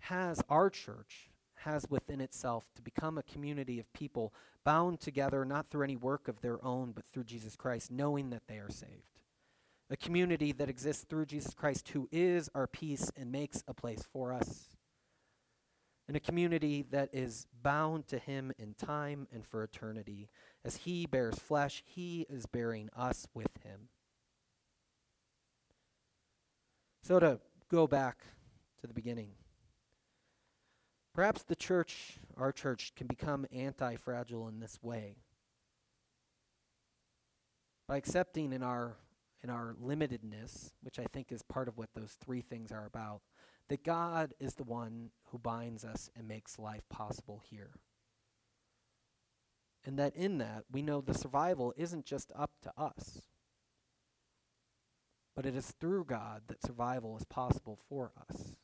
has, 0.00 0.42
our 0.48 0.68
church, 0.68 1.30
has 1.54 1.86
within 1.88 2.20
itself 2.20 2.70
to 2.74 2.82
become 2.82 3.18
a 3.18 3.22
community 3.22 3.78
of 3.78 3.92
people 3.92 4.34
bound 4.64 5.00
together 5.00 5.44
not 5.44 5.68
through 5.68 5.84
any 5.84 5.96
work 5.96 6.26
of 6.26 6.40
their 6.40 6.62
own, 6.64 6.92
but 6.92 7.04
through 7.12 7.24
Jesus 7.24 7.54
Christ, 7.54 7.90
knowing 7.90 8.30
that 8.30 8.48
they 8.48 8.58
are 8.58 8.70
saved. 8.70 9.20
A 9.90 9.96
community 9.96 10.52
that 10.52 10.70
exists 10.70 11.04
through 11.04 11.26
Jesus 11.26 11.54
Christ, 11.54 11.88
who 11.90 12.08
is 12.10 12.48
our 12.54 12.66
peace 12.66 13.10
and 13.16 13.30
makes 13.30 13.62
a 13.68 13.74
place 13.74 14.02
for 14.12 14.32
us. 14.32 14.69
And 16.10 16.16
a 16.16 16.18
community 16.20 16.84
that 16.90 17.10
is 17.12 17.46
bound 17.62 18.08
to 18.08 18.18
Him 18.18 18.50
in 18.58 18.74
time 18.74 19.28
and 19.32 19.46
for 19.46 19.62
eternity. 19.62 20.28
As 20.64 20.78
He 20.78 21.06
bears 21.06 21.38
flesh, 21.38 21.84
He 21.86 22.26
is 22.28 22.46
bearing 22.46 22.90
us 22.96 23.28
with 23.32 23.52
Him. 23.62 23.82
So, 27.04 27.20
to 27.20 27.38
go 27.70 27.86
back 27.86 28.24
to 28.80 28.88
the 28.88 28.92
beginning, 28.92 29.28
perhaps 31.14 31.44
the 31.44 31.54
church, 31.54 32.18
our 32.36 32.50
church, 32.50 32.92
can 32.96 33.06
become 33.06 33.46
anti 33.52 33.94
fragile 33.94 34.48
in 34.48 34.58
this 34.58 34.80
way. 34.82 35.14
By 37.86 37.98
accepting 37.98 38.52
in 38.52 38.64
our, 38.64 38.96
in 39.44 39.48
our 39.48 39.76
limitedness, 39.80 40.72
which 40.82 40.98
I 40.98 41.04
think 41.04 41.30
is 41.30 41.42
part 41.42 41.68
of 41.68 41.78
what 41.78 41.90
those 41.94 42.16
three 42.20 42.40
things 42.40 42.72
are 42.72 42.86
about, 42.86 43.20
that 43.70 43.84
God 43.84 44.34
is 44.40 44.54
the 44.54 44.64
one 44.64 45.10
who 45.26 45.38
binds 45.38 45.84
us 45.84 46.10
and 46.16 46.26
makes 46.26 46.58
life 46.58 46.82
possible 46.88 47.40
here. 47.48 47.70
And 49.86 49.96
that 49.96 50.16
in 50.16 50.38
that, 50.38 50.64
we 50.72 50.82
know 50.82 51.00
the 51.00 51.14
survival 51.14 51.72
isn't 51.76 52.04
just 52.04 52.32
up 52.36 52.50
to 52.62 52.72
us. 52.76 53.22
But 55.36 55.46
it 55.46 55.54
is 55.54 55.72
through 55.80 56.06
God 56.06 56.42
that 56.48 56.66
survival 56.66 57.16
is 57.16 57.24
possible 57.24 57.78
for 57.88 58.10
us. 58.28 58.56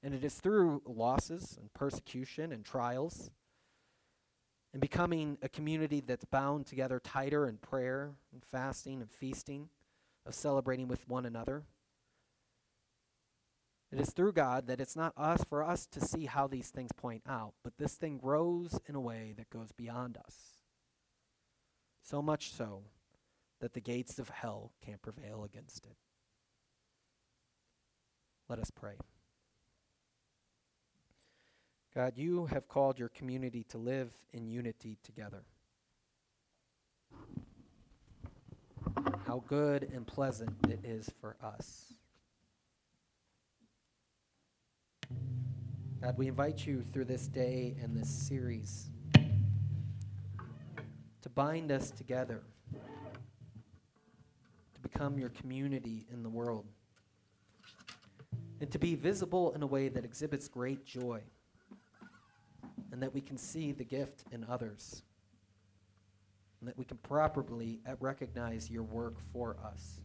And 0.00 0.14
it 0.14 0.22
is 0.22 0.34
through 0.34 0.80
losses 0.86 1.58
and 1.60 1.74
persecution 1.74 2.52
and 2.52 2.64
trials 2.64 3.32
and 4.72 4.80
becoming 4.80 5.38
a 5.42 5.48
community 5.48 6.00
that's 6.06 6.24
bound 6.24 6.66
together 6.66 7.00
tighter 7.00 7.48
in 7.48 7.56
prayer 7.56 8.12
and 8.32 8.44
fasting 8.44 9.00
and 9.00 9.10
feasting, 9.10 9.70
of 10.24 10.36
celebrating 10.36 10.86
with 10.86 11.08
one 11.08 11.26
another. 11.26 11.64
It 13.96 14.02
is 14.02 14.10
through 14.10 14.32
God 14.32 14.66
that 14.66 14.78
it's 14.78 14.94
not 14.94 15.14
us 15.16 15.42
for 15.48 15.64
us 15.64 15.86
to 15.86 16.02
see 16.02 16.26
how 16.26 16.46
these 16.46 16.68
things 16.68 16.92
point 16.92 17.22
out, 17.26 17.54
but 17.64 17.78
this 17.78 17.94
thing 17.94 18.18
grows 18.18 18.78
in 18.86 18.94
a 18.94 19.00
way 19.00 19.32
that 19.38 19.48
goes 19.48 19.72
beyond 19.72 20.18
us. 20.18 20.34
So 22.02 22.20
much 22.20 22.52
so 22.52 22.82
that 23.58 23.72
the 23.72 23.80
gates 23.80 24.18
of 24.18 24.28
hell 24.28 24.72
can't 24.84 25.00
prevail 25.00 25.44
against 25.44 25.86
it. 25.86 25.96
Let 28.50 28.58
us 28.58 28.70
pray. 28.70 28.96
God, 31.94 32.18
you 32.18 32.44
have 32.52 32.68
called 32.68 32.98
your 32.98 33.08
community 33.08 33.64
to 33.70 33.78
live 33.78 34.12
in 34.30 34.46
unity 34.46 34.98
together. 35.02 35.44
How 39.26 39.42
good 39.48 39.88
and 39.90 40.06
pleasant 40.06 40.54
it 40.68 40.80
is 40.84 41.10
for 41.18 41.38
us. 41.42 41.95
God, 46.02 46.16
we 46.18 46.28
invite 46.28 46.66
you 46.66 46.82
through 46.82 47.06
this 47.06 47.26
day 47.26 47.76
and 47.82 47.96
this 47.96 48.08
series 48.08 48.90
to 51.22 51.28
bind 51.34 51.72
us 51.72 51.90
together, 51.90 52.42
to 54.74 54.80
become 54.80 55.18
your 55.18 55.30
community 55.30 56.06
in 56.12 56.22
the 56.22 56.28
world 56.28 56.66
and 58.60 58.70
to 58.70 58.78
be 58.78 58.94
visible 58.94 59.52
in 59.52 59.62
a 59.62 59.66
way 59.66 59.88
that 59.88 60.04
exhibits 60.04 60.48
great 60.48 60.84
joy 60.84 61.20
and 62.92 63.02
that 63.02 63.12
we 63.12 63.20
can 63.20 63.36
see 63.36 63.72
the 63.72 63.84
gift 63.84 64.24
in 64.32 64.44
others 64.48 65.02
and 66.60 66.68
that 66.68 66.78
we 66.78 66.84
can 66.84 66.96
properly 66.98 67.80
recognize 68.00 68.70
your 68.70 68.82
work 68.82 69.16
for 69.32 69.56
us. 69.64 70.00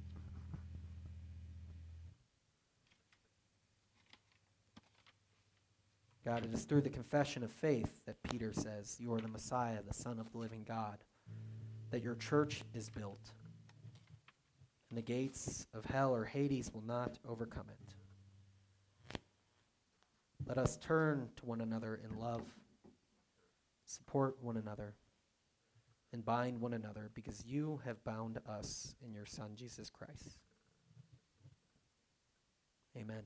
God, 6.23 6.45
it 6.45 6.53
is 6.53 6.65
through 6.65 6.81
the 6.81 6.89
confession 6.89 7.43
of 7.43 7.51
faith 7.51 8.01
that 8.05 8.21
Peter 8.23 8.53
says, 8.53 8.97
You 8.99 9.13
are 9.13 9.21
the 9.21 9.27
Messiah, 9.27 9.79
the 9.87 9.93
Son 9.93 10.19
of 10.19 10.31
the 10.31 10.37
living 10.37 10.63
God, 10.67 10.99
that 11.89 12.03
your 12.03 12.15
church 12.15 12.61
is 12.75 12.89
built, 12.89 13.31
and 14.89 14.97
the 14.97 15.01
gates 15.01 15.65
of 15.73 15.83
hell 15.85 16.13
or 16.13 16.25
Hades 16.25 16.71
will 16.73 16.83
not 16.83 17.17
overcome 17.27 17.65
it. 17.69 19.19
Let 20.45 20.59
us 20.59 20.77
turn 20.77 21.29
to 21.37 21.45
one 21.45 21.61
another 21.61 21.99
in 22.03 22.19
love, 22.19 22.43
support 23.85 24.37
one 24.41 24.57
another, 24.57 24.93
and 26.13 26.23
bind 26.23 26.59
one 26.61 26.73
another 26.73 27.09
because 27.15 27.43
you 27.45 27.81
have 27.83 28.03
bound 28.03 28.37
us 28.47 28.95
in 29.03 29.13
your 29.13 29.25
Son, 29.25 29.51
Jesus 29.55 29.89
Christ. 29.89 30.37
Amen. 32.95 33.23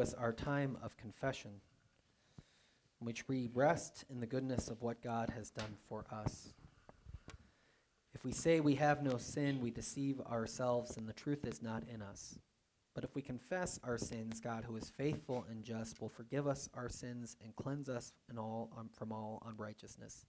Now 0.00 0.04
is 0.04 0.14
our 0.14 0.32
time 0.32 0.78
of 0.82 0.96
confession, 0.96 1.50
in 3.00 3.06
which 3.06 3.28
we 3.28 3.50
rest 3.52 4.06
in 4.08 4.18
the 4.18 4.26
goodness 4.26 4.70
of 4.70 4.80
what 4.80 5.02
God 5.02 5.28
has 5.36 5.50
done 5.50 5.76
for 5.86 6.06
us. 6.10 6.54
If 8.14 8.24
we 8.24 8.32
say 8.32 8.60
we 8.60 8.76
have 8.76 9.02
no 9.02 9.18
sin, 9.18 9.60
we 9.60 9.70
deceive 9.70 10.18
ourselves, 10.22 10.96
and 10.96 11.06
the 11.06 11.12
truth 11.12 11.44
is 11.44 11.60
not 11.60 11.82
in 11.86 12.00
us. 12.00 12.38
But 12.94 13.04
if 13.04 13.14
we 13.14 13.20
confess 13.20 13.78
our 13.84 13.98
sins, 13.98 14.40
God, 14.40 14.64
who 14.64 14.74
is 14.76 14.88
faithful 14.88 15.44
and 15.50 15.62
just, 15.62 16.00
will 16.00 16.08
forgive 16.08 16.46
us 16.46 16.70
our 16.72 16.88
sins 16.88 17.36
and 17.44 17.54
cleanse 17.54 17.90
us 17.90 18.14
all, 18.38 18.70
um, 18.78 18.88
from 18.90 19.12
all 19.12 19.42
unrighteousness. 19.46 20.24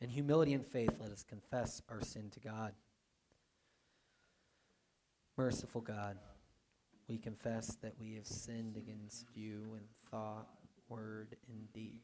In 0.00 0.08
humility 0.08 0.54
and 0.54 0.64
faith, 0.64 0.94
let 1.00 1.10
us 1.10 1.24
confess 1.24 1.82
our 1.88 2.00
sin 2.00 2.30
to 2.30 2.38
God. 2.38 2.74
Merciful 5.36 5.80
God, 5.80 6.16
we 7.08 7.16
confess 7.16 7.76
that 7.82 7.94
we 7.98 8.14
have 8.14 8.26
sinned 8.26 8.76
against 8.76 9.26
you 9.34 9.76
in 9.76 9.84
thought, 10.10 10.48
word, 10.90 11.36
and 11.48 11.72
deed, 11.72 12.02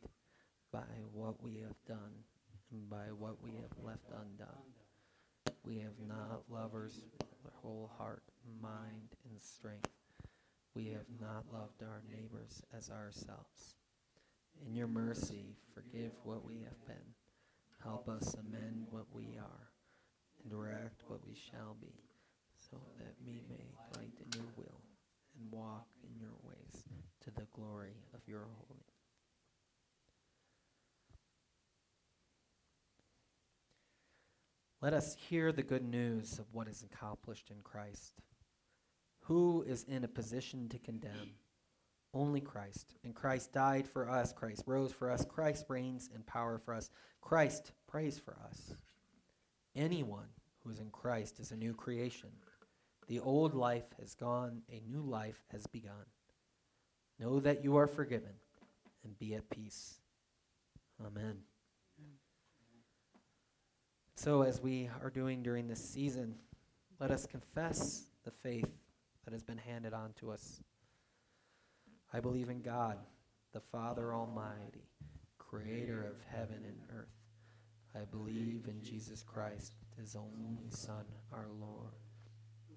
by 0.73 0.81
what 1.13 1.43
we 1.43 1.59
have 1.61 1.77
done 1.87 2.25
and 2.73 2.89
by 2.89 3.13
what 3.19 3.37
we 3.43 3.51
have 3.51 3.85
left 3.85 4.09
undone. 4.09 4.65
We 5.63 5.79
have 5.79 5.99
not 6.09 6.43
lovers 6.49 7.03
with 7.13 7.29
our 7.45 7.53
whole 7.61 7.91
heart, 7.99 8.23
mind, 8.63 9.15
and 9.31 9.41
strength. 9.41 9.91
We 10.75 10.87
have 10.87 11.07
not 11.21 11.45
loved 11.53 11.83
our 11.83 12.03
neighbors 12.11 12.63
as 12.77 12.91
ourselves. 12.91 13.77
In 14.67 14.75
your 14.75 14.89
mercy, 14.89 15.55
forgive 15.75 16.13
what 16.25 16.45
we 16.45 16.63
have 16.65 16.87
been. 16.87 17.15
Help 17.83 18.09
us 18.09 18.35
amend 18.35 18.87
what 18.91 19.07
we 19.13 19.37
are 19.39 19.69
and 20.43 20.51
direct 20.51 21.03
what 21.09 21.21
we 21.27 21.35
shall 21.35 21.77
be, 21.81 21.93
so 22.71 22.79
that 22.99 23.15
we 23.27 23.43
may 23.51 23.67
delight 23.93 24.15
in 24.19 24.41
your 24.41 24.51
will 24.57 24.81
and 25.39 25.51
walk 25.51 25.87
in 26.03 26.19
your 26.21 26.35
ways 26.43 26.85
to 27.23 27.31
the 27.31 27.47
glory 27.53 27.97
of 28.15 28.21
your 28.27 28.47
holy. 28.59 28.81
Let 34.81 34.93
us 34.93 35.17
hear 35.29 35.51
the 35.51 35.63
good 35.63 35.83
news 35.83 36.39
of 36.39 36.45
what 36.53 36.69
is 36.69 36.85
accomplished 36.85 37.51
in 37.51 37.57
Christ. 37.63 38.21
Who 39.23 39.65
is 39.67 39.85
in 39.85 40.05
a 40.05 40.09
position 40.09 40.69
to 40.69 40.79
condemn? 40.79 41.37
Only 42.13 42.43
Christ. 42.43 42.95
And 43.03 43.15
Christ 43.15 43.53
died 43.55 43.89
for 43.89 44.11
us. 44.11 44.35
Christ 44.35 44.63
rose 44.67 44.93
for 44.93 45.11
us. 45.11 45.25
Christ 45.25 45.65
reigns 45.71 46.11
in 46.15 46.23
power 46.25 46.59
for 46.59 46.75
us. 46.75 46.91
Christ 47.23 47.73
prays 47.89 48.19
for 48.19 48.37
us. 48.47 48.75
Anyone 49.75 50.29
who 50.63 50.71
is 50.71 50.81
in 50.81 50.91
Christ 50.91 51.41
is 51.41 51.51
a 51.51 51.57
new 51.57 51.73
creation. 51.73 52.29
The 53.07 53.21
old 53.21 53.55
life 53.55 53.85
has 54.01 54.15
gone, 54.15 54.63
a 54.71 54.83
new 54.89 55.03
life 55.03 55.43
has 55.53 55.67
begun. 55.67 56.07
Know 57.19 57.39
that 57.41 57.63
you 57.63 57.77
are 57.77 57.87
forgiven 57.87 58.33
and 59.05 59.19
be 59.19 59.35
at 59.35 59.49
peace. 59.51 59.97
Amen. 61.05 61.39
So, 64.17 64.43
as 64.43 64.61
we 64.61 64.89
are 65.03 65.11
doing 65.11 65.43
during 65.43 65.69
this 65.69 65.85
season, 65.85 66.37
let 66.99 67.11
us 67.11 67.27
confess 67.27 68.05
the 68.25 68.31
faith 68.31 68.71
that 69.25 69.33
has 69.33 69.43
been 69.43 69.59
handed 69.59 69.93
on 69.93 70.13
to 70.21 70.31
us. 70.31 70.63
I 72.13 72.21
believe 72.21 72.49
in 72.49 72.63
God, 72.63 72.99
the 73.53 73.61
Father 73.61 74.15
Almighty, 74.15 74.89
creator 75.39 76.07
of 76.07 76.17
heaven 76.31 76.63
and 76.65 76.79
earth. 76.97 77.09
I 77.95 78.05
believe 78.05 78.67
in 78.69 78.83
Jesus 78.83 79.23
Christ, 79.23 79.75
his 79.99 80.17
only 80.17 80.71
Son, 80.71 81.05
our 81.33 81.47
Lord 81.61 81.93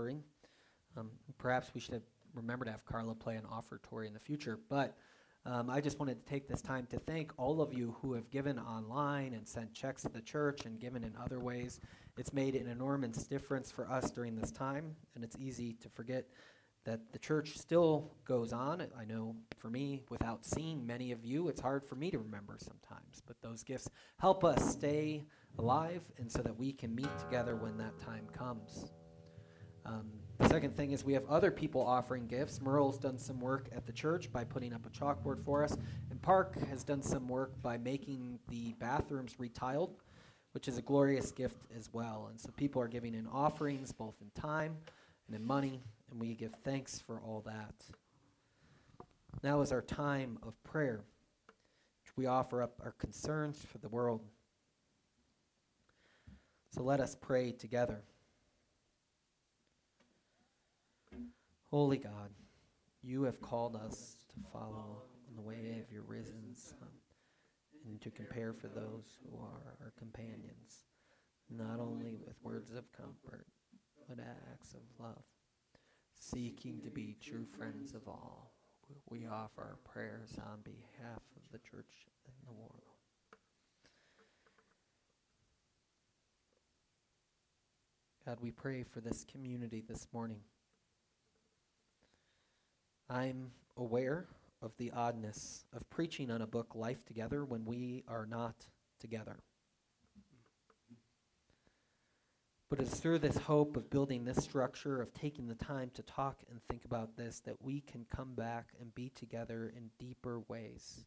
Offering. 0.00 0.22
Um, 0.96 1.10
perhaps 1.38 1.72
we 1.74 1.80
should 1.80 1.94
have 1.94 2.02
remembered 2.34 2.66
to 2.66 2.72
have 2.72 2.84
Carla 2.86 3.14
play 3.14 3.36
an 3.36 3.44
offertory 3.44 4.06
in 4.06 4.14
the 4.14 4.20
future, 4.20 4.58
but 4.68 4.96
um, 5.46 5.68
I 5.70 5.80
just 5.80 5.98
wanted 5.98 6.24
to 6.24 6.30
take 6.30 6.48
this 6.48 6.62
time 6.62 6.86
to 6.90 6.98
thank 6.98 7.32
all 7.38 7.60
of 7.60 7.72
you 7.72 7.94
who 8.00 8.14
have 8.14 8.30
given 8.30 8.58
online 8.58 9.34
and 9.34 9.46
sent 9.46 9.72
checks 9.72 10.02
to 10.02 10.08
the 10.08 10.20
church 10.20 10.64
and 10.64 10.78
given 10.78 11.04
in 11.04 11.12
other 11.22 11.38
ways. 11.38 11.80
It's 12.18 12.32
made 12.32 12.54
an 12.54 12.66
enormous 12.66 13.24
difference 13.26 13.70
for 13.70 13.90
us 13.90 14.10
during 14.10 14.36
this 14.36 14.50
time, 14.50 14.96
and 15.14 15.24
it's 15.24 15.36
easy 15.38 15.74
to 15.74 15.88
forget 15.90 16.26
that 16.84 17.12
the 17.12 17.18
church 17.18 17.58
still 17.58 18.10
goes 18.24 18.52
on. 18.52 18.86
I 18.98 19.04
know 19.04 19.36
for 19.58 19.68
me, 19.68 20.02
without 20.08 20.46
seeing 20.46 20.86
many 20.86 21.12
of 21.12 21.24
you, 21.24 21.48
it's 21.48 21.60
hard 21.60 21.84
for 21.84 21.94
me 21.94 22.10
to 22.10 22.18
remember 22.18 22.56
sometimes, 22.58 23.22
but 23.26 23.36
those 23.42 23.62
gifts 23.62 23.88
help 24.18 24.44
us 24.44 24.72
stay 24.72 25.24
alive 25.58 26.02
and 26.18 26.30
so 26.30 26.40
that 26.42 26.58
we 26.58 26.72
can 26.72 26.94
meet 26.94 27.18
together 27.18 27.54
when 27.56 27.76
that 27.78 27.98
time 27.98 28.26
comes. 28.32 28.90
Um, 29.84 30.06
the 30.38 30.48
second 30.48 30.76
thing 30.76 30.92
is 30.92 31.04
we 31.04 31.12
have 31.12 31.26
other 31.28 31.50
people 31.50 31.82
offering 31.82 32.26
gifts. 32.26 32.60
Merle's 32.60 32.98
done 32.98 33.18
some 33.18 33.40
work 33.40 33.68
at 33.74 33.86
the 33.86 33.92
church 33.92 34.32
by 34.32 34.44
putting 34.44 34.72
up 34.72 34.86
a 34.86 34.90
chalkboard 34.90 35.44
for 35.44 35.62
us, 35.62 35.76
and 36.10 36.20
Park 36.22 36.58
has 36.68 36.82
done 36.84 37.02
some 37.02 37.28
work 37.28 37.60
by 37.62 37.76
making 37.76 38.38
the 38.48 38.72
bathrooms 38.78 39.34
retiled, 39.34 39.90
which 40.52 40.68
is 40.68 40.78
a 40.78 40.82
glorious 40.82 41.30
gift 41.30 41.66
as 41.76 41.92
well. 41.92 42.28
And 42.30 42.40
so 42.40 42.50
people 42.56 42.80
are 42.80 42.88
giving 42.88 43.14
in 43.14 43.26
offerings 43.26 43.92
both 43.92 44.14
in 44.20 44.30
time 44.40 44.76
and 45.26 45.36
in 45.36 45.46
money, 45.46 45.82
and 46.10 46.20
we 46.20 46.34
give 46.34 46.54
thanks 46.64 47.00
for 47.00 47.20
all 47.20 47.42
that. 47.46 47.74
Now 49.42 49.60
is 49.60 49.72
our 49.72 49.82
time 49.82 50.38
of 50.42 50.62
prayer. 50.64 51.04
We 52.16 52.26
offer 52.26 52.62
up 52.62 52.80
our 52.84 52.92
concerns 52.92 53.64
for 53.64 53.78
the 53.78 53.88
world. 53.88 54.22
So 56.74 56.82
let 56.82 57.00
us 57.00 57.16
pray 57.18 57.52
together. 57.52 58.02
Holy 61.70 61.98
God, 61.98 62.30
you 63.00 63.22
have 63.22 63.40
called 63.40 63.76
us 63.76 64.16
to 64.34 64.50
follow 64.52 65.04
in 65.28 65.36
the 65.36 65.40
way 65.40 65.80
of 65.80 65.92
your 65.92 66.02
risen 66.02 66.52
Son 66.52 66.88
and 67.86 68.00
to 68.00 68.10
compare 68.10 68.52
for 68.52 68.66
those 68.66 69.18
who 69.22 69.38
are 69.38 69.76
our 69.80 69.92
companions, 69.96 70.86
not 71.48 71.78
only 71.78 72.18
with 72.26 72.34
words 72.42 72.72
of 72.72 72.90
comfort, 72.90 73.46
but 74.08 74.18
acts 74.52 74.74
of 74.74 74.80
love. 74.98 75.22
Seeking 76.18 76.80
to 76.82 76.90
be 76.90 77.16
true 77.22 77.44
friends 77.44 77.94
of 77.94 78.08
all, 78.08 78.52
we 79.08 79.26
offer 79.26 79.62
our 79.62 79.78
prayers 79.84 80.36
on 80.38 80.58
behalf 80.64 81.22
of 81.36 81.52
the 81.52 81.58
church 81.58 82.08
and 82.26 82.34
the 82.48 82.52
world. 82.52 82.82
God, 88.26 88.38
we 88.40 88.50
pray 88.50 88.82
for 88.82 89.00
this 89.00 89.24
community 89.24 89.84
this 89.88 90.08
morning. 90.12 90.40
I'm 93.10 93.50
aware 93.76 94.28
of 94.62 94.70
the 94.78 94.92
oddness 94.92 95.64
of 95.74 95.90
preaching 95.90 96.30
on 96.30 96.42
a 96.42 96.46
book, 96.46 96.76
Life 96.76 97.04
Together, 97.04 97.44
when 97.44 97.64
we 97.64 98.04
are 98.06 98.24
not 98.24 98.54
together. 99.00 99.40
But 102.68 102.78
it's 102.78 103.00
through 103.00 103.18
this 103.18 103.36
hope 103.36 103.76
of 103.76 103.90
building 103.90 104.24
this 104.24 104.44
structure, 104.44 105.02
of 105.02 105.12
taking 105.12 105.48
the 105.48 105.56
time 105.56 105.90
to 105.94 106.04
talk 106.04 106.44
and 106.48 106.62
think 106.62 106.84
about 106.84 107.16
this, 107.16 107.40
that 107.40 107.60
we 107.60 107.80
can 107.80 108.06
come 108.14 108.36
back 108.36 108.68
and 108.80 108.94
be 108.94 109.08
together 109.08 109.72
in 109.76 109.90
deeper 109.98 110.38
ways. 110.46 111.00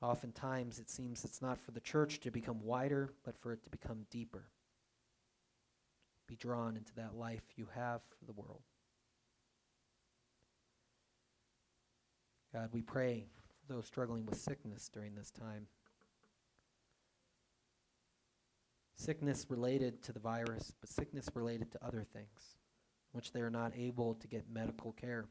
Oftentimes, 0.00 0.78
it 0.78 0.88
seems 0.88 1.24
it's 1.24 1.42
not 1.42 1.60
for 1.60 1.72
the 1.72 1.80
church 1.80 2.20
to 2.20 2.30
become 2.30 2.62
wider, 2.62 3.12
but 3.24 3.36
for 3.36 3.52
it 3.52 3.64
to 3.64 3.70
become 3.70 4.06
deeper. 4.08 4.44
Be 6.28 6.36
drawn 6.36 6.76
into 6.76 6.94
that 6.94 7.16
life 7.16 7.42
you 7.56 7.66
have 7.74 8.02
for 8.16 8.24
the 8.24 8.40
world. 8.40 8.62
God, 12.52 12.70
we 12.72 12.82
pray 12.82 13.26
for 13.60 13.72
those 13.72 13.86
struggling 13.86 14.26
with 14.26 14.38
sickness 14.38 14.90
during 14.92 15.14
this 15.14 15.30
time. 15.30 15.66
Sickness 18.96 19.46
related 19.48 20.02
to 20.02 20.12
the 20.12 20.18
virus, 20.18 20.72
but 20.80 20.90
sickness 20.90 21.28
related 21.34 21.70
to 21.72 21.84
other 21.84 22.04
things, 22.12 22.56
which 23.12 23.32
they 23.32 23.40
are 23.40 23.50
not 23.50 23.72
able 23.76 24.14
to 24.14 24.26
get 24.26 24.50
medical 24.52 24.92
care, 24.92 25.26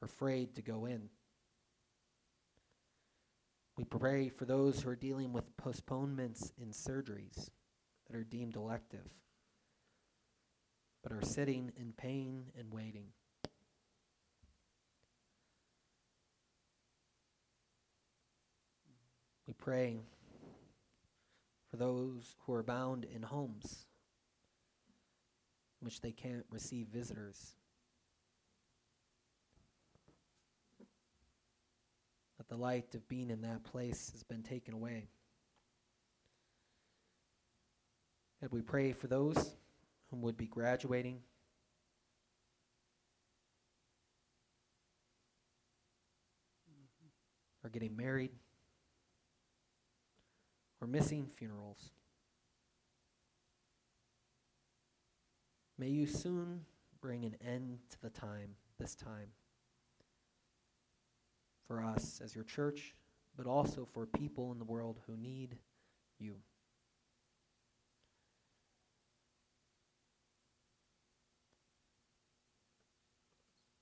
or 0.00 0.06
afraid 0.06 0.54
to 0.56 0.62
go 0.62 0.86
in. 0.86 1.10
We 3.76 3.84
pray 3.84 4.30
for 4.30 4.46
those 4.46 4.80
who 4.80 4.88
are 4.88 4.96
dealing 4.96 5.32
with 5.32 5.56
postponements 5.56 6.52
in 6.60 6.70
surgeries 6.70 7.50
that 8.08 8.16
are 8.16 8.24
deemed 8.24 8.56
elective, 8.56 9.06
but 11.02 11.12
are 11.12 11.22
sitting 11.22 11.72
in 11.76 11.92
pain 11.92 12.46
and 12.58 12.72
waiting. 12.72 13.08
Pray 19.68 20.00
for 21.70 21.76
those 21.76 22.36
who 22.46 22.54
are 22.54 22.62
bound 22.62 23.04
in 23.04 23.20
homes 23.20 23.84
in 25.78 25.84
which 25.84 26.00
they 26.00 26.10
can't 26.10 26.46
receive 26.48 26.86
visitors. 26.86 27.54
That 32.38 32.48
the 32.48 32.56
light 32.56 32.94
of 32.94 33.06
being 33.08 33.28
in 33.28 33.42
that 33.42 33.62
place 33.62 34.10
has 34.12 34.22
been 34.22 34.42
taken 34.42 34.72
away. 34.72 35.10
And 38.40 38.50
we 38.50 38.62
pray 38.62 38.92
for 38.92 39.06
those 39.06 39.54
who 40.10 40.16
would 40.16 40.38
be 40.38 40.46
graduating. 40.46 41.18
Or 47.62 47.68
getting 47.68 47.94
married, 47.94 48.30
or 50.80 50.86
missing 50.86 51.26
funerals. 51.36 51.90
May 55.78 55.88
you 55.88 56.06
soon 56.06 56.64
bring 57.00 57.24
an 57.24 57.36
end 57.46 57.78
to 57.90 58.00
the 58.00 58.10
time, 58.10 58.56
this 58.78 58.94
time 58.94 59.28
for 61.66 61.82
us 61.82 62.20
as 62.24 62.34
your 62.34 62.44
church, 62.44 62.94
but 63.36 63.46
also 63.46 63.86
for 63.92 64.06
people 64.06 64.50
in 64.52 64.58
the 64.58 64.64
world 64.64 65.00
who 65.06 65.16
need 65.16 65.56
you. 66.18 66.34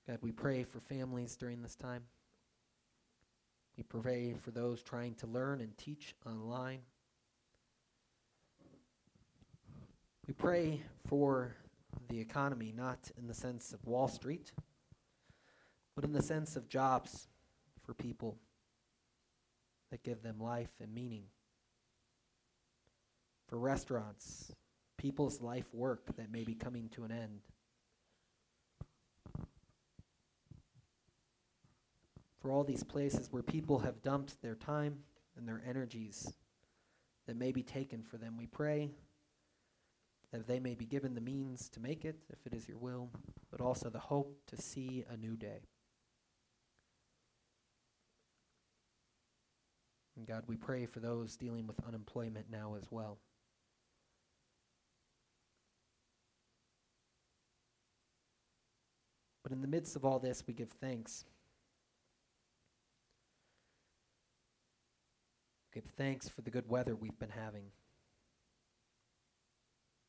God, 0.07 0.19
we 0.21 0.31
pray 0.31 0.63
for 0.63 0.79
families 0.79 1.35
during 1.35 1.61
this 1.61 1.75
time. 1.75 2.03
We 3.77 3.83
pray 3.83 4.33
for 4.33 4.49
those 4.49 4.81
trying 4.81 5.13
to 5.15 5.27
learn 5.27 5.61
and 5.61 5.77
teach 5.77 6.15
online. 6.25 6.79
We 10.27 10.33
pray 10.33 10.81
for 11.07 11.55
the 12.09 12.19
economy, 12.19 12.73
not 12.75 13.11
in 13.17 13.27
the 13.27 13.35
sense 13.35 13.73
of 13.73 13.85
Wall 13.85 14.07
Street, 14.07 14.51
but 15.95 16.03
in 16.03 16.11
the 16.11 16.23
sense 16.23 16.55
of 16.55 16.67
jobs 16.67 17.27
for 17.85 17.93
people 17.93 18.39
that 19.91 20.03
give 20.03 20.23
them 20.23 20.39
life 20.39 20.71
and 20.81 20.93
meaning. 20.93 21.25
For 23.47 23.57
restaurants, 23.57 24.51
people's 24.97 25.39
life 25.39 25.73
work 25.73 26.15
that 26.17 26.31
may 26.31 26.43
be 26.43 26.55
coming 26.55 26.89
to 26.89 27.03
an 27.03 27.11
end. 27.11 27.41
For 32.47 32.53
all 32.53 32.63
these 32.63 32.81
places 32.81 33.27
where 33.29 33.43
people 33.43 33.79
have 33.79 34.01
dumped 34.01 34.41
their 34.41 34.55
time 34.55 34.99
and 35.35 35.45
their 35.45 35.61
energies 35.67 36.31
that 37.27 37.35
may 37.35 37.51
be 37.51 37.61
taken 37.61 38.01
for 38.01 38.15
them, 38.15 38.37
we 38.37 38.45
pray 38.45 38.91
that 40.31 40.47
they 40.47 40.61
may 40.61 40.73
be 40.73 40.85
given 40.85 41.13
the 41.13 41.19
means 41.19 41.67
to 41.67 41.81
make 41.81 42.05
it, 42.05 42.15
if 42.29 42.37
it 42.45 42.53
is 42.53 42.65
your 42.65 42.77
will, 42.77 43.09
but 43.51 43.59
also 43.59 43.89
the 43.89 43.99
hope 43.99 44.39
to 44.47 44.55
see 44.55 45.03
a 45.09 45.17
new 45.17 45.35
day. 45.35 45.59
And 50.15 50.25
God, 50.25 50.43
we 50.47 50.55
pray 50.55 50.85
for 50.85 51.01
those 51.01 51.35
dealing 51.35 51.67
with 51.67 51.85
unemployment 51.85 52.45
now 52.49 52.75
as 52.77 52.87
well. 52.89 53.17
But 59.43 59.51
in 59.51 59.61
the 59.61 59.67
midst 59.67 59.97
of 59.97 60.05
all 60.05 60.19
this, 60.19 60.45
we 60.47 60.53
give 60.53 60.69
thanks. 60.69 61.25
Give 65.77 65.85
thanks 65.85 66.27
for 66.27 66.41
the 66.41 66.49
good 66.49 66.67
weather 66.67 66.95
we've 66.95 67.19
been 67.19 67.29
having. 67.29 67.65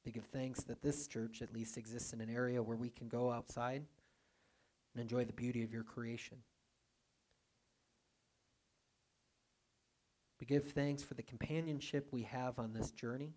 We 0.07 0.13
give 0.13 0.25
thanks 0.25 0.63
that 0.63 0.81
this 0.81 1.07
church 1.07 1.43
at 1.43 1.53
least 1.53 1.77
exists 1.77 2.15
in 2.15 2.23
an 2.23 2.35
area 2.35 2.63
where 2.63 2.79
we 2.79 2.89
can 2.89 3.07
go 3.07 3.31
outside 3.31 3.83
and 4.95 5.03
enjoy 5.03 5.27
the 5.27 5.35
beauty 5.35 5.63
of 5.63 5.71
your 5.71 5.83
creation. 5.83 6.39
We 10.41 10.47
give 10.47 10.71
thanks 10.71 11.03
for 11.03 11.13
the 11.13 11.23
companionship 11.23 12.09
we 12.13 12.23
have 12.23 12.59
on 12.59 12.73
this 12.73 12.91
journey, 12.91 13.35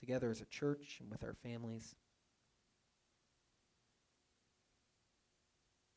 together 0.00 0.30
as 0.30 0.40
a 0.40 0.46
church 0.46 0.96
and 1.00 1.10
with 1.10 1.22
our 1.22 1.34
families. 1.34 1.94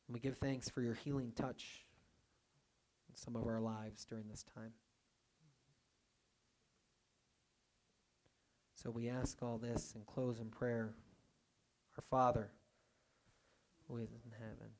And 0.09 0.13
we 0.13 0.19
give 0.19 0.38
thanks 0.38 0.67
for 0.67 0.82
your 0.82 0.95
healing 0.95 1.32
touch 1.34 1.86
in 3.07 3.15
some 3.15 3.38
of 3.38 3.47
our 3.47 3.61
lives 3.61 4.03
during 4.03 4.28
this 4.28 4.43
time. 4.53 4.74
So 8.82 8.89
we 8.89 9.09
ask 9.09 9.38
all 9.43 9.59
this 9.59 9.93
and 9.93 10.03
close 10.07 10.39
in 10.39 10.47
prayer. 10.47 10.95
Our 11.97 12.03
Father, 12.09 12.49
who 13.88 13.97
is 13.97 14.09
in 14.09 14.32
heaven, 14.39 14.71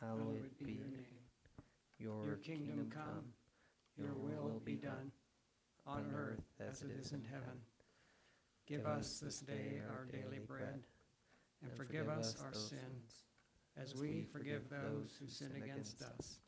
hallowed 0.00 0.48
be 0.58 0.72
your 0.72 0.86
name. 0.86 1.04
Your, 1.98 2.24
Your 2.24 2.36
kingdom 2.36 2.90
come, 2.90 3.24
your 3.98 4.14
will 4.14 4.62
be 4.64 4.76
done, 4.76 5.12
on 5.86 6.10
earth 6.16 6.44
as 6.66 6.80
it 6.80 6.92
is 6.98 7.12
in 7.12 7.22
heaven. 7.30 7.60
Give 8.66 8.86
us 8.86 9.18
this 9.18 9.40
day 9.40 9.82
our 9.90 10.06
daily 10.06 10.38
bread, 10.38 10.80
and 11.62 11.72
forgive 11.76 12.08
us 12.08 12.36
our 12.42 12.54
sins, 12.54 13.24
as 13.76 13.94
we 13.94 14.24
forgive 14.32 14.70
those 14.70 15.14
who 15.20 15.28
sin 15.28 15.50
against 15.62 16.00
us. 16.00 16.38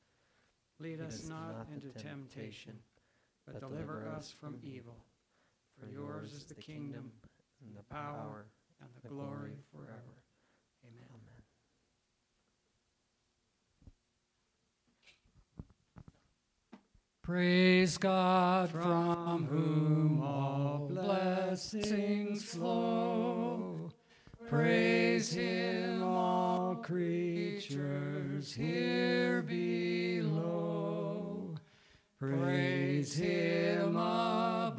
Lead 0.79 1.03
us 1.03 1.29
not 1.29 1.67
into 1.75 1.89
temptation, 2.03 2.79
but 3.45 3.61
deliver 3.61 4.09
us 4.17 4.35
from 4.41 4.57
evil. 4.63 4.97
For 5.81 5.89
yours 5.89 6.33
is 6.33 6.45
the 6.45 6.55
kingdom, 6.55 7.13
and 7.63 7.77
the 7.77 7.83
power, 7.95 8.47
and 8.81 8.89
the 9.03 9.09
glory 9.09 9.53
forever. 9.73 10.17
Amen. 10.85 11.09
Amen. 11.11 11.23
Praise 17.23 17.99
God 17.99 18.71
from 18.71 19.47
whom 19.47 20.23
all 20.23 20.89
blessings 20.91 22.45
flow. 22.45 23.91
Praise 24.49 25.33
him, 25.33 26.05
all 26.05 26.77
creatures 26.77 28.55
here 28.55 29.43
below. 29.43 31.57
Praise 32.21 33.17
him 33.17 33.97
above, 33.97 34.79